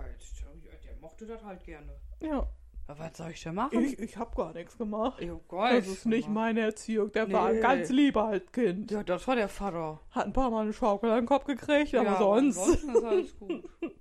der 0.86 0.96
mochte 1.02 1.26
das 1.26 1.44
halt 1.44 1.64
gerne. 1.64 1.92
Ja. 2.22 2.48
Ja, 2.88 2.98
was 3.00 3.16
soll 3.18 3.32
ich 3.32 3.42
denn 3.44 3.56
machen? 3.56 3.80
Ich, 3.84 4.00
ich 4.00 4.18
hab 4.18 4.36
gar 4.36 4.54
nichts 4.54 4.78
gemacht. 4.78 5.22
Hab 5.22 5.48
gar 5.50 5.74
Das 5.74 5.88
ist 5.88 6.06
nicht 6.06 6.26
gemacht. 6.26 6.34
meine 6.46 6.62
Erziehung. 6.62 7.12
Der 7.12 7.32
war 7.32 7.50
Nee. 7.50 7.58
ein 7.58 7.62
ganz 7.62 7.90
lieber 7.90 8.28
halt 8.28 8.52
Kind. 8.52 8.92
Ja, 8.92 9.04
das 9.04 9.28
war 9.28 9.36
der 9.36 9.48
Vater. 9.50 10.00
Hat 10.12 10.26
ein 10.26 10.34
paar 10.34 10.50
Mal 10.50 10.64
eine 10.64 10.74
Schaukel 10.74 11.10
an 11.10 11.22
den 11.22 11.26
Kopf 11.26 11.46
gekriegt, 11.46 11.94
aber 11.96 12.12
ja, 12.12 12.18
sonst. 12.18 12.58
ansonsten 12.58 12.90
ist 12.96 13.04
alles 13.04 13.38
gut. 13.40 13.70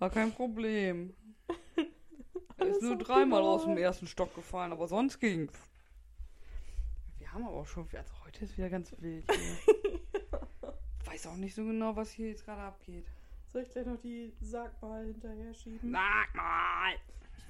Gar 0.00 0.10
kein 0.10 0.32
Problem. 0.32 1.14
Er 2.56 2.66
ist 2.66 2.82
nur 2.82 2.98
dreimal 2.98 3.42
aus 3.42 3.64
dem 3.64 3.78
ersten 3.78 4.06
Stock 4.06 4.34
gefallen, 4.34 4.72
aber 4.72 4.86
sonst 4.86 5.18
ging's. 5.18 5.58
Wir 7.16 7.32
haben 7.32 7.46
aber 7.46 7.56
auch 7.56 7.66
schon, 7.66 7.88
also 7.96 8.12
heute 8.26 8.44
ist 8.44 8.58
wieder 8.58 8.68
ganz 8.68 8.94
wild 8.98 9.24
hier. 9.32 9.74
Weiß 11.06 11.26
auch 11.26 11.36
nicht 11.36 11.54
so 11.54 11.64
genau, 11.64 11.96
was 11.96 12.10
hier 12.10 12.28
jetzt 12.28 12.44
gerade 12.44 12.60
abgeht. 12.60 13.06
Soll 13.52 13.62
ich 13.62 13.70
gleich 13.70 13.86
noch 13.86 13.98
die 14.02 14.34
Sag 14.42 14.80
mal 14.82 15.06
hinterher 15.06 15.54
schieben? 15.54 15.90
Sag 15.90 16.34
mal! 16.34 16.96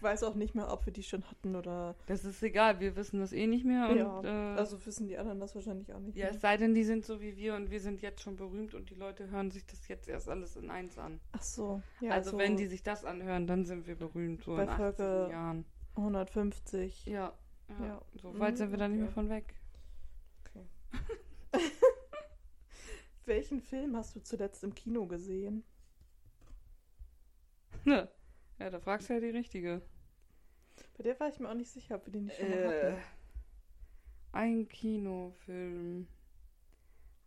Weiß 0.00 0.22
auch 0.22 0.34
nicht 0.34 0.54
mehr, 0.54 0.72
ob 0.72 0.86
wir 0.86 0.92
die 0.94 1.02
schon 1.02 1.22
hatten 1.30 1.54
oder. 1.56 1.94
Das 2.06 2.24
ist 2.24 2.42
egal, 2.42 2.80
wir 2.80 2.96
wissen 2.96 3.20
das 3.20 3.32
eh 3.34 3.46
nicht 3.46 3.66
mehr. 3.66 3.88
Und, 3.90 3.96
ja, 3.98 4.54
äh, 4.54 4.58
also 4.58 4.84
wissen 4.86 5.08
die 5.08 5.18
anderen 5.18 5.40
das 5.40 5.54
wahrscheinlich 5.54 5.92
auch 5.92 5.98
nicht 6.00 6.16
ja, 6.16 6.26
mehr. 6.26 6.34
es 6.34 6.40
sei 6.40 6.56
denn, 6.56 6.74
die 6.74 6.84
sind 6.84 7.04
so 7.04 7.20
wie 7.20 7.36
wir 7.36 7.54
und 7.54 7.70
wir 7.70 7.80
sind 7.80 8.00
jetzt 8.00 8.22
schon 8.22 8.36
berühmt 8.36 8.74
und 8.74 8.88
die 8.88 8.94
Leute 8.94 9.28
hören 9.30 9.50
sich 9.50 9.66
das 9.66 9.88
jetzt 9.88 10.08
erst 10.08 10.28
alles 10.30 10.56
in 10.56 10.70
eins 10.70 10.96
an. 10.98 11.20
Ach 11.32 11.42
so. 11.42 11.82
Ja, 12.00 12.12
also 12.12 12.30
so 12.32 12.38
wenn 12.38 12.56
die 12.56 12.66
sich 12.66 12.82
das 12.82 13.04
anhören, 13.04 13.46
dann 13.46 13.66
sind 13.66 13.86
wir 13.86 13.96
berühmt, 13.96 14.42
so 14.44 14.56
bei 14.56 14.62
in 14.62 14.68
18 14.70 14.94
Folge- 14.96 15.32
Jahren. 15.32 15.64
150. 15.96 17.04
Ja, 17.06 17.34
ja. 17.80 17.86
Ja. 17.86 18.02
so 18.14 18.38
weit 18.38 18.52
Mhm, 18.54 18.56
sind 18.56 18.70
wir 18.70 18.78
da 18.78 18.88
nicht 18.88 18.98
mehr 19.00 19.06
okay. 19.08 19.14
von 19.14 19.28
weg. 19.28 19.54
Welchen 23.26 23.60
Film 23.60 23.96
hast 23.96 24.16
du 24.16 24.20
zuletzt 24.22 24.64
im 24.64 24.74
Kino 24.74 25.06
gesehen? 25.06 25.62
Ja, 28.60 28.70
da 28.70 28.78
fragst 28.80 29.08
du 29.08 29.14
ja 29.14 29.20
die 29.20 29.30
Richtige. 29.30 29.82
Bei 30.96 31.02
der 31.02 31.18
war 31.18 31.28
ich 31.28 31.38
mir 31.40 31.48
auch 31.48 31.54
nicht 31.54 31.70
sicher, 31.70 31.96
ob 31.96 32.06
wir 32.06 32.12
den 32.12 32.26
nicht 32.26 32.36
schon 32.38 32.48
mal 32.50 32.58
Äh, 32.58 32.92
hatten. 32.92 33.02
ein 34.32 34.68
Kinofilm. 34.68 36.06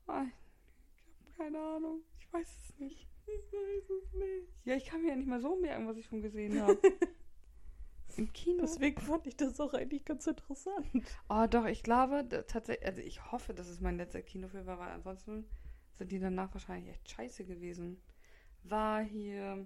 Ah, 0.08 0.26
ich 0.96 1.06
habe 1.26 1.32
keine 1.38 1.60
Ahnung. 1.60 2.02
Ich 2.20 2.32
weiß 2.32 2.48
es 2.70 2.80
nicht. 2.80 3.08
Ich 3.26 3.54
weiß 3.54 3.90
es 3.90 4.14
nicht. 4.14 4.48
Ja, 4.66 4.76
ich 4.76 4.86
kann 4.86 5.02
mir 5.02 5.10
ja 5.10 5.16
nicht 5.16 5.28
mal 5.28 5.42
so 5.42 5.56
merken, 5.56 5.88
was 5.88 5.98
ich 5.98 6.06
schon 6.06 6.22
gesehen 6.22 6.62
habe. 6.62 6.78
Im 8.18 8.32
Kino. 8.32 8.62
Deswegen 8.62 9.02
fand 9.02 9.26
ich 9.26 9.36
das 9.36 9.60
auch 9.60 9.74
eigentlich 9.74 10.06
ganz 10.06 10.28
interessant. 10.28 10.86
Oh, 11.30 11.48
doch, 11.50 11.66
ich 11.66 11.82
glaube 11.82 12.28
tatsächlich, 12.48 12.86
also 12.86 13.02
ich 13.02 13.32
hoffe, 13.32 13.54
dass 13.56 13.68
es 13.68 13.82
mein 13.82 13.98
letzter 13.98 14.22
Kinofilm 14.22 14.68
war, 14.68 14.78
weil 14.78 14.92
ansonsten 14.92 15.46
sind 15.96 16.12
die 16.12 16.20
danach 16.20 16.54
wahrscheinlich 16.54 16.90
echt 16.94 17.10
scheiße 17.10 17.44
gewesen. 17.46 18.00
War 18.64 19.02
hier. 19.02 19.66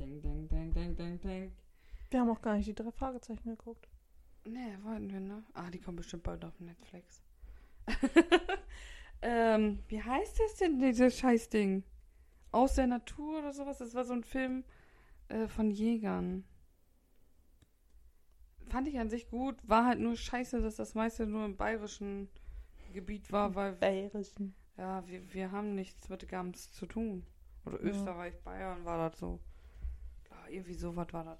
Ding, 0.00 0.20
ding, 0.22 0.48
ding, 0.48 0.72
ding, 0.72 0.96
ding, 0.96 1.20
ding. 1.20 1.52
Wir 2.10 2.20
haben 2.20 2.30
auch 2.30 2.40
gar 2.42 2.56
nicht 2.56 2.66
die 2.68 2.74
drei 2.74 2.90
Fragezeichen 2.90 3.50
geguckt. 3.50 3.86
Nee, 4.44 4.76
wollten 4.82 5.10
wir, 5.10 5.20
ne? 5.20 5.44
Ah, 5.52 5.70
die 5.70 5.78
kommen 5.78 5.98
bestimmt 5.98 6.22
bald 6.22 6.44
auf 6.44 6.58
Netflix. 6.58 7.22
ähm, 9.22 9.82
wie 9.88 10.02
heißt 10.02 10.40
das 10.40 10.56
denn, 10.56 10.78
dieses 10.80 11.18
Scheißding? 11.18 11.84
Aus 12.52 12.74
der 12.74 12.86
Natur 12.86 13.38
oder 13.40 13.52
sowas? 13.52 13.78
Das 13.78 13.94
war 13.94 14.04
so 14.04 14.14
ein 14.14 14.24
Film 14.24 14.64
äh, 15.28 15.46
von 15.46 15.70
Jägern. 15.70 16.44
Fand 18.68 18.88
ich 18.88 18.98
an 18.98 19.10
sich 19.10 19.28
gut. 19.28 19.56
War 19.68 19.84
halt 19.86 20.00
nur 20.00 20.16
scheiße, 20.16 20.60
dass 20.62 20.76
das 20.76 20.94
meiste 20.94 21.26
nur 21.26 21.44
im 21.44 21.56
bayerischen 21.56 22.28
Gebiet 22.92 23.30
war, 23.30 23.54
weil 23.54 23.74
Bayerischen. 23.74 24.54
ja, 24.76 25.06
wir, 25.06 25.32
wir 25.34 25.52
haben 25.52 25.74
nichts 25.74 26.08
mit 26.08 26.26
Gams 26.28 26.72
zu 26.72 26.86
tun. 26.86 27.26
Oder 27.66 27.82
Ja. 27.84 27.90
Österreich, 27.90 28.40
Bayern 28.42 28.84
war 28.84 29.10
das 29.10 29.18
so. 29.20 29.40
Irgendwie 30.50 30.74
sowas 30.74 31.12
war 31.12 31.24
das. 31.24 31.38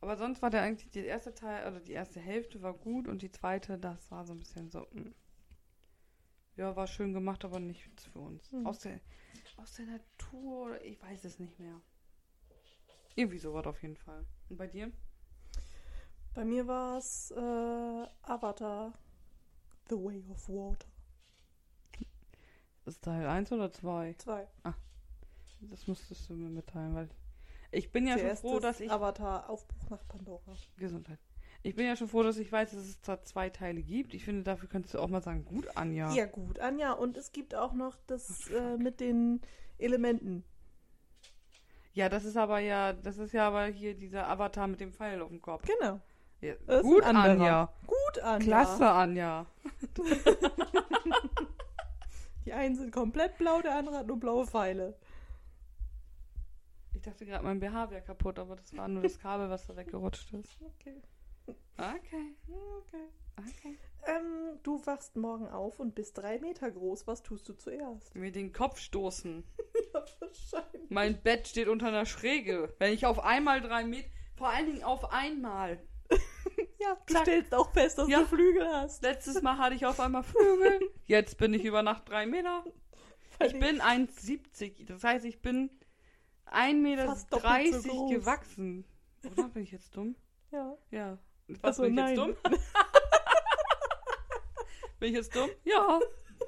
Aber 0.00 0.16
sonst 0.16 0.42
war 0.42 0.50
der 0.50 0.62
eigentlich, 0.62 0.90
die 0.90 1.04
erste 1.04 1.34
Teil, 1.34 1.66
oder 1.66 1.80
die 1.80 1.92
erste 1.92 2.20
Hälfte 2.20 2.62
war 2.62 2.72
gut 2.72 3.08
und 3.08 3.22
die 3.22 3.32
zweite, 3.32 3.78
das 3.78 4.10
war 4.10 4.24
so 4.24 4.32
ein 4.32 4.38
bisschen 4.38 4.70
so, 4.70 4.86
mm. 4.92 5.12
ja, 6.56 6.76
war 6.76 6.86
schön 6.86 7.12
gemacht, 7.12 7.44
aber 7.44 7.58
nichts 7.58 8.04
für 8.04 8.20
uns. 8.20 8.50
Hm. 8.52 8.66
Aus, 8.66 8.78
der, 8.78 9.00
aus 9.56 9.74
der 9.74 9.86
Natur, 9.86 10.80
ich 10.82 11.02
weiß 11.02 11.24
es 11.24 11.40
nicht 11.40 11.58
mehr. 11.58 11.80
Irgendwie 13.16 13.38
sowas 13.38 13.66
auf 13.66 13.82
jeden 13.82 13.96
Fall. 13.96 14.24
Und 14.48 14.56
bei 14.56 14.68
dir? 14.68 14.92
Bei 16.34 16.44
mir 16.44 16.68
war 16.68 16.98
es 16.98 17.32
äh, 17.32 18.06
Avatar. 18.22 18.92
The 19.88 19.96
Way 19.96 20.22
of 20.30 20.48
Water. 20.48 20.86
Ist 22.84 23.02
Teil 23.02 23.26
1 23.26 23.50
oder 23.52 23.72
2? 23.72 24.14
Zwei. 24.18 24.46
Das 25.62 25.86
musstest 25.86 26.28
du 26.28 26.34
mir 26.34 26.48
mitteilen, 26.48 26.94
weil 26.94 27.08
ich 27.70 27.92
bin 27.92 28.06
ja 28.06 28.16
Der 28.16 28.28
schon 28.28 28.36
froh, 28.36 28.60
dass 28.60 28.80
ich 28.80 28.90
Avatar 28.90 29.48
Aufbruch 29.50 29.90
nach 29.90 30.06
Pandora. 30.08 30.54
Gesundheit. 30.76 31.18
Ich 31.62 31.74
bin 31.74 31.86
ja 31.86 31.96
schon 31.96 32.08
froh, 32.08 32.22
dass 32.22 32.38
ich 32.38 32.50
weiß, 32.50 32.70
dass 32.70 32.80
es 32.80 33.00
da 33.00 33.22
zwei 33.22 33.50
Teile 33.50 33.82
gibt. 33.82 34.14
Ich 34.14 34.24
finde, 34.24 34.44
dafür 34.44 34.68
könntest 34.68 34.94
du 34.94 35.00
auch 35.00 35.08
mal 35.08 35.22
sagen, 35.22 35.44
gut, 35.44 35.76
Anja. 35.76 36.12
Ja. 36.12 36.26
gut, 36.26 36.60
Anja. 36.60 36.92
Und 36.92 37.16
es 37.16 37.32
gibt 37.32 37.54
auch 37.54 37.72
noch 37.72 37.96
das 38.06 38.48
äh, 38.50 38.76
mit 38.76 39.00
den 39.00 39.40
Elementen. 39.76 40.44
Ja, 41.92 42.08
das 42.08 42.24
ist 42.24 42.36
aber 42.36 42.60
ja, 42.60 42.92
das 42.92 43.18
ist 43.18 43.32
ja 43.32 43.48
aber 43.48 43.66
hier 43.66 43.94
dieser 43.94 44.28
Avatar 44.28 44.68
mit 44.68 44.80
dem 44.80 44.92
Pfeil 44.92 45.20
auf 45.20 45.30
dem 45.30 45.42
Kopf. 45.42 45.66
Genau. 45.66 46.00
Ja, 46.40 46.54
gut. 46.80 47.02
Anja. 47.02 47.72
Gut, 47.86 48.22
Anja. 48.22 48.46
Klasse, 48.46 48.88
Anja. 48.88 49.46
Die 52.44 52.52
einen 52.52 52.76
sind 52.76 52.92
komplett 52.92 53.36
blau, 53.36 53.60
der 53.60 53.74
andere 53.74 53.98
hat 53.98 54.06
nur 54.06 54.20
blaue 54.20 54.46
Pfeile. 54.46 54.96
Ich 57.08 57.14
dachte 57.14 57.24
gerade, 57.24 57.44
mein 57.44 57.58
BH 57.58 57.90
wäre 57.90 58.02
kaputt, 58.02 58.38
aber 58.38 58.56
das 58.56 58.76
war 58.76 58.86
nur 58.86 59.02
das 59.02 59.18
Kabel, 59.18 59.48
was 59.48 59.66
da 59.66 59.74
weggerutscht 59.74 60.30
ist. 60.34 60.58
Okay. 60.60 61.00
Okay, 61.78 62.34
okay. 62.76 63.08
okay. 63.38 63.78
Ähm, 64.06 64.58
du 64.62 64.84
wachst 64.84 65.16
morgen 65.16 65.48
auf 65.48 65.80
und 65.80 65.94
bist 65.94 66.18
drei 66.18 66.38
Meter 66.38 66.70
groß. 66.70 67.06
Was 67.06 67.22
tust 67.22 67.48
du 67.48 67.54
zuerst? 67.54 68.14
Mir 68.14 68.30
den 68.30 68.52
Kopf 68.52 68.78
stoßen. 68.78 69.42
Ja, 69.94 70.04
wahrscheinlich. 70.20 70.90
Mein 70.90 71.22
Bett 71.22 71.48
steht 71.48 71.66
unter 71.68 71.86
einer 71.88 72.04
Schräge. 72.04 72.74
Wenn 72.78 72.92
ich 72.92 73.06
auf 73.06 73.20
einmal 73.24 73.62
drei 73.62 73.84
Meter, 73.84 74.06
vor 74.36 74.50
allen 74.50 74.66
Dingen 74.66 74.82
auf 74.82 75.10
einmal. 75.12 75.78
Ja, 76.78 76.96
du 77.06 77.14
Zack. 77.14 77.22
stellst 77.22 77.54
auch 77.54 77.72
fest, 77.72 77.96
dass 77.98 78.08
Ja. 78.08 78.20
du 78.20 78.26
Flügel 78.26 78.68
hast. 78.68 79.02
Letztes 79.02 79.40
Mal 79.42 79.56
hatte 79.56 79.74
ich 79.76 79.86
auf 79.86 79.98
einmal 79.98 80.22
Flügel. 80.24 80.90
Jetzt 81.06 81.38
bin 81.38 81.54
ich 81.54 81.64
über 81.64 81.82
Nacht 81.82 82.08
drei 82.08 82.26
Meter. 82.26 82.64
Ich 83.42 83.52
bin 83.58 83.80
1,70. 83.80 84.84
Das 84.86 85.02
heißt, 85.04 85.24
ich 85.24 85.40
bin 85.40 85.70
1,30 86.52 86.74
Meter 86.74 87.16
so 87.16 87.38
30 87.38 87.90
groß. 87.90 88.10
gewachsen. 88.10 88.84
Oder 89.30 89.48
bin 89.48 89.62
ich 89.62 89.72
jetzt 89.72 89.96
dumm? 89.96 90.16
Ja. 90.50 90.76
Ja. 90.90 91.18
Was 91.48 91.78
Achso, 91.78 91.82
bin 91.82 91.92
ich 91.92 91.96
nein. 91.96 92.08
jetzt 92.16 92.18
dumm? 92.18 92.36
bin 95.00 95.08
ich 95.10 95.14
jetzt 95.16 95.34
dumm? 95.34 95.50
Ja. 95.64 96.00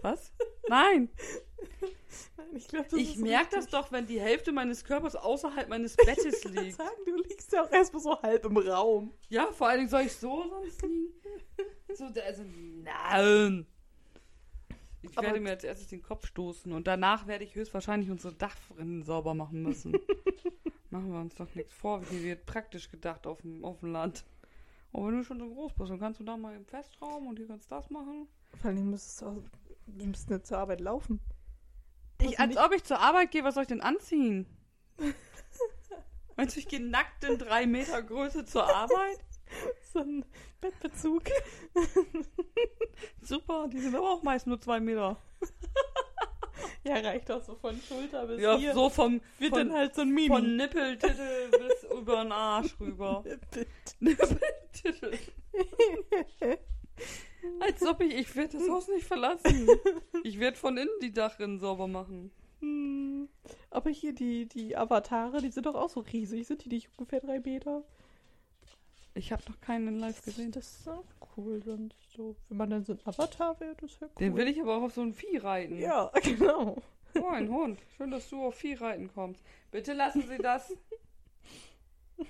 Was? 0.03 0.33
Nein. 0.69 1.09
Nein, 2.37 2.49
ich 2.55 2.67
das 2.69 2.93
Ich 2.93 3.17
merke 3.17 3.57
das 3.57 3.67
doch, 3.69 3.93
wenn 3.93 4.07
die 4.07 4.21
Hälfte 4.21 4.53
meines 4.53 4.85
Körpers 4.85 5.15
außerhalb 5.17 5.69
meines 5.69 5.97
Bettes 6.07 6.45
Ich 6.45 6.51
liegt. 6.51 6.77
sagen, 6.77 6.97
du 7.07 7.17
liegst 7.17 7.53
ja 7.53 7.65
auch 7.65 7.71
erstmal 7.71 8.03
so 8.03 8.21
halb 8.23 8.45
im 8.45 8.57
Raum. 8.57 9.13
Ja, 9.29 9.53
vor 9.53 9.69
allen 9.69 9.79
Dingen 9.79 9.91
soll 9.91 10.03
ich 10.03 10.13
so 10.15 10.49
sonst 10.49 10.83
liegen? 10.83 11.15
So, 11.93 12.05
also, 12.05 12.45
nein. 12.85 13.67
Ich 15.03 15.17
Aber- 15.17 15.29
werde 15.29 15.41
mir 15.41 15.51
als 15.51 15.65
erstes 15.65 15.89
den 15.89 16.03
Kopf 16.03 16.27
stoßen 16.27 16.73
und 16.73 16.87
danach 16.87 17.27
werde 17.27 17.45
ich 17.45 17.55
höchstwahrscheinlich 17.55 18.11
unsere 18.11 18.35
Dachrinnen 18.35 19.03
sauber 19.03 19.35
machen 19.35 19.63
müssen. 19.63 19.93
machen 20.91 21.13
wir 21.13 21.21
uns 21.21 21.35
doch 21.37 21.55
nichts 21.55 21.73
vor. 21.73 22.03
Hier 22.11 22.23
wird 22.23 22.47
praktisch 22.47 22.91
gedacht 22.91 23.27
auf 23.27 23.41
dem, 23.43 23.65
auf 23.65 23.81
dem 23.81 23.93
Land. 23.93 24.25
Aber 24.93 25.07
wenn 25.07 25.19
du 25.19 25.25
schon 25.25 25.39
so 25.39 25.49
groß 25.49 25.73
bist, 25.75 25.91
dann 25.91 26.01
kannst 26.01 26.21
du 26.21 26.25
da 26.25 26.37
mal 26.37 26.55
im 26.55 26.67
Festraum 26.67 27.29
und 27.29 27.39
hier 27.39 27.47
kannst 27.47 27.71
du 27.71 27.75
das 27.77 27.89
machen. 27.91 28.27
Vor 28.61 28.71
allem 28.71 28.91
müsstest 28.91 29.23
du 29.23 29.27
auch, 29.27 29.37
wir 29.87 30.07
müssten 30.07 30.33
jetzt 30.33 30.49
zur 30.49 30.59
Arbeit 30.59 30.81
laufen. 30.81 31.21
Ich, 32.21 32.39
als 32.39 32.49
nicht- 32.49 32.63
ob 32.65 32.73
ich 32.75 32.85
zur 32.85 32.99
Arbeit 33.01 33.31
gehe, 33.31 33.45
was 33.45 33.55
soll 33.55 33.63
ich 33.63 33.69
denn 33.69 33.81
anziehen? 33.81 34.47
Meinst 36.37 36.57
du, 36.57 36.61
ich 36.61 36.69
gehe 36.69 36.81
nackt 36.81 37.25
in 37.25 37.39
drei 37.39 37.67
Meter 37.67 38.03
Größe 38.03 38.45
zur 38.45 38.65
Arbeit? 38.65 39.19
So 39.93 40.01
ein 40.01 40.25
Bettbezug. 40.61 41.23
Super, 43.23 43.69
die 43.73 43.79
sind 43.81 43.95
aber 43.95 44.11
auch 44.11 44.23
meist 44.23 44.47
nur 44.47 44.61
zwei 44.61 44.79
Meter. 44.79 45.17
Ja, 46.85 46.95
reicht 46.95 47.31
auch 47.31 47.43
so 47.43 47.57
von 47.57 47.79
Schulter 47.81 48.27
bis 48.27 48.41
Ja, 48.41 48.57
hier. 48.57 48.73
so 48.73 48.89
vom, 48.89 49.21
wird 49.39 49.51
von, 49.51 49.69
dann 49.69 49.77
halt 49.77 49.95
so 49.95 50.03
ein 50.03 50.11
Mini. 50.11 50.29
von 50.29 50.57
Nippeltitel 50.57 51.51
bis 51.51 51.91
über 51.91 52.23
den 52.23 52.33
Arsch 52.33 52.79
rüber. 52.81 53.25
Nippeltitel. 54.01 55.19
Als 57.61 57.83
ob 57.83 58.01
ich, 58.01 58.15
ich 58.15 58.37
werde 58.37 58.59
das 58.59 58.69
Haus 58.69 58.89
nicht 58.89 59.07
verlassen. 59.07 59.69
Ich 60.23 60.39
werde 60.39 60.57
von 60.57 60.77
innen 60.77 60.89
die 61.03 61.13
Dachrinnen 61.13 61.59
sauber 61.59 61.87
machen. 61.89 62.31
Hm. 62.61 63.29
Aber 63.71 63.91
hier 63.91 64.15
die, 64.15 64.47
die 64.47 64.77
Avatare, 64.77 65.41
die 65.41 65.51
sind 65.51 65.67
doch 65.67 65.75
auch 65.75 65.89
so 65.91 66.01
riesig. 66.01 66.47
Sind 66.47 66.65
die 66.65 66.69
nicht 66.69 66.91
ungefähr 66.97 67.21
drei 67.21 67.41
Meter? 67.41 67.85
Ich 69.15 69.33
habe 69.33 69.43
noch 69.49 69.61
keinen 69.61 69.99
live 69.99 70.23
gesehen. 70.23 70.53
Das 70.53 70.79
ist 70.79 70.89
auch 70.89 71.05
cool. 71.37 71.63
Sonst 71.63 71.97
so, 72.17 72.37
wenn 72.49 72.59
man 72.59 72.71
dann 72.71 72.85
so 72.85 72.93
ein 72.93 73.01
Avatar 73.05 73.59
wäre, 73.61 73.75
das 73.81 74.01
wäre 74.01 74.11
cool. 74.11 74.21
Den 74.21 74.37
will 74.37 74.49
ich 74.49 74.61
aber 74.61 74.77
auch 74.77 74.83
auf 74.83 74.95
so 74.95 75.03
ein 75.03 75.13
Vieh 75.13 75.39
reiten. 75.39 75.79
Ja, 75.79 76.11
genau. 76.23 76.81
Oh, 77.21 77.29
ein 77.29 77.51
Hund. 77.51 77.81
Schön, 77.97 78.11
dass 78.11 78.29
du 78.29 78.45
auf 78.45 78.55
Vieh 78.55 78.75
reiten 78.75 79.09
kommst. 79.13 79.43
Bitte 79.71 79.93
lassen 79.95 80.23
Sie 80.23 80.39
das. 80.39 80.73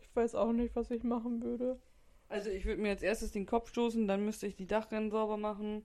Ich 0.00 0.22
weiß 0.22 0.34
auch 0.34 0.52
nicht, 0.52 0.74
was 0.74 0.90
ich 0.90 1.02
machen 1.02 1.42
würde. 1.42 1.78
Also 2.30 2.48
ich 2.48 2.64
würde 2.64 2.80
mir 2.80 2.88
als 2.88 3.02
erstes 3.02 3.32
den 3.32 3.44
Kopf 3.44 3.68
stoßen, 3.68 4.08
dann 4.08 4.24
müsste 4.24 4.46
ich 4.46 4.56
die 4.56 4.66
Dachrennen 4.66 5.10
sauber 5.10 5.36
machen 5.36 5.84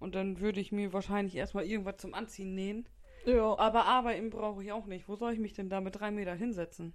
und 0.00 0.14
dann 0.14 0.40
würde 0.40 0.60
ich 0.60 0.72
mir 0.72 0.94
wahrscheinlich 0.94 1.36
erstmal 1.36 1.66
irgendwas 1.66 1.98
zum 1.98 2.14
Anziehen 2.14 2.54
nähen. 2.54 2.88
Ja. 3.26 3.58
Aber 3.58 3.84
arbeiten 3.84 4.30
brauche 4.30 4.62
ich 4.62 4.72
auch 4.72 4.86
nicht. 4.86 5.08
Wo 5.08 5.16
soll 5.16 5.32
ich 5.32 5.38
mich 5.38 5.54
denn 5.54 5.68
da 5.68 5.80
mit 5.80 5.98
drei 5.98 6.10
Meter 6.10 6.34
hinsetzen? 6.34 6.92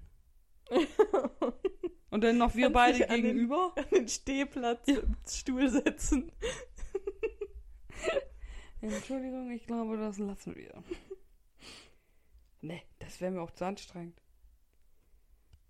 Und 2.09 2.23
dann 2.23 2.37
noch 2.37 2.55
wir 2.55 2.71
Kannst 2.71 2.99
beide 2.99 3.09
an 3.09 3.15
den- 3.17 3.23
gegenüber? 3.23 3.73
An 3.75 3.85
den 3.93 4.07
Stehplatz 4.07 4.87
im 4.87 5.15
Stuhl 5.27 5.69
setzen. 5.69 6.31
Entschuldigung, 8.81 9.51
ich 9.51 9.65
glaube, 9.67 9.97
das 9.97 10.17
lassen 10.17 10.55
wir. 10.55 10.83
Ne, 12.63 12.79
das 12.99 13.13
Das 13.13 13.21
wäre 13.21 13.31
mir 13.31 13.41
auch 13.41 13.49
zu 13.51 13.65
anstrengend. 13.65 14.21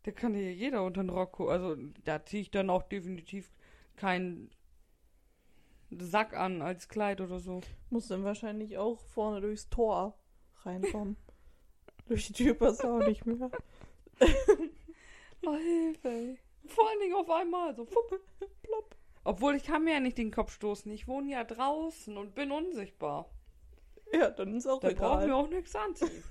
Da 0.04 0.12
kann 0.12 0.36
ja 0.36 0.42
jeder 0.42 0.84
unter 0.84 1.02
den 1.02 1.10
Rock 1.10 1.32
gucken. 1.34 1.54
Also 1.54 1.76
da 2.04 2.26
ziehe 2.26 2.42
ich 2.42 2.52
dann 2.52 2.70
auch 2.70 2.84
definitiv 2.84 3.50
keinen 3.96 4.52
Sack 5.90 6.36
an 6.36 6.62
als 6.62 6.90
Kleid 6.90 7.22
oder 7.22 7.40
so. 7.40 7.62
Muss 7.90 8.10
dann 8.10 8.26
wahrscheinlich 8.26 8.78
auch 8.78 9.00
vorne 9.00 9.40
durchs 9.40 9.70
Tor 9.70 10.18
reinkommen. 10.66 11.16
Durch 12.08 12.28
die 12.28 12.34
Tür 12.34 12.54
passt 12.56 12.84
auch 12.86 13.00
nicht 13.00 13.26
mehr. 13.26 13.50
Oh, 15.46 15.56
Hilfe. 15.56 16.38
Vor 16.68 16.90
allen 16.90 17.00
Dingen 17.00 17.16
auf 17.16 17.30
einmal. 17.30 17.76
So 17.76 17.86
fupp, 17.86 18.20
plopp. 18.64 18.96
Obwohl 19.24 19.56
ich 19.56 19.64
kann 19.64 19.84
mir 19.84 19.94
ja 19.94 20.00
nicht 20.00 20.18
den 20.18 20.32
Kopf 20.32 20.52
stoßen. 20.54 20.92
Ich 20.92 21.08
wohne 21.08 21.32
ja 21.32 21.44
draußen 21.44 22.18
und 22.18 22.36
bin 22.36 22.52
unsichtbar. 22.52 23.30
Ja, 24.14 24.30
dann 24.30 24.56
ist 24.56 24.68
auch 24.68 24.80
Da 24.80 24.90
brauchen 24.90 25.20
wir 25.22 25.26
egal. 25.28 25.32
auch 25.32 25.50
nichts 25.50 25.76
anziehen. 25.76 26.24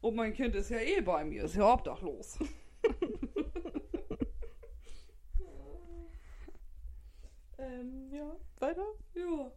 und 0.00 0.14
mein 0.16 0.32
Kind 0.34 0.54
ist 0.56 0.70
ja 0.70 0.78
eh 0.78 1.00
bei 1.00 1.24
mir. 1.24 1.44
Ist 1.44 1.56
ja 1.56 1.72
obdachlos. 1.72 2.38
Ähm, 7.58 8.10
ja, 8.12 8.36
weiter. 8.58 8.84
Ja. 9.14 9.50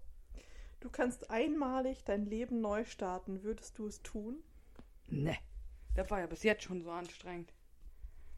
Du 0.87 0.93
kannst 0.93 1.29
einmalig 1.29 2.05
dein 2.05 2.25
Leben 2.25 2.61
neu 2.61 2.85
starten. 2.85 3.43
Würdest 3.43 3.77
du 3.77 3.87
es 3.87 4.01
tun? 4.03 4.41
Ne. 5.07 5.37
Das 5.95 6.09
war 6.09 6.21
ja 6.21 6.27
bis 6.27 6.43
jetzt 6.43 6.63
schon 6.63 6.81
so 6.81 6.89
anstrengend. 6.89 7.53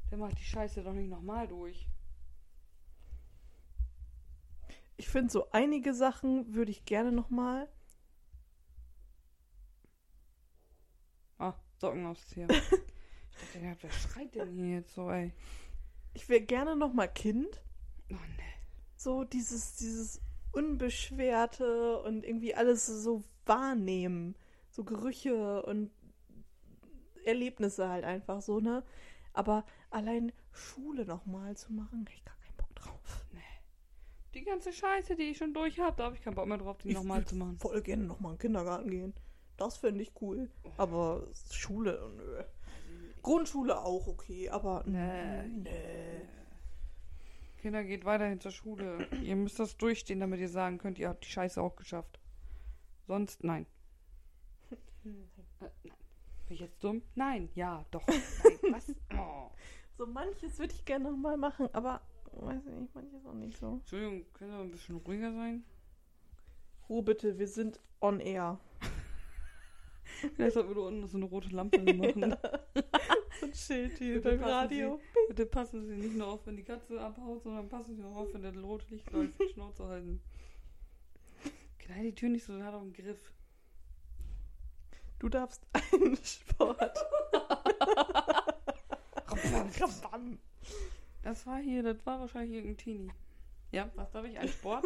Der 0.10 0.18
macht 0.18 0.40
die 0.40 0.44
Scheiße 0.44 0.82
doch 0.82 0.94
nicht 0.94 1.12
nochmal 1.12 1.48
durch. 1.48 1.88
Ich 4.98 5.10
finde, 5.10 5.32
so 5.32 5.52
einige 5.52 5.94
Sachen 5.94 6.56
würde 6.56 6.72
ich 6.72 6.86
gerne 6.86 7.12
nochmal. 7.12 7.70
Ah, 11.38 11.54
Socken 11.78 12.04
ausziehen. 12.08 12.50
ich 12.50 12.58
dachte, 12.58 13.60
ja, 13.64 13.76
wer 13.80 13.92
schreit 13.92 14.34
denn 14.34 14.56
hier 14.56 14.78
jetzt 14.78 14.96
so, 14.96 15.12
ey? 15.12 15.36
Ich 16.16 16.28
wäre 16.30 16.42
gerne 16.42 16.76
nochmal 16.76 17.14
Kind. 17.14 17.62
Oh 18.10 18.16
ne. 18.16 18.54
So 18.96 19.24
dieses, 19.24 19.76
dieses 19.76 20.20
Unbeschwerte 20.52 22.00
und 22.00 22.26
irgendwie 22.26 22.56
alles 22.56 22.86
so 22.86 23.24
wahrnehmen. 23.46 24.36
So 24.72 24.84
Gerüche 24.84 25.64
und 25.64 25.92
Erlebnisse 27.26 27.90
halt 27.90 28.06
einfach 28.06 28.42
so, 28.42 28.60
ne? 28.60 28.84
Aber 29.34 29.66
allein 29.90 30.32
Schule 30.52 31.06
nochmal 31.06 31.56
zu 31.56 31.74
machen, 31.74 32.06
hab 32.06 32.14
ich 32.14 32.26
gar 32.26 32.36
keinen 32.38 32.58
Bock 32.58 32.76
drauf. 32.76 33.26
Die 34.34 34.44
ganze 34.44 34.72
Scheiße, 34.72 35.16
die 35.16 35.24
ich 35.24 35.38
schon 35.38 35.54
durch 35.54 35.80
habe, 35.80 35.98
da 35.98 36.06
habe 36.06 36.16
ich 36.16 36.22
keinen 36.22 36.36
Bock 36.36 36.48
mehr 36.48 36.58
drauf, 36.58 36.78
die 36.78 36.94
nochmal 36.94 37.26
zu 37.26 37.36
machen. 37.36 37.58
Voll 37.58 37.82
gerne 37.82 38.04
nochmal 38.04 38.34
in 38.34 38.38
den 38.38 38.42
Kindergarten 38.42 38.90
gehen. 38.90 39.14
Das 39.58 39.78
fände 39.78 40.02
ich 40.02 40.14
cool. 40.22 40.50
Aber 40.78 41.28
Schule, 41.52 42.00
nö. 42.16 42.44
Grundschule 43.22 43.82
auch 43.82 44.08
okay, 44.08 44.50
aber 44.50 44.84
Nee. 44.86 45.48
nee. 45.48 46.22
Kinder, 47.60 47.84
geht 47.84 48.06
weiterhin 48.06 48.40
zur 48.40 48.52
Schule. 48.52 49.08
ihr 49.22 49.36
müsst 49.36 49.60
das 49.60 49.78
durchstehen, 49.78 50.20
damit 50.20 50.40
ihr 50.40 50.50
sagen 50.50 50.78
könnt, 50.78 50.98
ihr 50.98 51.10
habt 51.10 51.26
die 51.26 51.30
Scheiße 51.30 51.62
auch 51.62 51.76
geschafft. 51.76 52.20
Sonst 53.08 53.44
nein. 53.44 53.66
Äh, 54.72 54.76
nein. 55.62 55.98
Bin 56.48 56.56
ich 56.56 56.60
jetzt 56.62 56.84
dumm? 56.84 57.02
Nein, 57.16 57.50
ja, 57.56 57.86
doch. 57.92 58.06
Nein, 58.08 58.74
was? 58.74 58.96
Oh. 59.18 59.52
So 59.98 60.08
manches 60.08 60.58
würde 60.60 60.74
ich 60.74 60.86
gerne 60.86 61.12
nochmal 61.12 61.36
machen, 61.36 61.68
aber 61.74 62.02
weiß 62.32 62.66
ich 62.66 62.74
nicht, 62.74 62.96
manches 62.96 63.26
auch 63.26 63.34
nicht 63.34 63.58
so. 63.58 63.74
Entschuldigung, 63.74 64.26
können 64.34 64.52
wir 64.52 64.60
ein 64.60 64.72
bisschen 64.72 64.96
ruhiger 64.98 65.34
sein? 65.34 65.64
Ruhe 66.88 67.04
bitte, 67.04 67.38
wir 67.38 67.48
sind 67.48 67.80
on 68.00 68.20
air. 68.20 68.60
Vielleicht 70.36 70.54
sollten 70.54 70.70
wir 70.70 70.76
da 70.76 70.82
unten 70.82 71.08
so 71.08 71.18
eine 71.18 71.26
rote 71.26 71.50
Lampe 71.50 71.80
machen. 71.94 72.36
So 73.40 73.46
ein 73.46 73.54
Schild 73.54 73.98
hier 74.00 74.16
Bitte 74.16 74.38
beim 74.38 74.44
Radio. 74.44 75.00
Bitte 75.30 75.46
passen 75.46 75.86
Sie 75.86 75.96
nicht 75.96 76.16
nur 76.16 76.28
auf, 76.28 76.46
wenn 76.46 76.58
die 76.58 76.64
Katze 76.64 77.00
abhaut, 77.00 77.42
sondern 77.44 77.70
passen 77.70 77.96
Sie 77.96 78.04
auch 78.04 78.16
auf, 78.16 78.34
wenn 78.34 78.42
der 78.42 78.54
rote 78.60 78.86
Licht 78.90 79.10
läuft, 79.12 79.40
die 79.40 79.54
Schnauze 79.54 79.86
halten. 79.86 80.22
Knall 81.78 82.04
die 82.04 82.16
Tür 82.16 82.30
nicht 82.30 82.44
so, 82.44 82.54
dann 82.54 82.66
hat 82.66 82.74
er 82.74 82.82
einen 82.82 82.92
Griff. 82.92 83.32
Du 85.20 85.30
darfst 85.30 85.66
einen 85.94 86.18
Sport. 86.18 87.00
Das 91.24 91.46
war 91.46 91.60
hier, 91.60 91.84
das 91.84 92.06
war 92.06 92.20
wahrscheinlich 92.20 92.58
irgendein 92.58 92.78
Teenie. 92.78 93.12
Ja, 93.72 93.90
was 93.96 94.12
darf 94.12 94.26
ich? 94.26 94.38
Ein 94.38 94.50
Sport? 94.50 94.86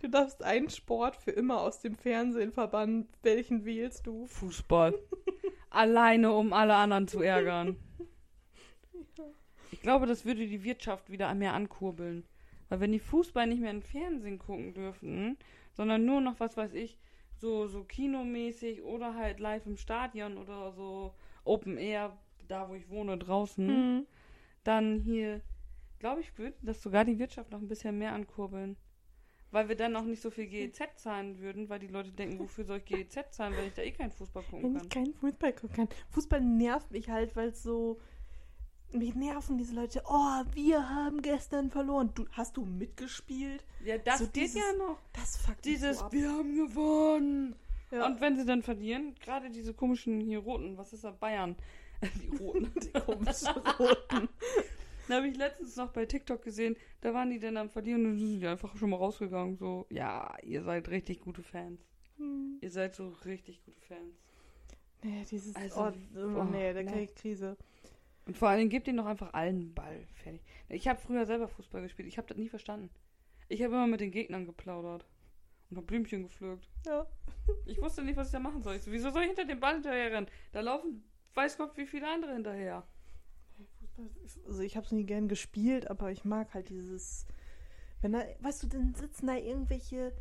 Du 0.00 0.08
darfst 0.08 0.42
einen 0.42 0.68
Sport 0.70 1.16
für 1.16 1.30
immer 1.30 1.60
aus 1.60 1.80
dem 1.80 1.94
Fernsehen 1.94 2.52
verbannen. 2.52 3.08
Welchen 3.22 3.64
wählst 3.64 4.06
du? 4.06 4.26
Fußball. 4.26 4.94
Alleine, 5.70 6.32
um 6.32 6.52
alle 6.52 6.74
anderen 6.74 7.08
zu 7.08 7.20
ärgern. 7.22 7.76
Ich 9.70 9.80
glaube, 9.80 10.06
das 10.06 10.24
würde 10.24 10.46
die 10.46 10.64
Wirtschaft 10.64 11.10
wieder 11.10 11.32
mehr 11.34 11.54
ankurbeln. 11.54 12.24
Weil 12.68 12.80
wenn 12.80 12.92
die 12.92 12.98
Fußball 12.98 13.46
nicht 13.46 13.60
mehr 13.60 13.70
im 13.70 13.82
Fernsehen 13.82 14.38
gucken 14.38 14.74
dürften, 14.74 15.36
sondern 15.72 16.04
nur 16.04 16.20
noch, 16.20 16.40
was 16.40 16.56
weiß 16.56 16.74
ich, 16.74 16.98
so, 17.34 17.66
so 17.66 17.84
kinomäßig 17.84 18.82
oder 18.82 19.14
halt 19.14 19.40
live 19.40 19.66
im 19.66 19.76
Stadion 19.76 20.36
oder 20.38 20.72
so 20.72 21.14
Open 21.44 21.76
Air, 21.76 22.16
da 22.48 22.68
wo 22.68 22.74
ich 22.74 22.88
wohne, 22.88 23.18
draußen, 23.18 23.66
Hm. 23.68 24.06
dann 24.64 25.00
hier, 25.00 25.40
glaube 25.98 26.20
ich, 26.20 26.36
würde 26.38 26.56
das 26.62 26.82
sogar 26.82 27.04
die 27.04 27.18
Wirtschaft 27.18 27.50
noch 27.50 27.60
ein 27.60 27.68
bisschen 27.68 27.98
mehr 27.98 28.12
ankurbeln. 28.12 28.76
Weil 29.52 29.68
wir 29.68 29.76
dann 29.76 29.94
auch 29.96 30.02
nicht 30.04 30.20
so 30.22 30.30
viel 30.30 30.46
GEZ 30.46 30.80
zahlen 30.96 31.38
würden, 31.38 31.68
weil 31.68 31.78
die 31.78 31.86
Leute 31.86 32.10
denken, 32.10 32.38
wofür 32.40 32.64
soll 32.64 32.78
ich 32.78 32.84
GEZ 32.86 33.30
zahlen, 33.30 33.54
wenn 33.56 33.66
ich 33.68 33.74
da 33.74 33.82
eh 33.82 33.92
keinen 33.92 34.10
Fußball 34.10 34.42
gucken 34.42 34.62
Wenn 34.64 34.74
kann. 34.74 34.82
ich 34.82 34.88
keinen 34.90 35.14
Fußball 35.14 35.52
gucken 35.52 35.76
kann. 35.76 35.88
Fußball 36.10 36.40
nervt 36.40 36.90
mich 36.90 37.08
halt, 37.10 37.36
weil 37.36 37.48
es 37.50 37.62
so. 37.62 38.00
Mich 38.94 39.14
nerven 39.14 39.56
diese 39.56 39.74
Leute. 39.74 40.02
Oh, 40.06 40.42
wir 40.52 40.86
haben 40.90 41.22
gestern 41.22 41.70
verloren. 41.70 42.10
Du, 42.14 42.26
hast 42.32 42.58
du 42.58 42.64
mitgespielt? 42.66 43.64
Ja, 43.84 43.96
das 43.96 44.18
So 44.18 44.24
geht 44.26 44.36
dieses- 44.36 44.56
ja 44.56 44.72
noch. 44.76 44.98
Das 45.14 45.38
fuckt 45.38 45.64
Dieses, 45.64 45.98
so 45.98 46.12
wir 46.12 46.30
haben 46.30 46.54
gewonnen. 46.56 47.54
Ja. 47.90 48.04
Und 48.06 48.20
wenn 48.20 48.36
sie 48.36 48.44
dann 48.44 48.62
verlieren, 48.62 49.14
gerade 49.22 49.48
diese 49.50 49.72
komischen 49.72 50.20
hier 50.20 50.40
roten, 50.40 50.76
was 50.76 50.92
ist 50.92 51.04
da, 51.04 51.10
Bayern? 51.10 51.56
Die 52.22 52.36
roten. 52.36 52.70
die 52.82 52.90
komischen 53.00 53.48
Roten. 53.78 54.28
da 55.08 55.16
habe 55.16 55.28
ich 55.28 55.36
letztens 55.36 55.76
noch 55.76 55.90
bei 55.90 56.06
TikTok 56.06 56.42
gesehen, 56.42 56.76
da 57.00 57.14
waren 57.14 57.30
die 57.30 57.38
dann 57.38 57.56
am 57.56 57.70
Verlieren 57.70 58.04
und 58.06 58.18
dann 58.18 58.28
sind 58.28 58.40
die 58.40 58.46
einfach 58.46 58.76
schon 58.76 58.90
mal 58.90 58.96
rausgegangen. 58.96 59.56
So, 59.56 59.86
ja, 59.90 60.36
ihr 60.42 60.62
seid 60.62 60.88
richtig 60.88 61.20
gute 61.20 61.42
Fans. 61.42 61.80
Hm. 62.18 62.58
Ihr 62.60 62.70
seid 62.70 62.94
so 62.94 63.08
richtig 63.24 63.64
gute 63.64 63.80
Fans. 63.80 64.16
Nee, 65.02 65.24
dieses. 65.30 65.56
Also, 65.56 65.80
oh, 65.80 65.92
oh, 66.16 66.40
oh, 66.40 66.44
nee, 66.44 66.72
da 66.72 66.82
nee. 66.82 66.90
krieg 66.90 67.10
ich 67.10 67.14
Krise. 67.14 67.56
Und 68.26 68.36
vor 68.36 68.48
allen 68.48 68.58
Dingen 68.58 68.70
gebt 68.70 68.86
ihnen 68.86 68.98
doch 68.98 69.06
einfach 69.06 69.34
allen 69.34 69.74
Ball. 69.74 70.06
Fertig. 70.22 70.42
Ich 70.68 70.86
habe 70.86 71.00
früher 71.00 71.26
selber 71.26 71.48
Fußball 71.48 71.82
gespielt. 71.82 72.06
Ich 72.08 72.18
habe 72.18 72.28
das 72.28 72.36
nie 72.36 72.48
verstanden. 72.48 72.90
Ich 73.48 73.62
habe 73.62 73.74
immer 73.74 73.88
mit 73.88 74.00
den 74.00 74.12
Gegnern 74.12 74.46
geplaudert. 74.46 75.04
Und 75.70 75.76
habe 75.76 75.86
Blümchen 75.86 76.22
gepflückt. 76.22 76.68
Ja. 76.86 77.06
Ich 77.66 77.80
wusste 77.80 78.04
nicht, 78.04 78.16
was 78.16 78.28
ich 78.28 78.32
da 78.32 78.38
machen 78.38 78.62
soll. 78.62 78.76
Ich 78.76 78.82
so, 78.82 78.92
wieso 78.92 79.10
soll 79.10 79.22
ich 79.22 79.28
hinter 79.28 79.44
dem 79.44 79.58
Ball 79.58 79.74
hinterher 79.74 80.12
rennen? 80.12 80.28
Da 80.52 80.60
laufen, 80.60 81.02
weiß 81.34 81.58
Gott, 81.58 81.76
wie 81.76 81.86
viele 81.86 82.08
andere 82.08 82.34
hinterher. 82.34 82.86
Also 84.46 84.62
ich 84.62 84.76
habe 84.76 84.86
es 84.86 84.92
nie 84.92 85.04
gern 85.04 85.28
gespielt, 85.28 85.90
aber 85.90 86.10
ich 86.10 86.24
mag 86.24 86.52
halt 86.54 86.68
dieses, 86.68 87.26
wenn 88.00 88.12
da, 88.12 88.24
weißt 88.40 88.62
du, 88.64 88.66
dann 88.68 88.94
sitzen 88.94 89.26
da 89.26 89.34
irgendwelche 89.36 90.12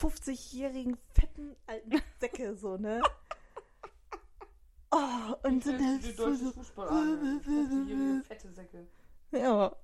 50-jährigen 0.00 0.96
fetten 1.12 1.56
alten 1.66 2.02
Säcke 2.20 2.56
so, 2.56 2.76
ne? 2.76 3.02
Oh, 4.90 5.34
und 5.42 5.64
sind 5.64 5.80
da 5.80 5.98
die 6.02 6.12
so, 6.12 6.26
deutsche 6.26 6.44
so 6.44 6.52
Fußball 6.52 6.88
an. 6.88 7.40
50-jährige 7.40 8.22
fette 8.24 8.52
Säcke. 8.52 8.86
ja. 9.32 9.74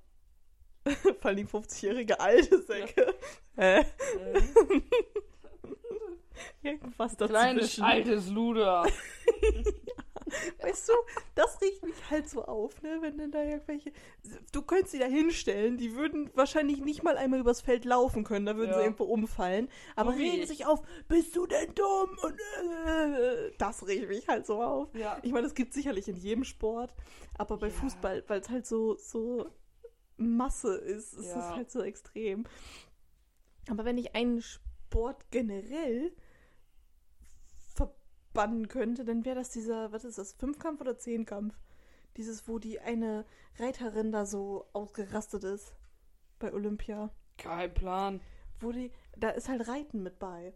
Vor 1.19 1.25
allem 1.25 1.47
50-jährige 1.47 2.19
alte 2.19 2.61
Säcke. 2.63 3.13
Hä? 3.55 3.81
Äh, 3.81 3.85
Irgendwas 6.63 7.17
kleines, 7.17 7.61
dazwischen. 7.61 7.83
altes 7.83 8.27
Luder. 8.29 8.87
Weißt 10.61 10.89
du, 10.89 10.93
das 11.35 11.61
regt 11.61 11.83
mich 11.83 12.09
halt 12.09 12.29
so 12.29 12.43
auf, 12.45 12.81
ne? 12.81 12.97
Wenn 13.01 13.17
dann 13.17 13.31
da 13.31 13.43
irgendwelche. 13.43 13.91
Du 14.51 14.61
könntest 14.61 14.91
sie 14.91 14.99
da 14.99 15.05
hinstellen, 15.05 15.77
die 15.77 15.95
würden 15.95 16.29
wahrscheinlich 16.35 16.81
nicht 16.81 17.03
mal 17.03 17.17
einmal 17.17 17.39
übers 17.39 17.61
Feld 17.61 17.85
laufen 17.85 18.23
können, 18.23 18.45
da 18.45 18.55
würden 18.55 18.71
Ja. 18.71 18.77
sie 18.77 18.83
irgendwo 18.83 19.03
umfallen. 19.05 19.69
Aber 19.95 20.17
wie 20.17 20.29
regen 20.29 20.43
ich. 20.43 20.47
sich 20.49 20.65
auf, 20.65 20.81
bist 21.07 21.35
du 21.35 21.45
denn 21.47 21.73
dumm? 21.75 22.17
Und 22.23 22.39
äh, 22.89 23.51
das 23.57 23.85
regt 23.87 24.07
mich 24.09 24.27
halt 24.27 24.45
so 24.45 24.61
auf. 24.61 24.93
Ja. 24.95 25.17
Ich 25.23 25.31
meine, 25.31 25.43
das 25.43 25.55
gibt 25.55 25.73
sicherlich 25.73 26.07
in 26.07 26.15
jedem 26.17 26.43
Sport, 26.43 26.93
aber 27.37 27.57
bei 27.57 27.67
Ja. 27.67 27.73
Fußball, 27.73 28.23
weil 28.27 28.41
es 28.41 28.49
halt 28.49 28.65
so, 28.65 28.95
so 28.97 29.47
Masse 30.17 30.75
ist, 30.75 31.13
ist 31.13 31.33
das 31.33 31.49
halt 31.55 31.71
so 31.71 31.81
extrem. 31.81 32.45
Aber 33.69 33.85
wenn 33.85 33.97
ich 33.97 34.15
einen 34.15 34.41
Sport 34.41 35.29
generell 35.31 36.11
verbannen 38.31 38.67
könnte, 38.67 39.03
dann 39.05 39.25
wäre 39.25 39.35
das 39.35 39.49
dieser, 39.49 39.91
was 39.91 40.05
ist 40.05 40.17
das, 40.17 40.33
Fünfkampf 40.33 40.81
oder 40.81 40.97
Zehnkampf? 40.97 41.53
Dieses, 42.17 42.47
wo 42.47 42.59
die 42.59 42.79
eine 42.79 43.25
Reiterin 43.57 44.11
da 44.11 44.25
so 44.25 44.65
ausgerastet 44.73 45.43
ist 45.43 45.73
bei 46.39 46.53
Olympia. 46.53 47.09
Kein 47.37 47.73
Plan. 47.73 48.21
Wo 48.59 48.71
die, 48.71 48.91
da 49.17 49.29
ist 49.29 49.49
halt 49.49 49.67
Reiten 49.67 50.03
mit 50.03 50.19
bei. 50.19 50.53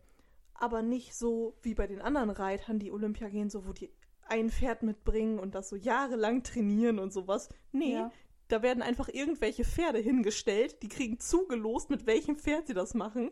Aber 0.53 0.81
nicht 0.81 1.15
so 1.15 1.57
wie 1.61 1.73
bei 1.75 1.87
den 1.87 2.01
anderen 2.01 2.29
Reitern, 2.29 2.79
die 2.79 2.91
Olympia 2.91 3.29
gehen, 3.29 3.49
so 3.49 3.65
wo 3.65 3.73
die 3.73 3.89
ein 4.27 4.49
Pferd 4.49 4.83
mitbringen 4.83 5.39
und 5.39 5.53
das 5.55 5.69
so 5.69 5.75
jahrelang 5.75 6.43
trainieren 6.43 6.99
und 6.99 7.13
sowas. 7.13 7.49
Nee, 7.71 7.93
Ja. 7.93 8.11
da 8.47 8.61
werden 8.61 8.81
einfach 8.83 9.07
irgendwelche 9.09 9.63
Pferde 9.65 9.99
hingestellt, 9.99 10.81
die 10.81 10.89
kriegen 10.89 11.19
zugelost, 11.19 11.89
mit 11.89 12.05
welchem 12.05 12.37
Pferd 12.37 12.67
sie 12.67 12.73
das 12.73 12.93
machen. 12.93 13.31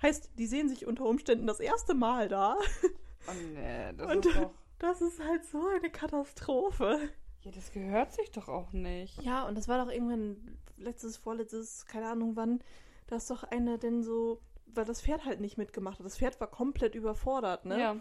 Heißt, 0.00 0.30
die 0.38 0.46
sehen 0.46 0.68
sich 0.68 0.86
unter 0.86 1.04
Umständen 1.04 1.46
das 1.46 1.60
erste 1.60 1.94
Mal 1.94 2.28
da. 2.28 2.58
Oh 3.28 3.32
nee, 3.54 3.92
das 3.96 4.10
Und- 4.16 4.26
ist 4.26 4.36
doch. 4.36 4.50
Das 4.78 5.00
ist 5.00 5.20
halt 5.24 5.44
so 5.44 5.64
eine 5.68 5.90
Katastrophe. 5.90 6.98
Ja, 7.42 7.50
das 7.52 7.70
gehört 7.72 8.12
sich 8.12 8.30
doch 8.32 8.48
auch 8.48 8.72
nicht. 8.72 9.22
Ja, 9.22 9.46
und 9.46 9.56
das 9.56 9.68
war 9.68 9.84
doch 9.84 9.92
irgendwann 9.92 10.58
letztes, 10.76 11.16
vorletztes, 11.16 11.86
keine 11.86 12.08
Ahnung 12.08 12.34
wann, 12.34 12.60
da 13.06 13.16
ist 13.16 13.30
doch 13.30 13.44
einer 13.44 13.78
denn 13.78 14.02
so, 14.02 14.40
weil 14.66 14.84
das 14.84 15.00
Pferd 15.02 15.24
halt 15.24 15.40
nicht 15.40 15.56
mitgemacht 15.58 15.98
hat. 16.00 16.06
Das 16.06 16.18
Pferd 16.18 16.40
war 16.40 16.48
komplett 16.48 16.94
überfordert, 16.96 17.64
ne? 17.64 17.78
Ja. 17.78 17.96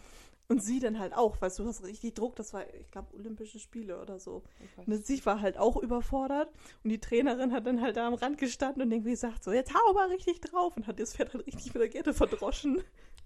Und 0.47 0.61
sie 0.63 0.79
dann 0.79 0.99
halt 0.99 1.13
auch, 1.13 1.39
weißt 1.39 1.59
du, 1.59 1.65
was 1.65 1.81
richtig 1.83 2.13
Druck, 2.15 2.35
das 2.35 2.51
war, 2.53 2.65
ich 2.73 2.91
glaube, 2.91 3.13
Olympische 3.15 3.57
Spiele 3.59 4.01
oder 4.01 4.19
so. 4.19 4.43
Und 4.85 5.05
sie 5.05 5.25
war 5.25 5.39
halt 5.39 5.57
auch 5.57 5.77
überfordert 5.77 6.49
und 6.83 6.89
die 6.89 6.99
Trainerin 6.99 7.53
hat 7.53 7.65
dann 7.67 7.79
halt 7.79 7.95
da 7.95 8.05
am 8.07 8.15
Rand 8.15 8.37
gestanden 8.37 8.81
und 8.81 8.91
irgendwie 8.91 9.11
gesagt, 9.11 9.43
so, 9.45 9.53
jetzt 9.53 9.73
hau 9.73 9.93
mal 9.93 10.09
richtig 10.09 10.41
drauf 10.41 10.75
und 10.75 10.87
hat 10.87 10.99
das 10.99 11.15
Pferd 11.15 11.33
halt 11.33 11.45
richtig 11.47 11.73
mit 11.73 11.81
der 11.81 11.89
Gerte 11.89 12.13
verdroschen. 12.13 12.83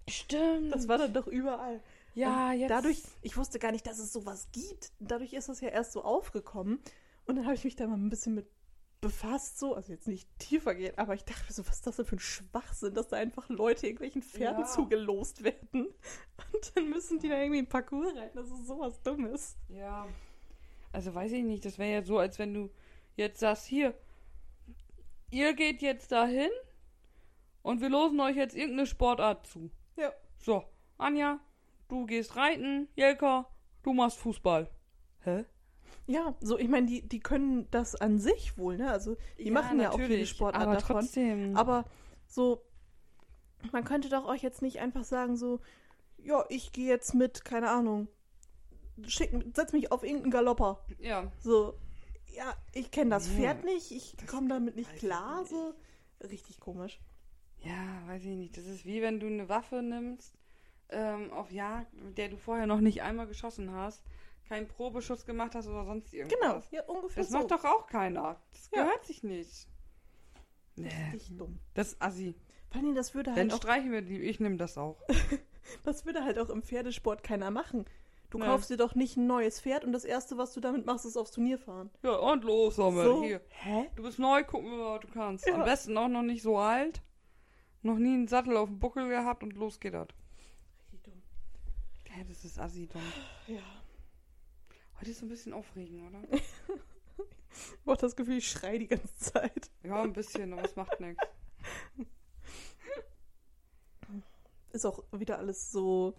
Stimmt. 0.08 0.72
Das 0.74 0.88
war 0.88 0.98
dann 0.98 1.14
doch 1.14 1.28
überall. 1.28 1.82
ja, 2.14 2.52
und 2.52 2.60
jetzt. 2.60 2.70
Dadurch, 2.70 3.02
ich 3.22 3.38
wusste 3.38 3.60
gar 3.60 3.72
nicht, 3.72 3.88
dass 3.88 3.98
es 4.00 4.14
sowas 4.14 4.48
gibt. 4.52 4.92
Dadurch 5.00 5.34
ist 5.34 5.50
das 5.50 5.62
ja 5.62 5.70
erst 5.70 5.92
so 5.94 6.04
aufgekommen. 6.04 6.80
Und 7.26 7.36
dann 7.38 7.46
habe 7.46 7.56
ich 7.56 7.64
mich 7.64 7.76
da 7.76 7.88
mal 7.88 7.98
ein 7.98 8.10
bisschen 8.10 8.36
mit 8.36 8.48
befasst, 9.02 9.60
so, 9.60 9.76
also 9.76 9.92
jetzt 9.92 10.08
nicht 10.08 10.28
tiefer 10.40 10.74
gehen, 10.74 10.98
aber 10.98 11.14
ich 11.14 11.24
dachte 11.26 11.44
mir 11.48 11.54
so, 11.54 11.68
was 11.68 11.76
ist 11.76 11.86
das 11.86 11.98
denn 11.98 12.06
für 12.06 12.16
ein 12.16 12.20
Schwachsinn, 12.20 12.94
dass 12.96 13.08
da 13.10 13.18
einfach 13.18 13.50
Leute 13.50 13.86
irgendwelchen 13.86 14.24
Pferden 14.24 14.62
Ja. 14.62 14.68
zugelost 14.68 15.44
werden. 15.44 15.94
Und 16.54 16.72
dann 16.76 16.90
müssen 16.90 17.20
die 17.20 17.30
da 17.30 17.38
irgendwie 17.38 17.60
einen 17.60 17.70
Parcours 17.70 18.16
reiten. 18.16 18.36
Das 18.38 18.50
ist 18.50 18.66
sowas 18.66 19.00
Dummes. 19.04 19.58
Ja. 19.70 20.08
Also 20.92 21.14
weiß 21.14 21.32
ich 21.34 21.44
nicht, 21.44 21.66
das 21.66 21.78
wäre 21.78 21.92
ja 21.92 22.02
so, 22.04 22.18
als 22.18 22.40
wenn 22.40 22.54
du 22.54 22.70
jetzt 23.16 23.40
sagst, 23.42 23.66
hier, 23.68 23.94
ihr 25.30 25.54
geht 25.54 25.82
jetzt 25.84 26.12
dahin 26.12 26.50
und 27.62 27.82
wir 27.82 27.90
losen 27.90 28.20
euch 28.22 28.38
jetzt 28.38 28.56
irgendeine 28.56 28.88
Sportart 28.88 29.46
zu. 29.46 29.70
Ja. 29.98 30.12
So, 30.38 30.64
Anja, 30.98 31.40
du 31.88 32.06
gehst 32.06 32.36
reiten, 32.36 32.88
Jelka, 32.96 33.48
du 33.84 33.94
machst 33.94 34.18
Fußball. 34.18 34.70
Hä? 35.22 35.46
Ja, 36.08 36.36
so, 36.40 36.58
ich 36.60 36.68
meine, 36.68 36.86
die, 36.86 37.08
die 37.08 37.20
können 37.20 37.68
das 37.72 37.96
an 37.96 38.20
sich 38.20 38.58
wohl, 38.58 38.78
ne? 38.78 38.92
Also, 38.92 39.18
die 39.40 39.50
machen 39.52 39.80
ja 39.80 39.92
auch 39.92 40.00
jede 40.00 40.26
Sportart 40.26 40.62
aber 40.62 40.76
davon. 40.76 40.98
trotzdem. 40.98 41.56
Aber 41.58 41.86
so, 42.28 42.62
man 43.72 43.84
könnte 43.84 44.10
doch 44.10 44.26
euch 44.26 44.44
jetzt 44.44 44.62
nicht 44.62 44.80
einfach 44.80 45.04
sagen, 45.04 45.36
so, 45.36 45.62
ja, 46.18 46.46
ich 46.50 46.72
gehe 46.72 46.88
jetzt 46.88 47.14
mit, 47.16 47.44
keine 47.44 47.72
Ahnung, 47.72 48.08
schick, 49.08 49.32
setz 49.56 49.74
mich 49.74 49.92
auf 49.92 50.04
irgendeinen 50.04 50.32
Galopper. 50.32 50.86
ja. 51.00 51.32
So, 51.40 51.76
ja, 52.36 52.54
ich 52.74 52.92
kenne 52.92 53.12
das 53.12 53.30
Pferd 53.30 53.64
nicht, 53.64 53.92
ich 53.92 54.16
komme 54.28 54.50
damit 54.50 54.76
nicht 54.76 54.94
klar, 54.98 55.42
nicht. 55.42 55.52
so. 55.52 55.74
Richtig 56.22 56.60
komisch. 56.60 57.00
Ja, 57.66 58.08
weiß 58.08 58.24
ich 58.26 58.36
nicht. 58.36 58.56
Das 58.58 58.66
ist 58.66 58.86
wie 58.86 59.02
wenn 59.02 59.20
du 59.20 59.28
eine 59.28 59.50
Waffe 59.50 59.82
nimmst 59.82 60.34
ähm, 60.90 61.32
auf 61.32 61.52
Jagd, 61.52 61.94
mit 61.94 62.18
der 62.18 62.30
du 62.30 62.38
vorher 62.38 62.68
noch 62.68 62.80
nicht 62.80 63.02
einmal 63.02 63.28
geschossen 63.28 63.72
hast, 63.74 64.04
keinen 64.48 64.68
Probeschuss 64.68 65.26
gemacht 65.26 65.56
hast 65.56 65.68
oder 65.68 65.84
sonst 65.86 66.14
irgendwas. 66.14 66.40
Genau, 66.40 66.62
ja, 66.72 66.84
ungefähr 66.84 67.24
Das 67.24 67.32
so. 67.32 67.40
macht 67.40 67.52
doch 67.52 67.64
auch 67.66 67.88
keiner. 67.88 68.40
Das 68.52 68.70
Ja. 68.74 68.84
gehört 68.84 69.06
sich 69.06 69.24
nicht. 69.24 69.68
Nee. 70.76 70.90
Richtig 71.14 71.38
dumm. 71.38 71.58
Das 71.74 71.94
ist 71.94 72.02
assi. 72.02 72.36
Vor 72.70 72.82
allem, 72.82 72.94
das 72.96 73.16
würde 73.16 73.32
Dann 73.32 73.40
halt 73.40 73.54
auch, 73.54 73.58
streichen 73.58 73.92
wir 73.92 74.02
die. 74.02 74.20
Ich 74.22 74.40
nehme 74.40 74.58
das 74.58 74.78
auch. 74.78 75.02
das 75.84 76.06
würde 76.06 76.24
halt 76.24 76.38
auch 76.38 76.50
im 76.50 76.62
Pferdesport 76.62 77.24
keiner 77.24 77.50
machen. 77.50 77.86
Du 78.30 78.38
Nee. 78.40 78.46
kaufst 78.46 78.70
dir 78.70 78.78
doch 78.78 78.96
nicht 78.96 79.16
ein 79.18 79.28
neues 79.28 79.62
Pferd 79.62 79.86
und 79.86 79.94
das 79.94 80.04
erste, 80.04 80.38
was 80.38 80.54
du 80.54 80.60
damit 80.60 80.86
machst, 80.86 81.06
ist 81.06 81.16
aufs 81.16 81.32
Turnier 81.32 81.58
fahren. 81.58 81.90
Ja, 82.04 82.18
und 82.18 82.44
los, 82.44 82.76
Sommer. 82.76 83.04
So, 83.06 83.24
Hier. 83.24 83.40
hä? 83.50 83.90
Du 83.96 84.04
bist 84.04 84.20
neu, 84.20 84.44
gucken 84.44 84.70
wir 84.72 84.78
mal, 84.78 84.96
was 84.96 85.00
du 85.02 85.08
kannst. 85.08 85.48
Ja. 85.48 85.56
Am 85.56 85.64
besten 85.64 85.98
auch 85.98 86.10
noch 86.10 86.24
nicht 86.24 86.42
so 86.44 86.58
alt. 86.58 87.02
Noch 87.86 88.00
nie 88.00 88.16
einen 88.16 88.28
Sattel 88.28 88.58
auf 88.58 88.68
dem 88.68 88.80
Buckel 88.80 89.08
gehabt 89.10 89.44
und 89.44 89.54
los 89.54 89.80
geht 89.80 89.94
das. 89.94 90.08
Richtig 90.92 91.04
dumm. 91.04 91.22
Ja, 92.08 92.24
das 92.24 92.44
ist 92.44 92.58
assi 92.60 92.88
dumm. 92.88 93.02
Ja. 93.46 93.62
Heute 95.00 95.12
ist 95.12 95.20
so 95.20 95.26
ein 95.28 95.30
bisschen 95.30 95.54
aufregend, 95.54 96.02
oder? 96.10 96.22
Ich 97.58 97.88
habe 97.88 97.98
das 98.02 98.18
Gefühl, 98.18 98.40
ich 98.40 98.50
schreie 98.50 98.80
die 98.80 98.88
ganze 98.88 99.16
Zeit. 99.16 99.72
Ja, 99.84 100.02
ein 100.02 100.12
bisschen, 100.12 100.52
aber 100.52 100.66
es 100.66 100.76
macht 100.76 101.00
nichts. 101.00 101.24
Ist 104.74 104.86
auch 104.86 105.04
wieder 105.14 105.38
alles 105.38 105.72
so, 105.72 106.16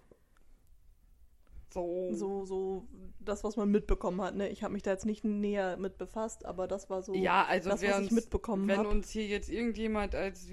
So. 1.69 2.09
so, 2.13 2.45
so, 2.45 2.87
das, 3.19 3.43
was 3.43 3.55
man 3.55 3.69
mitbekommen 3.69 4.19
hat. 4.21 4.33
Ne? 4.35 4.49
Ich 4.49 4.63
habe 4.63 4.73
mich 4.73 4.81
da 4.81 4.89
jetzt 4.91 5.05
nicht 5.05 5.23
näher 5.23 5.77
mit 5.77 5.99
befasst, 5.99 6.43
aber 6.43 6.67
das 6.67 6.89
war 6.89 7.03
so 7.03 7.13
Ja, 7.13 7.45
also 7.45 7.69
das, 7.69 7.83
was 7.83 7.97
uns, 7.97 8.05
ich 8.07 8.11
mitbekommen 8.13 8.67
wenn 8.67 8.79
habe. 8.79 8.89
uns 8.89 9.11
hier 9.11 9.27
jetzt 9.27 9.49
irgendjemand 9.49 10.15
als 10.15 10.49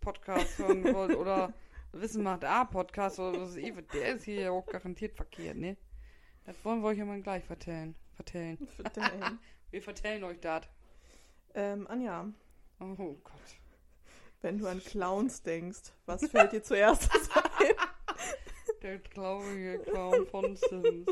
Wirtschaftspodcast 0.00 0.58
hören 0.58 0.94
wollt 0.94 1.16
oder 1.16 1.52
Wissen 1.92 2.22
macht 2.22 2.44
A 2.44 2.64
Podcast 2.64 3.18
oder 3.18 3.40
was 3.40 3.56
ich, 3.56 3.72
der 3.92 4.14
ist 4.14 4.24
hier 4.24 4.40
ja 4.42 4.50
auch 4.50 4.66
garantiert 4.66 5.14
verkehrt, 5.14 5.56
ne? 5.56 5.76
Das 6.44 6.56
wollen 6.64 6.80
wir 6.82 6.88
euch 6.88 6.98
ja 6.98 7.04
mal 7.04 7.20
gleich 7.20 7.44
vertellen. 7.44 7.94
Vertellen. 8.14 8.58
Verdammt. 8.76 9.40
Wir 9.70 9.80
vertellen 9.82 10.24
euch 10.24 10.40
das. 10.40 10.62
ähm, 11.54 11.86
Anja, 11.86 12.28
Oh 12.80 12.94
Gott. 13.22 13.34
wenn 14.40 14.58
du 14.58 14.66
an 14.66 14.80
Clowns 14.80 15.42
denkst, 15.42 15.92
was 16.06 16.26
fällt 16.28 16.50
dir 16.52 16.62
zuerst 16.62 17.08
ein? 17.12 17.74
Der 18.82 19.00
traurige 19.04 19.78
Clown 19.78 20.26
von 20.26 20.56
Sims. 20.56 21.06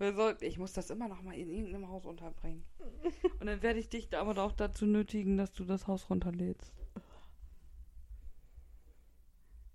Wer 0.00 0.14
soll, 0.14 0.34
ich 0.40 0.56
muss 0.56 0.72
das 0.72 0.88
immer 0.88 1.08
noch 1.08 1.20
mal 1.20 1.34
in 1.34 1.50
irgendeinem 1.50 1.90
Haus 1.90 2.06
unterbringen. 2.06 2.64
Und 3.38 3.46
dann 3.46 3.62
werde 3.62 3.78
ich 3.78 3.90
dich 3.90 4.08
da 4.08 4.22
aber 4.22 4.42
auch 4.42 4.52
dazu 4.52 4.86
nötigen, 4.86 5.36
dass 5.36 5.52
du 5.52 5.62
das 5.62 5.86
Haus 5.86 6.08
runterlädst. 6.08 6.72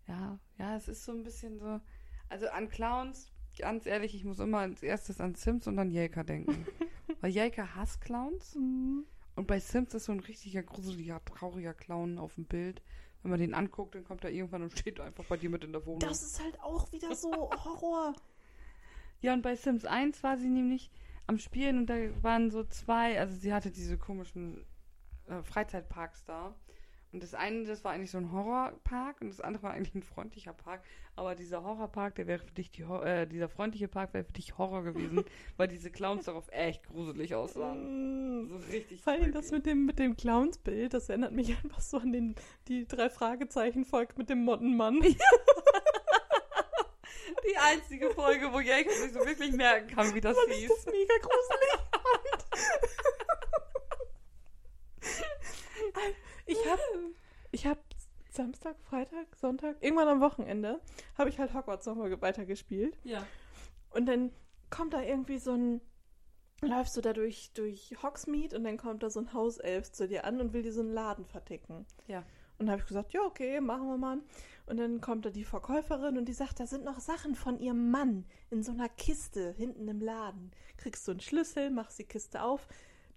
Ja, 0.08 0.40
ja, 0.58 0.76
es 0.76 0.88
ist 0.88 1.06
so 1.06 1.12
ein 1.12 1.24
bisschen 1.24 1.60
so. 1.60 1.80
Also 2.28 2.48
an 2.48 2.70
Clowns, 2.70 3.32
ganz 3.56 3.86
ehrlich, 3.86 4.16
ich 4.16 4.24
muss 4.24 4.40
immer 4.40 4.58
als 4.58 4.82
erstes 4.82 5.22
an 5.22 5.36
Sims 5.36 5.68
und 5.68 5.78
an 5.78 5.92
Jelka 5.92 6.24
denken. 6.24 6.66
Weil 7.22 7.30
Jelka 7.30 7.76
hasst 7.76 8.02
Clowns. 8.02 8.56
Und 8.56 9.46
bei 9.46 9.60
Sims 9.60 9.94
ist 9.94 10.06
so 10.06 10.12
ein 10.12 10.22
richtiger, 10.22 10.64
gruseliger, 10.64 11.24
trauriger 11.24 11.76
Clown 11.76 12.18
auf 12.18 12.34
dem 12.34 12.46
Bild. 12.46 12.82
Wenn 13.22 13.30
man 13.30 13.40
den 13.40 13.54
anguckt, 13.54 13.94
dann 13.94 14.04
kommt 14.04 14.24
er 14.24 14.32
irgendwann 14.32 14.64
und 14.64 14.72
steht 14.80 15.00
einfach 15.00 15.26
bei 15.26 15.38
dir 15.38 15.52
mit 15.52 15.64
in 15.64 15.72
der 15.72 15.86
Wohnung. 15.86 16.00
Das 16.00 16.24
ist 16.24 16.44
halt 16.44 16.60
auch 16.62 16.92
wieder 16.92 17.14
so 17.14 17.32
Horror. 17.32 18.16
Ja, 19.26 19.34
und 19.34 19.42
bei 19.42 19.56
Sims 19.56 19.86
1 19.86 20.22
war 20.22 20.38
sie 20.38 20.50
nämlich 20.50 20.92
am 21.26 21.40
Spielen 21.40 21.80
und 21.80 21.90
da 21.90 21.96
waren 22.22 22.52
so 22.52 22.64
zwei, 22.64 23.20
also 23.20 23.36
sie 23.36 23.56
hatte 23.56 23.72
diese 23.72 23.98
komischen 23.98 24.64
äh, 25.28 25.42
Freizeitparks 25.42 26.26
da. 26.26 26.54
Und 27.12 27.24
das 27.24 27.34
eine, 27.34 27.64
das 27.64 27.84
war 27.84 27.92
eigentlich 27.92 28.12
so 28.12 28.20
ein 28.20 28.32
Horrorpark 28.32 29.22
und 29.22 29.30
das 29.30 29.42
andere 29.42 29.64
war 29.64 29.74
eigentlich 29.74 29.96
ein 29.96 30.04
freundlicher 30.04 30.54
Park. 30.54 30.84
Aber 31.16 31.34
dieser 31.34 31.64
Horrorpark, 31.64 32.14
der 32.14 32.28
wäre 32.28 32.38
für 32.38 32.52
dich 32.52 32.70
die 32.70 32.86
Hor 32.86 33.04
äh, 33.04 33.26
dieser 33.26 33.50
freundliche 33.50 33.88
Park 33.88 34.14
wäre 34.14 34.26
für 34.26 34.34
dich 34.34 34.60
Horror 34.60 34.84
gewesen, 34.84 35.24
weil 35.58 35.70
diese 35.70 35.90
Clowns 35.90 36.26
darauf 36.26 36.48
echt 36.52 36.84
gruselig 36.84 37.34
aussahen. 37.34 38.48
So 38.48 38.58
richtig. 38.72 39.02
Vor 39.02 39.14
allem 39.14 39.32
das 39.32 39.50
mit 39.50 39.66
dem, 39.66 39.88
mit 39.88 39.98
dem 39.98 40.16
Clownsbild, 40.16 40.94
das 40.94 41.10
erinnert 41.10 41.32
mich 41.32 41.50
einfach 41.64 41.82
so 41.82 41.98
an 41.98 42.12
den, 42.12 42.36
die 42.68 42.88
drei 42.88 43.10
Fragezeichen-Folge 43.10 44.14
mit 44.18 44.30
dem 44.30 44.44
Mottenmann. 44.44 45.02
Die 47.48 47.58
einzige 47.58 48.12
Folge, 48.12 48.52
wo 48.52 48.60
Jelka 48.60 48.92
sich 48.92 49.14
so 49.14 49.20
wirklich 49.26 49.52
merken 49.54 49.88
kann, 49.88 50.14
wie 50.14 50.22
das 50.22 50.36
Weil 50.36 50.52
ich 50.52 50.58
hieß. 50.60 50.70
das 50.70 50.86
mega 50.86 51.14
gruselig 51.22 51.70
fand. 51.92 52.56
ich 56.46 56.70
hab, 56.70 56.80
ich 57.52 57.68
hab 57.68 57.80
Samstag, 58.30 58.76
Freitag, 58.82 59.36
Sonntag, 59.36 59.78
irgendwann 59.82 60.08
am 60.08 60.22
Wochenende, 60.22 60.82
habe 61.18 61.30
ich 61.30 61.40
halt 61.40 61.54
Hogwarts 61.54 61.86
nochmal 61.86 62.22
weitergespielt. 62.22 62.98
Ja. 63.04 63.26
Und 63.92 64.06
dann 64.08 64.32
kommt 64.70 64.94
da 64.94 65.02
irgendwie 65.02 65.40
so 65.40 65.52
ein, 65.54 65.82
läufst 66.62 66.98
du 66.98 67.02
da 67.02 67.14
durch, 67.14 67.52
durch 67.54 67.96
Hogsmeade 68.04 68.58
und 68.58 68.64
dann 68.64 68.78
kommt 68.78 69.04
da 69.04 69.10
so 69.10 69.20
ein 69.22 69.34
Hauself 69.34 69.92
zu 69.92 70.08
dir 70.08 70.26
an 70.26 70.42
und 70.42 70.54
will 70.54 70.64
dir 70.64 70.74
so 70.74 70.82
einen 70.82 70.94
Laden 70.94 71.26
verticken. 71.26 71.86
Ja. 72.08 72.24
Und 72.58 72.68
dann 72.68 72.72
habe 72.72 72.82
ich 72.82 72.88
gesagt, 72.88 73.12
ja, 73.14 73.22
okay, 73.22 73.60
machen 73.60 73.88
wir 73.88 73.98
mal. 73.98 74.20
Und 74.66 74.78
dann 74.78 75.02
kommt 75.02 75.26
da 75.26 75.30
die 75.30 75.44
Verkäuferin 75.44 76.18
und 76.18 76.26
die 76.26 76.34
sagt, 76.34 76.60
da 76.60 76.66
sind 76.66 76.84
noch 76.86 77.00
Sachen 77.00 77.36
von 77.36 77.60
ihrem 77.60 77.92
Mann 77.92 78.26
in 78.50 78.64
so 78.64 78.72
einer 78.72 78.90
Kiste 78.90 79.52
hinten 79.58 79.88
im 79.88 80.00
Laden. 80.02 80.52
Kriegst 80.78 81.08
du 81.08 81.12
einen 81.12 81.20
Schlüssel, 81.20 81.70
machst 81.70 82.00
die 82.00 82.06
Kiste 82.06 82.42
auf. 82.42 82.68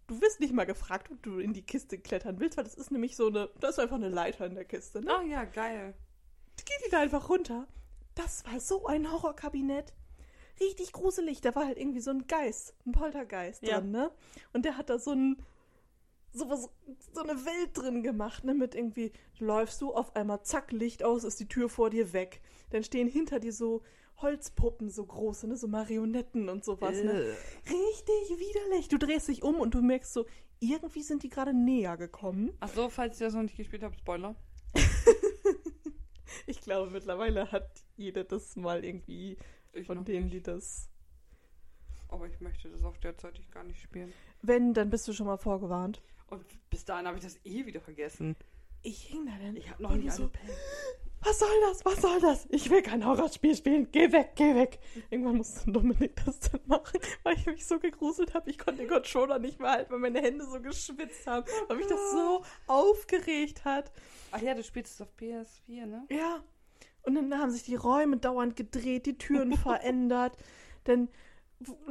Du 0.09 0.21
wirst 0.21 0.41
nicht 0.41 0.53
mal 0.53 0.65
gefragt, 0.65 1.11
ob 1.13 1.23
du 1.23 1.39
in 1.39 1.53
die 1.53 1.63
Kiste 1.63 1.99
klettern 1.99 2.41
willst, 2.41 2.57
weil 2.57 2.65
das 2.65 2.75
ist 2.75 2.91
nämlich 2.91 3.15
so 3.17 3.29
eine, 3.29 3.51
da 3.61 3.69
ist 3.69 3.79
einfach 3.79 3.97
eine 3.97 4.09
Leiter 4.09 4.47
in 4.47 4.55
der 4.55 4.65
Kiste, 4.65 5.01
ne? 5.01 5.13
Oh 5.19 5.23
ja, 5.23 5.45
geil. 5.45 5.95
geht 6.57 6.81
die 6.87 6.91
da 6.91 7.01
einfach 7.01 7.29
runter. 7.29 7.67
Das 8.15 8.45
war 8.47 8.59
so 8.59 8.87
ein 8.87 9.11
Horrorkabinett. 9.11 9.93
Richtig 10.61 10.93
gruselig. 10.93 11.41
Da 11.41 11.55
war 11.55 11.67
halt 11.67 11.79
irgendwie 11.79 12.01
so 12.01 12.11
ein 12.11 12.27
Geist, 12.27 12.75
ein 12.85 12.93
Poltergeist 12.93 13.63
Ja. 13.63 13.81
drin, 13.81 13.93
ne? 13.93 14.11
Und 14.53 14.65
der 14.65 14.77
hat 14.77 14.91
da 14.91 14.99
so 14.99 15.13
ein 15.13 15.37
sowas, 16.33 16.69
so 17.13 17.23
eine 17.23 17.45
Welt 17.45 17.71
drin 17.75 18.03
gemacht, 18.03 18.45
ne? 18.45 18.55
Mit 18.55 18.75
irgendwie, 18.75 19.13
läufst 19.39 19.81
du, 19.81 19.93
auf 19.93 20.15
einmal 20.17 20.43
zack, 20.43 20.73
Licht 20.73 21.03
aus, 21.03 21.25
ist 21.25 21.41
die 21.41 21.49
Tür 21.49 21.69
vor 21.69 21.91
dir 21.91 22.13
weg. 22.13 22.41
Dann 22.71 22.85
stehen 22.85 23.09
hinter 23.09 23.41
dir 23.41 23.53
so 23.53 23.83
Holzpuppen, 24.19 24.91
so 24.91 25.05
große, 25.07 25.47
ne? 25.47 25.57
so 25.57 25.69
Marionetten 25.69 26.49
und 26.49 26.65
sowas. 26.65 27.03
Ne? 27.03 27.37
Richtig 27.67 28.39
widerlich. 28.39 28.89
Du 28.89 28.99
drehst 28.99 29.29
dich 29.29 29.43
um 29.43 29.57
und 29.61 29.75
du 29.75 29.83
merkst 29.83 30.13
so, 30.13 30.27
irgendwie 30.61 31.03
sind 31.03 31.23
die 31.23 31.29
gerade 31.29 31.55
näher 31.55 31.97
gekommen. 31.97 32.53
Achso, 32.61 32.89
falls 32.89 33.21
ihr 33.21 33.27
das 33.29 33.35
noch 33.35 33.43
nicht 33.43 33.57
gespielt 33.57 33.83
habt, 33.83 33.99
Spoiler. 33.99 34.35
Ich 36.47 36.61
glaube, 36.63 36.91
mittlerweile 36.91 37.51
hat 37.53 37.85
jeder 37.97 38.25
das 38.25 38.57
mal 38.57 38.85
irgendwie 38.85 39.37
Ich 39.73 39.87
von 39.87 40.05
denen, 40.05 40.25
nicht. 40.27 40.37
die 40.37 40.43
das. 40.43 40.89
Aber 42.09 42.27
ich 42.27 42.41
möchte 42.41 42.69
das 42.71 42.83
auch 42.85 42.97
derzeitig 42.97 43.51
gar 43.51 43.65
nicht 43.65 43.81
spielen. 43.81 44.13
Wenn, 44.43 44.73
dann 44.75 44.91
bist 44.91 45.07
du 45.09 45.13
schon 45.13 45.27
mal 45.27 45.37
vorgewarnt. 45.37 46.03
Und 46.31 46.45
bis 46.71 46.85
dahin 46.85 47.07
habe 47.07 47.19
ich 47.19 47.25
das 47.25 47.39
eh 47.45 47.67
wieder 47.67 47.81
vergessen. 47.81 48.37
Ich 48.83 49.03
hing 49.05 49.27
da 49.27 49.33
denn. 49.43 49.57
Ich 49.57 49.69
habe 49.71 49.83
noch 49.83 49.95
nicht 49.95 50.13
so, 50.13 50.23
alle 50.25 50.31
Pen. 50.33 50.49
Was 51.23 51.41
soll 51.41 51.49
das? 51.69 51.85
Was 51.85 52.01
soll 52.01 52.21
das? 52.21 52.47
Ich 52.51 52.71
will 52.71 52.81
kein 52.81 53.05
Horrorspiel 53.05 53.57
spielen. 53.57 53.89
Geh 53.91 54.13
weg, 54.13 54.33
geh 54.37 54.55
weg. 54.55 54.79
Irgendwann 55.11 55.37
musste 55.39 55.71
Dominik 55.71 56.15
das 56.25 56.39
dann 56.39 56.61
machen, 56.67 57.01
weil 57.25 57.35
ich 57.37 57.45
mich 57.47 57.67
so 57.67 57.81
gegruselt 57.81 58.35
habe. 58.35 58.49
Ich 58.49 58.57
konnte 58.57 58.83
den 58.83 58.89
Controller 58.89 59.39
nicht 59.41 59.59
mehr 59.59 59.73
halten, 59.73 59.93
weil 59.93 59.99
meine 59.99 60.21
Hände 60.23 60.45
so 60.47 60.61
geschwitzt 60.61 61.27
haben, 61.27 61.45
weil 61.67 61.77
mich 61.79 61.89
das 61.89 62.13
so 62.13 62.45
aufgeregt 62.69 63.65
hat. 63.65 63.91
Ach 64.31 64.41
ja, 64.41 64.55
du 64.55 64.63
spielst 64.63 64.95
es 64.95 65.01
auf 65.01 65.09
PS4, 65.21 65.87
ne? 65.87 66.07
Ja. 66.11 66.43
Und 67.03 67.17
dann 67.17 67.37
haben 67.37 67.51
sich 67.51 67.65
die 67.65 67.75
Räume 67.77 68.19
dauernd 68.19 68.55
gedreht, 68.55 69.07
die 69.07 69.19
Türen 69.19 69.53
verändert. 69.57 70.37
Dann 70.85 71.09
w- 71.09 71.11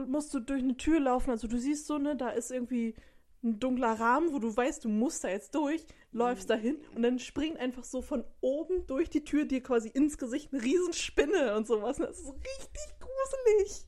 musst 0.07 0.34
du 0.34 0.39
durch 0.39 0.61
eine 0.63 0.78
Tür 0.78 0.99
laufen. 0.99 1.32
Also 1.32 1.47
du 1.47 1.57
siehst 1.57 1.88
so, 1.88 1.97
ne, 1.97 2.15
da 2.15 2.30
ist 2.30 2.51
irgendwie 2.51 2.95
ein 3.43 3.59
dunkler 3.59 3.93
Rahmen, 3.99 4.34
wo 4.34 4.39
du 4.39 4.55
weißt, 4.55 4.84
du 4.86 4.89
musst 4.89 5.24
da 5.24 5.30
jetzt 5.30 5.53
durch, 5.53 5.86
läufst 6.11 6.49
dahin 6.49 6.78
und 6.95 7.03
dann 7.03 7.20
springt 7.20 7.59
einfach 7.59 7.84
so 7.84 8.01
von 8.01 8.24
oben 8.41 8.86
durch 8.88 9.09
die 9.09 9.24
Tür 9.24 9.45
dir 9.45 9.61
quasi 9.61 9.89
ins 9.89 10.18
Gesicht 10.18 10.51
eine 10.53 10.63
Riesenspinne 10.63 11.55
und 11.55 11.68
sowas. 11.68 11.99
Und 11.99 12.07
das 12.07 12.20
ist 12.20 12.34
richtig 12.34 12.99
gruselig. 12.99 13.86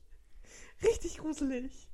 Richtig 0.82 1.18
gruselig. 1.18 1.88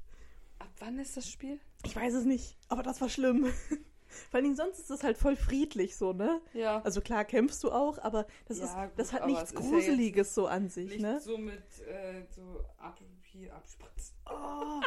Ab 0.58 0.70
wann 0.78 0.98
ist 0.98 1.16
das 1.16 1.28
Spiel? 1.28 1.58
Ich 1.84 1.96
weiß 1.96 2.14
es 2.14 2.24
nicht, 2.24 2.56
aber 2.68 2.82
das 2.82 3.00
war 3.00 3.08
schlimm. 3.08 3.46
Vor 4.30 4.40
Dingen 4.40 4.56
sonst 4.56 4.78
ist 4.78 4.90
das 4.90 5.02
halt 5.02 5.18
voll 5.18 5.36
friedlich 5.36 5.96
so, 5.96 6.12
ne? 6.12 6.40
Ja. 6.54 6.80
Also 6.82 7.00
klar 7.00 7.24
kämpfst 7.24 7.62
du 7.64 7.70
auch, 7.70 7.98
aber 7.98 8.26
das, 8.46 8.58
Ja, 8.58 8.64
ist, 8.64 8.74
gut, 8.74 8.90
das 8.98 9.12
hat 9.12 9.22
aber 9.22 9.30
nichts 9.32 9.50
es 9.52 9.60
ist 9.60 9.64
ja 9.64 9.70
Gruseliges 9.70 10.34
so 10.34 10.46
an 10.46 10.68
sich, 10.68 10.90
nicht 10.90 11.00
ne? 11.00 11.20
so 11.20 11.36
mit 11.36 11.62
äh, 11.86 12.22
so 12.34 12.64
ab, 12.78 12.98
hier 13.36 13.54
abspritzen. 13.54 14.16
Oh, 14.30 14.80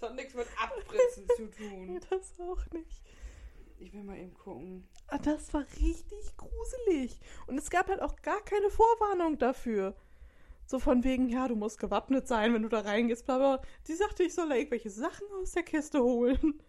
Das 0.00 0.10
hat 0.10 0.16
nichts 0.16 0.34
mit 0.34 0.46
Abspritzen 0.60 1.26
zu 1.36 1.42
nee, 1.42 1.98
tun. 1.98 2.00
das 2.10 2.34
auch 2.40 2.70
nicht. 2.72 3.02
Ich 3.78 3.92
will 3.92 4.02
mal 4.04 4.16
eben 4.16 4.34
gucken. 4.34 4.88
Ah, 5.08 5.18
Das 5.18 5.52
war 5.54 5.62
richtig 5.80 6.36
gruselig. 6.36 7.20
Und 7.46 7.58
es 7.58 7.70
gab 7.70 7.88
halt 7.88 8.00
auch 8.02 8.16
gar 8.22 8.40
keine 8.42 8.70
Vorwarnung 8.70 9.38
dafür. 9.38 9.94
So 10.66 10.78
von 10.78 11.04
wegen, 11.04 11.28
ja, 11.28 11.46
du 11.46 11.54
musst 11.56 11.78
gewappnet 11.78 12.26
sein, 12.26 12.52
wenn 12.52 12.62
du 12.62 12.68
da 12.68 12.80
reingehst, 12.80 13.24
bla 13.24 13.38
bla. 13.38 13.62
Die 13.86 13.94
sagte, 13.94 14.24
ich 14.24 14.34
soll 14.34 14.48
da 14.48 14.56
irgendwelche 14.56 14.90
Sachen 14.90 15.26
aus 15.40 15.52
der 15.52 15.62
Kiste 15.62 16.02
holen. 16.02 16.60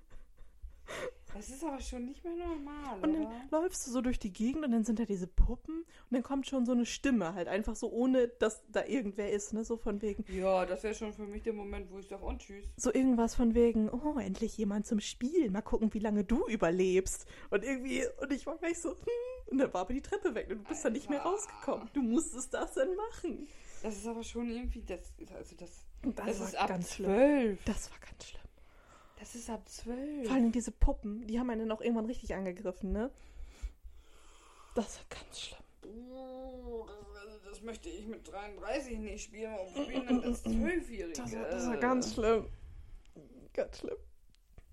Das 1.37 1.49
ist 1.49 1.63
aber 1.63 1.79
schon 1.79 2.05
nicht 2.05 2.23
mehr 2.23 2.33
normal, 2.35 2.95
Und 3.01 3.13
dann 3.13 3.25
oder? 3.27 3.61
läufst 3.61 3.85
du 3.87 3.91
so 3.91 4.01
durch 4.01 4.17
die 4.19 4.33
Gegend 4.33 4.65
und 4.65 4.71
dann 4.71 4.83
sind 4.83 4.97
da 4.99 5.05
diese 5.05 5.27
Puppen 5.27 5.81
und 5.81 6.11
dann 6.11 6.23
kommt 6.23 6.47
schon 6.47 6.65
so 6.65 6.71
eine 6.71 6.85
Stimme 6.85 7.33
halt 7.35 7.47
einfach 7.47 7.75
so, 7.75 7.91
ohne 7.91 8.27
dass 8.27 8.61
da 8.71 8.83
irgendwer 8.85 9.31
ist, 9.31 9.53
ne? 9.53 9.63
So 9.63 9.77
von 9.77 10.01
wegen, 10.01 10.25
Ja, 10.33 10.65
das 10.65 10.83
wäre 10.83 10.95
schon 10.95 11.13
für 11.13 11.27
mich 11.27 11.43
der 11.43 11.53
Moment, 11.53 11.91
wo 11.91 11.99
ich 11.99 12.07
sage, 12.07 12.25
und 12.25 12.41
tschüss. 12.41 12.65
so 12.75 12.91
irgendwas 12.93 13.35
von 13.35 13.53
wegen, 13.53 13.89
oh, 13.89 14.17
endlich 14.19 14.57
jemand 14.57 14.85
zum 14.87 14.99
Spielen. 14.99 15.51
Mal 15.53 15.61
gucken, 15.61 15.93
wie 15.93 15.99
lange 15.99 16.23
du 16.23 16.45
überlebst. 16.47 17.25
Und 17.51 17.63
irgendwie, 17.63 18.03
und 18.21 18.33
ich 18.33 18.45
war 18.45 18.57
gleich 18.57 18.79
so, 18.79 18.91
hm. 18.91 18.97
Und 19.51 19.59
dann 19.59 19.73
war 19.73 19.81
aber 19.81 19.93
die 19.93 20.01
Treppe 20.01 20.35
weg 20.35 20.47
und 20.49 20.57
du 20.57 20.63
bist 20.65 20.83
dann 20.83 20.93
nicht 20.93 21.09
mehr 21.09 21.21
rausgekommen. 21.21 21.89
Du 21.93 22.01
musstest 22.01 22.53
das 22.53 22.73
dann 22.73 22.89
machen. 22.95 23.47
Das 23.83 23.95
ist 23.95 24.07
aber 24.07 24.23
schon 24.23 24.49
irgendwie, 24.49 24.81
das, 24.81 24.99
also 25.33 25.55
das, 25.55 25.69
das, 26.15 26.39
war 26.39 26.47
ist 26.47 26.55
ab 26.57 26.67
ganz 26.67 26.95
schlimm. 26.95 27.09
zwölf. 27.11 27.59
Das 27.65 27.89
war 27.91 27.97
ganz 27.99 28.25
schlimm. 28.25 28.41
Das 29.19 29.35
ist 29.35 29.49
ab 29.49 29.67
zwölf. 29.67 30.27
Vor 30.27 30.35
allem 30.35 30.51
diese 30.51 30.71
Puppen, 30.71 31.25
die 31.27 31.39
haben 31.39 31.49
einen 31.49 31.71
auch 31.71 31.81
irgendwann 31.81 32.05
richtig 32.05 32.33
angegriffen, 32.33 32.91
ne? 32.91 33.11
Das 34.75 34.99
war 34.99 35.05
ganz 35.09 35.39
schlimm. 35.39 35.63
Oh, 36.13 36.85
das, 37.13 37.41
das 37.43 37.61
möchte 37.61 37.89
ich 37.89 38.05
mit 38.05 38.27
33 38.27 38.99
nicht 38.99 39.23
spielen. 39.23 39.51
Warum 39.51 39.83
spielen 39.83 40.07
denn 40.07 40.21
das 40.21 40.43
Zwölfjährige? 40.43 41.13
Das 41.13 41.33
war, 41.33 41.49
das 41.49 41.67
war 41.67 41.77
ganz 41.77 42.13
schlimm. 42.13 42.47
Ganz 43.53 43.79
schlimm. 43.79 43.97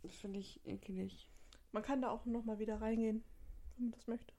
Das 0.02 0.14
finde 0.16 0.40
ich 0.40 0.60
eklig. 0.66 1.30
Man 1.72 1.82
kann 1.82 2.02
da 2.02 2.10
auch 2.10 2.26
noch 2.26 2.44
mal 2.44 2.58
wieder 2.58 2.80
reingehen, 2.80 3.24
wenn 3.76 3.86
man 3.86 3.92
das 3.92 4.06
möchte. 4.06 4.34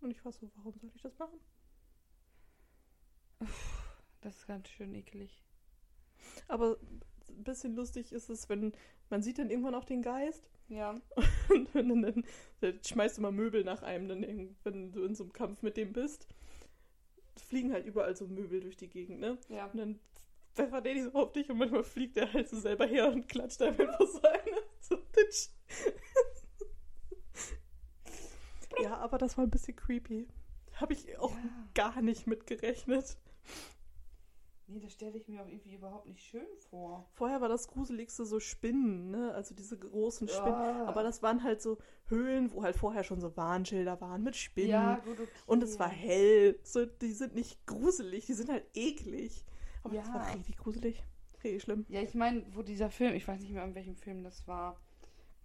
Und 0.00 0.10
ich 0.10 0.24
war 0.24 0.32
so, 0.32 0.50
warum 0.56 0.76
soll 0.78 0.90
ich 0.94 1.02
das 1.02 1.16
machen? 1.18 1.38
Das 4.22 4.36
ist 4.36 4.46
ganz 4.46 4.68
schön 4.68 4.94
eklig. 4.94 5.42
Aber 6.48 6.76
ein 7.38 7.44
bisschen 7.44 7.74
lustig 7.74 8.12
ist 8.12 8.28
es, 8.30 8.48
wenn 8.48 8.72
man 9.08 9.22
sieht 9.22 9.38
dann 9.38 9.50
irgendwann 9.50 9.74
auch 9.74 9.84
den 9.84 10.02
Geist 10.02 10.48
Ja. 10.68 11.00
und 11.48 11.68
dann, 11.74 12.02
dann, 12.02 12.24
dann 12.60 12.80
schmeißt 12.84 13.18
du 13.18 13.22
mal 13.22 13.32
Möbel 13.32 13.64
nach 13.64 13.82
einem, 13.82 14.08
dann 14.08 14.56
wenn 14.64 14.92
du 14.92 15.04
in 15.04 15.14
so 15.14 15.24
einem 15.24 15.32
Kampf 15.32 15.62
mit 15.62 15.76
dem 15.76 15.92
bist. 15.92 16.26
Fliegen 17.48 17.72
halt 17.72 17.86
überall 17.86 18.14
so 18.16 18.26
Möbel 18.26 18.60
durch 18.60 18.76
die 18.76 18.88
Gegend, 18.88 19.20
ne? 19.20 19.38
Ja. 19.48 19.66
Und 19.66 19.78
dann 19.78 19.98
pfeffert 20.54 20.84
der 20.84 20.94
die 20.94 21.02
so 21.02 21.12
auf 21.14 21.32
dich 21.32 21.48
und 21.50 21.58
manchmal 21.58 21.84
fliegt 21.84 22.16
der 22.16 22.32
halt 22.32 22.48
so 22.48 22.58
selber 22.58 22.86
her 22.86 23.10
und 23.10 23.28
klatscht 23.28 23.62
einfach 23.62 23.98
so 24.00 24.20
eine. 24.22 24.40
So, 24.82 24.96
titsch. 25.12 25.50
ja, 28.82 28.96
aber 28.96 29.18
das 29.18 29.36
war 29.36 29.44
ein 29.44 29.50
bisschen 29.50 29.76
creepy. 29.76 30.26
Habe 30.74 30.94
ich 30.94 31.16
auch 31.18 31.34
Ja. 31.34 31.68
gar 31.74 32.02
nicht 32.02 32.26
mit 32.26 32.46
gerechnet. 32.46 33.16
Nee, 34.72 34.78
das 34.78 34.92
stelle 34.92 35.16
ich 35.18 35.26
mir 35.26 35.42
auch 35.42 35.48
irgendwie 35.48 35.74
überhaupt 35.74 36.06
nicht 36.06 36.22
schön 36.22 36.46
vor. 36.70 37.08
Vorher 37.14 37.40
war 37.40 37.48
das 37.48 37.66
Gruseligste 37.66 38.24
so 38.24 38.38
Spinnen, 38.38 39.10
ne? 39.10 39.32
Also 39.34 39.52
diese 39.54 39.76
großen 39.76 40.28
Spinnen. 40.28 40.52
Ja. 40.52 40.86
Aber 40.86 41.02
das 41.02 41.22
waren 41.22 41.42
halt 41.42 41.60
so 41.60 41.78
Höhlen, 42.06 42.52
wo 42.52 42.62
halt 42.62 42.76
vorher 42.76 43.02
schon 43.02 43.20
so 43.20 43.36
Warnschilder 43.36 44.00
waren 44.00 44.22
mit 44.22 44.36
Spinnen. 44.36 44.70
Ja, 44.70 44.94
gut, 45.04 45.18
okay. 45.18 45.28
Und 45.46 45.62
es 45.64 45.78
war 45.80 45.88
hell. 45.88 46.58
So, 46.62 46.86
die 46.86 47.12
sind 47.12 47.34
nicht 47.34 47.66
gruselig, 47.66 48.26
die 48.26 48.32
sind 48.34 48.48
halt 48.48 48.64
eklig. 48.74 49.44
Aber 49.82 49.96
das 49.96 50.06
Ja. 50.06 50.14
war 50.14 50.34
richtig 50.36 50.56
gruselig. 50.56 51.02
Richtig 51.42 51.62
schlimm. 51.62 51.84
Ja, 51.88 52.00
ich 52.02 52.14
meine, 52.14 52.44
wo 52.54 52.62
dieser 52.62 52.90
Film, 52.90 53.14
ich 53.14 53.26
weiß 53.26 53.40
nicht 53.40 53.52
mehr, 53.52 53.62
an 53.64 53.74
welchem 53.74 53.96
Film 53.96 54.22
das 54.22 54.46
war, 54.46 54.78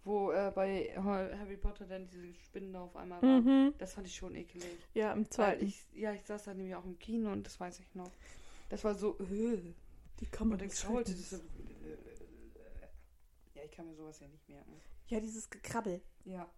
wo 0.04 0.32
äh, 0.32 0.52
bei 0.54 0.92
Harry 0.98 1.58
Potter 1.58 1.86
dann 1.86 2.08
diese 2.10 2.32
Spinnen 2.36 2.74
da 2.74 2.82
auf 2.84 2.96
einmal 2.96 3.22
waren. 3.24 3.44
Mhm. 3.44 3.74
Das 3.80 3.94
fand 3.94 4.06
ich 4.06 4.16
schon 4.16 4.36
eklig. 4.36 4.64
Ja, 4.94 5.14
im 5.14 5.32
zweiten. 5.32 5.66
ich, 5.66 5.84
ja, 5.94 6.14
ich 6.14 6.24
saß 6.26 6.44
da 6.44 6.54
nämlich 6.54 6.76
auch 6.76 6.86
im 6.86 7.00
Kino 7.00 7.32
und 7.32 7.44
das 7.48 7.60
weiß 7.60 7.80
ich 7.80 7.96
noch. 7.96 8.12
Das 8.70 8.84
war 8.84 8.96
so, 8.96 9.18
äh, 9.20 9.74
die 10.20 10.26
kann 10.26 10.50
man 10.50 10.60
nicht 10.60 10.76
kraulte 10.76 11.12
schütteln. 11.12 11.28
das 11.30 11.40
so. 11.40 11.46
Äh, 11.86 11.98
ja, 13.56 13.64
ich 13.64 13.72
kann 13.72 13.86
mir 13.86 13.96
sowas 13.96 14.20
ja 14.20 14.28
nicht 14.28 14.48
merken. 14.50 14.82
Ja, 15.08 15.20
dieses 15.20 15.50
Gekrabbel. 15.50 16.02
Ja. 16.24 16.50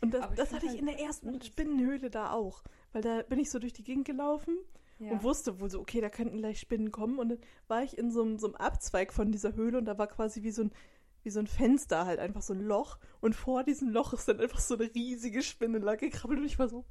Und 0.00 0.14
das, 0.14 0.30
ich 0.30 0.36
das 0.36 0.52
hatte 0.52 0.66
ich 0.66 0.72
halt- 0.72 0.80
in 0.80 0.86
der 0.86 0.98
ersten 0.98 1.42
Spinnenhöhle 1.42 2.10
da 2.10 2.32
auch. 2.32 2.62
Weil 2.92 3.02
da 3.02 3.22
bin 3.22 3.38
ich 3.38 3.50
so 3.50 3.58
durch 3.58 3.72
die 3.72 3.84
Gegend 3.84 4.06
gelaufen 4.06 4.56
ja. 4.98 5.12
und 5.12 5.22
wusste 5.22 5.60
wohl 5.60 5.70
so, 5.70 5.80
okay, 5.80 6.00
da 6.00 6.08
könnten 6.08 6.38
gleich 6.38 6.60
Spinnen 6.60 6.90
kommen. 6.90 7.18
Und 7.18 7.30
dann 7.30 7.38
war 7.68 7.82
ich 7.82 7.98
in 7.98 8.10
so 8.10 8.22
einem, 8.22 8.38
so 8.38 8.46
einem 8.46 8.56
Abzweig 8.56 9.12
von 9.12 9.32
dieser 9.32 9.54
Höhle 9.54 9.78
und 9.78 9.84
da 9.84 9.98
war 9.98 10.06
quasi 10.06 10.42
wie 10.42 10.50
so 10.50 10.62
ein, 10.62 10.72
wie 11.22 11.30
so 11.30 11.40
ein 11.40 11.46
Fenster 11.46 12.06
halt, 12.06 12.18
einfach 12.18 12.42
so 12.42 12.54
ein 12.54 12.62
Loch. 12.62 12.98
Und 13.20 13.34
vor 13.34 13.64
diesem 13.64 13.90
Loch 13.90 14.12
ist 14.12 14.28
dann 14.28 14.40
einfach 14.40 14.60
so 14.60 14.74
eine 14.74 14.94
riesige 14.94 15.42
Spinne 15.42 15.78
lang 15.78 15.98
gekrabbelt 15.98 16.40
und 16.40 16.46
ich 16.46 16.58
war 16.58 16.68
so, 16.68 16.84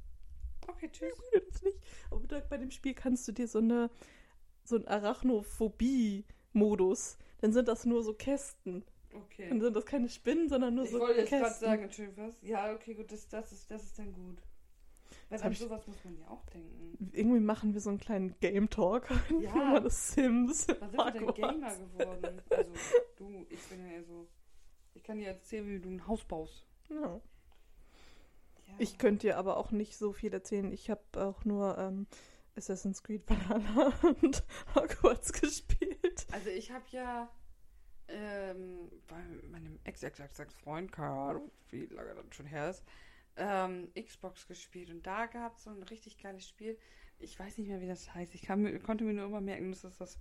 okay, 0.68 0.88
tschüss. 0.92 1.12
ich 1.12 1.32
will 1.32 1.46
das 1.50 1.62
nicht. 1.62 1.78
Aber 2.10 2.40
bei 2.42 2.58
dem 2.58 2.70
Spiel 2.70 2.94
kannst 2.94 3.26
du 3.26 3.32
dir 3.32 3.48
so 3.48 3.58
eine, 3.58 3.90
so 4.70 4.76
ein 4.76 4.88
Arachnophobie-Modus. 4.88 7.18
Dann 7.40 7.52
sind 7.52 7.68
das 7.68 7.84
nur 7.86 8.02
so 8.02 8.12
Kästen. 8.14 8.82
Okay. 9.12 9.48
Dann 9.48 9.60
sind 9.60 9.74
das 9.74 9.84
keine 9.86 10.08
Spinnen, 10.08 10.48
sondern 10.48 10.74
nur 10.76 10.84
Ich 10.84 10.90
so 10.92 11.00
wollte 11.00 11.20
jetzt 11.20 11.30
Kästen. 11.30 11.46
gerade 11.48 11.58
sagen, 11.58 11.82
Entschuldigung, 11.84 12.28
was? 12.28 12.36
Ja, 12.42 12.72
okay, 12.72 12.94
gut, 12.94 13.10
das, 13.12 13.28
das, 13.28 13.50
ist, 13.52 13.70
das 13.70 13.82
ist 13.84 13.98
dann 13.98 14.12
gut. 14.12 14.38
Weil 15.28 15.42
an 15.42 15.52
ich- 15.52 15.58
sowas 15.58 15.86
muss 15.86 15.96
man 16.04 16.16
ja 16.18 16.28
auch 16.28 16.44
denken. 16.46 17.10
Irgendwie 17.12 17.40
machen 17.40 17.74
wir 17.74 17.80
so 17.80 17.90
einen 17.90 17.98
kleinen 17.98 18.34
Game 18.40 18.70
Talk. 18.70 19.08
Ja. 19.40 19.52
Immer 19.54 19.80
das 19.80 20.12
Sims. 20.12 20.66
Wann 20.68 20.90
sind 21.12 21.26
wir 21.26 21.32
denn. 21.32 21.34
Gamer 21.34 21.76
geworden? 21.76 22.40
Also, 22.50 22.72
du, 23.16 23.46
ich 23.48 23.60
bin 23.68 23.80
ja 23.86 23.92
eher 23.94 24.04
so. 24.04 24.26
Ich 24.94 25.02
kann 25.02 25.18
dir 25.18 25.28
erzählen, 25.28 25.66
wie 25.68 25.80
du 25.80 25.88
ein 25.88 26.06
Haus 26.06 26.24
baust. 26.24 26.64
Ja. 26.88 27.20
Ja. 28.66 28.74
Ich 28.78 28.98
könnte 28.98 29.26
dir 29.28 29.38
aber 29.38 29.56
auch 29.56 29.70
nicht 29.72 29.96
so 29.96 30.12
viel 30.12 30.32
erzählen. 30.32 30.72
Ich 30.72 30.90
habe 30.90 31.02
auch 31.16 31.44
nur 31.44 31.76
ähm, 31.78 32.06
Assassin's 32.60 33.02
Creed 33.02 33.24
Banana 33.24 33.92
und 34.20 34.42
Hogwarts 34.74 35.32
gespielt. 35.32 36.26
Also, 36.30 36.50
ich 36.50 36.70
habe 36.70 36.84
ja 36.90 37.30
ähm, 38.08 38.90
bei 39.06 39.22
meinem 39.50 39.78
Ex-Ex-Ex-Freund, 39.84 40.92
keine 40.92 41.10
Ahnung, 41.10 41.50
wie 41.70 41.86
lange 41.86 42.14
das 42.14 42.34
schon 42.34 42.46
her 42.46 42.70
ist, 42.70 42.84
ähm, 43.36 43.88
Xbox 43.94 44.46
gespielt. 44.46 44.90
Und 44.90 45.06
da 45.06 45.26
gab 45.26 45.56
es 45.56 45.64
so 45.64 45.70
ein 45.70 45.82
richtig 45.84 46.18
geiles 46.18 46.46
Spiel. 46.46 46.78
Ich 47.18 47.38
weiß 47.38 47.56
nicht 47.58 47.68
mehr, 47.68 47.80
wie 47.80 47.88
das 47.88 48.14
heißt. 48.14 48.34
Ich 48.34 48.42
kann, 48.42 48.82
konnte 48.82 49.04
mir 49.04 49.14
nur 49.14 49.24
immer 49.24 49.40
merken, 49.40 49.70
dass 49.70 49.84
es 49.84 49.96
das 49.96 50.18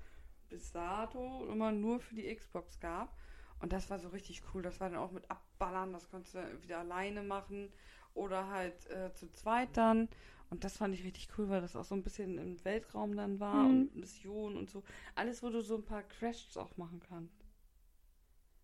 bis 0.48 0.72
dato 0.72 1.46
immer 1.52 1.72
nur 1.72 2.00
für 2.00 2.16
die 2.16 2.34
Xbox 2.34 2.80
gab. 2.80 3.16
Und 3.60 3.74
das 3.74 3.90
war 3.90 4.00
so 4.00 4.08
richtig 4.10 4.44
cool. 4.54 4.62
Das 4.62 4.80
war 4.80 4.90
dann 4.90 5.00
auch 5.00 5.12
mit 5.12 5.30
Abballern. 5.30 5.92
Das 5.92 6.10
konntest 6.10 6.36
du 6.36 6.62
wieder 6.62 6.80
alleine 6.80 7.22
machen 7.24 7.72
oder 8.14 8.48
halt 8.50 8.90
äh, 8.90 9.14
zu 9.14 9.30
zweit 9.32 9.76
dann. 9.76 10.08
Und 10.50 10.64
das 10.64 10.78
fand 10.78 10.95
ich 10.95 11.04
richtig 11.04 11.30
cool, 11.38 11.47
weil 11.50 11.62
das 11.62 11.76
auch 11.76 11.86
so 11.86 11.93
ein 11.95 12.02
bisschen 12.04 12.38
im 12.39 12.64
Weltraum 12.66 13.16
dann 13.16 13.39
war 13.39 13.64
Mhm. 13.66 13.70
und 13.82 13.95
Mission 13.95 14.58
und 14.58 14.70
so. 14.70 14.84
Alles, 15.16 15.43
wo 15.43 15.50
du 15.50 15.62
so 15.62 15.76
ein 15.76 15.86
paar 15.86 16.02
Crashs 16.04 16.58
auch 16.58 16.76
machen 16.78 17.00
kannst. 17.08 17.45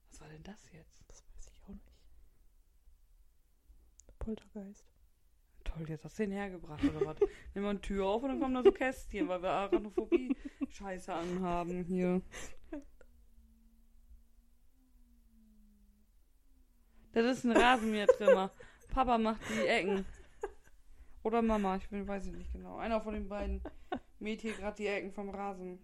Was 0.09 0.21
war 0.21 0.27
denn 0.29 0.43
das 0.43 0.71
jetzt? 0.71 1.03
Das 1.07 1.23
weiß 1.27 1.51
ich 1.53 1.63
auch 1.63 1.67
nicht. 1.69 1.91
Poltergeist. 4.19 4.85
Toll, 5.63 5.87
jetzt 5.89 6.05
hast 6.05 6.17
du 6.17 6.23
den 6.23 6.31
hergebracht 6.31 6.83
oder 6.83 7.05
was? 7.05 7.17
Nehmen 7.53 7.65
wir 7.65 7.69
eine 7.69 7.81
Tür 7.81 8.05
auf 8.07 8.23
und 8.23 8.29
dann 8.29 8.39
kommen 8.39 8.55
da 8.55 8.63
so 8.63 8.71
Kästchen, 8.71 9.27
weil 9.27 9.41
wir 9.43 9.49
Arachnophobie-Scheiße 9.49 11.13
anhaben 11.13 11.83
hier. 11.83 12.21
Das 17.13 17.37
ist 17.37 17.45
ein 17.45 17.51
Rasenmähertrimmer. 17.55 18.51
Papa 18.89 19.17
macht 19.17 19.41
die 19.49 19.67
Ecken. 19.67 20.05
Oder 21.25 21.41
Mama, 21.41 21.75
ich 21.77 21.89
bin, 21.89 22.07
weiß 22.07 22.27
ich 22.27 22.33
nicht 22.33 22.53
genau. 22.53 22.77
Einer 22.77 23.01
von 23.01 23.15
den 23.15 23.27
beiden 23.27 23.59
mäht 24.19 24.41
hier 24.41 24.53
gerade 24.53 24.75
die 24.75 24.85
Ecken 24.85 25.11
vom 25.11 25.31
Rasen. 25.31 25.79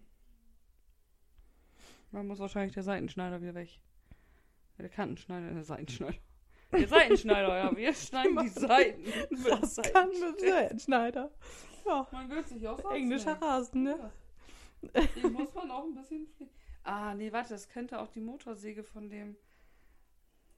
Man 2.12 2.28
muss 2.28 2.38
wahrscheinlich 2.38 2.76
der 2.76 2.84
Seitenschneider 2.84 3.42
wieder 3.42 3.56
weg. 3.56 3.80
Der 4.78 4.88
Kantenschneider, 4.88 5.52
der 5.52 5.64
Seitenschneider. 5.64 6.20
Der 6.72 6.88
Seitenschneider, 6.88 7.58
ja. 7.58 7.76
Wir 7.76 7.92
schneiden 7.96 8.38
die 8.38 8.50
Seiten. 8.50 9.04
Was 9.32 9.78
kann 9.78 10.10
mit 10.10 10.42
Seitenschneider? 10.42 11.32
Ja, 11.88 12.08
Man 12.12 12.30
gehört 12.30 12.48
sich 12.48 12.68
auch 12.68 12.92
englischer. 12.92 13.34
Rasen, 13.42 13.82
ne? 13.82 14.12
Ja. 14.94 15.02
Den 15.16 15.34
muss 15.34 15.52
man 15.56 15.72
auch 15.72 15.86
ein 15.86 15.96
bisschen. 15.96 16.28
Ah, 16.84 17.16
nee, 17.16 17.32
warte, 17.32 17.50
das 17.50 17.68
könnte 17.68 18.00
auch 18.00 18.10
die 18.10 18.22
Motorsäge 18.22 18.84
von 18.84 19.10
dem 19.10 19.36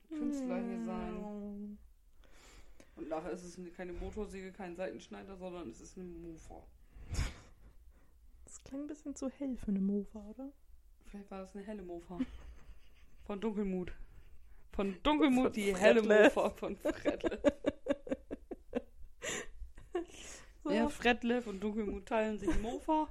Künstler 0.10 0.58
hier 0.58 0.84
sein. 0.84 1.78
Und 2.96 3.10
nachher 3.10 3.32
ist 3.32 3.44
es 3.44 3.58
keine 3.76 3.94
Motorsäge, 3.94 4.52
kein 4.52 4.76
Seitenschneider, 4.76 5.36
sondern 5.38 5.70
es 5.70 5.82
ist 5.82 5.98
eine 5.98 6.08
Mofa. 6.08 6.62
Das 8.46 8.64
klang 8.64 8.82
ein 8.82 8.88
bisschen 8.88 9.16
zu 9.16 9.30
hell 9.30 9.58
für 9.58 9.70
eine 9.70 9.80
Mofa, 9.80 10.20
oder? 10.20 10.52
Vielleicht 11.06 11.30
war 11.32 11.42
das 11.42 11.56
eine 11.56 11.66
helle 11.66 11.82
Mofa. 11.82 12.20
Von 13.26 13.40
Dunkelmut. 13.40 13.94
Von 14.72 14.98
Dunkelmut 15.04 15.46
Von 15.46 15.54
die 15.54 15.76
helle 15.76 16.04
Fredlev. 16.04 16.36
Mofa 16.36 16.50
von 16.52 16.76
Fredlev. 16.78 17.40
So. 20.64 20.72
Ja, 20.72 20.88
Fredlev 20.88 21.46
und 21.48 21.60
Dunkelmut 21.62 22.06
teilen 22.06 22.40
sich 22.40 22.58
Mofa. 22.62 23.10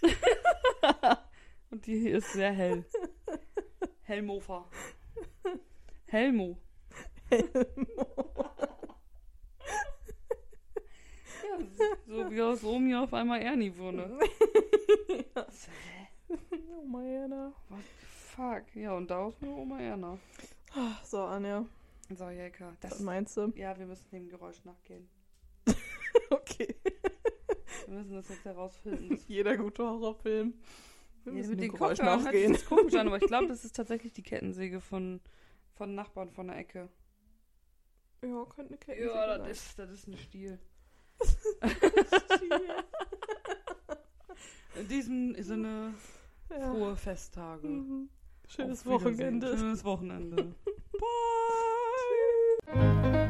und 1.70 1.84
die 1.84 1.98
hier 1.98 2.18
ist 2.18 2.32
sehr 2.32 2.52
hell. 2.52 2.84
Hellmofa. 4.02 4.64
Helmo. 6.06 6.56
Ja, 7.30 7.38
so 12.06 12.30
wie 12.30 12.42
aus 12.42 12.64
Omi 12.64 12.94
auf 12.94 13.12
einmal 13.14 13.40
Ernie 13.40 13.76
wurde. 13.76 14.18
Hä? 15.08 16.08
oh, 16.30 16.84
Mariana. 16.86 17.52
What 17.68 17.80
the 17.80 18.06
fuck? 18.06 18.76
Ja, 18.76 18.94
und 18.94 19.10
daraus 19.10 19.40
nur 19.40 19.56
Oma 19.58 19.80
Erna. 19.80 20.18
Ah, 20.74 20.96
So, 21.04 21.22
Anja, 21.22 21.64
So, 22.10 22.26
was 22.26 22.80
Das, 22.80 23.00
meinst 23.00 23.36
du? 23.36 23.52
ja, 23.56 23.78
wir 23.78 23.86
müssen 23.86 24.08
dem 24.10 24.28
Geräusch 24.28 24.64
nachgehen. 24.64 25.08
Okay. 26.30 26.74
Wir 27.86 27.94
müssen 27.94 28.14
das 28.14 28.28
jetzt 28.28 28.44
herausfinden. 28.44 29.18
Jeder 29.28 29.56
gute 29.56 29.82
Horrorfilm. 29.82 30.52
Wir 31.24 31.32
Ja, 31.32 31.38
müssen 31.38 31.50
mit 31.52 31.60
dem 31.62 31.72
Geräusch 31.72 31.98
Kopfhörern 31.98 32.24
nachgehen. 32.24 32.52
das 32.52 32.66
komisch 32.66 32.94
an, 32.94 33.06
aber 33.06 33.16
ich 33.16 33.26
glaube, 33.26 33.46
das 33.48 33.64
ist 33.64 33.74
tatsächlich 33.76 34.12
die 34.12 34.22
Kettensäge 34.22 34.80
von, 34.80 35.20
von 35.74 35.94
Nachbarn 35.94 36.30
von 36.30 36.48
der 36.48 36.58
Ecke. 36.58 36.88
Ja, 38.22 38.44
könnte 38.46 38.70
eine 38.72 38.78
Kettensäge 38.78 39.10
Ja, 39.14 39.26
sein. 39.38 39.48
das 39.48 39.50
ist, 39.68 39.78
das 39.78 39.90
ist 39.90 40.06
ein 40.08 40.16
Stiel. 40.18 40.58
In 44.80 44.88
diesem 44.88 45.34
Sinne, 45.42 45.92
ja. 46.50 46.70
frohe 46.70 46.96
Festtage. 46.96 47.66
Mhm. 47.66 48.08
Schönes 48.46 48.86
Wochenende. 48.86 49.58
Schönes 49.58 49.84
Wochenende. 49.84 50.36
Bye. 50.92 51.08
Tschüss. 52.72 53.27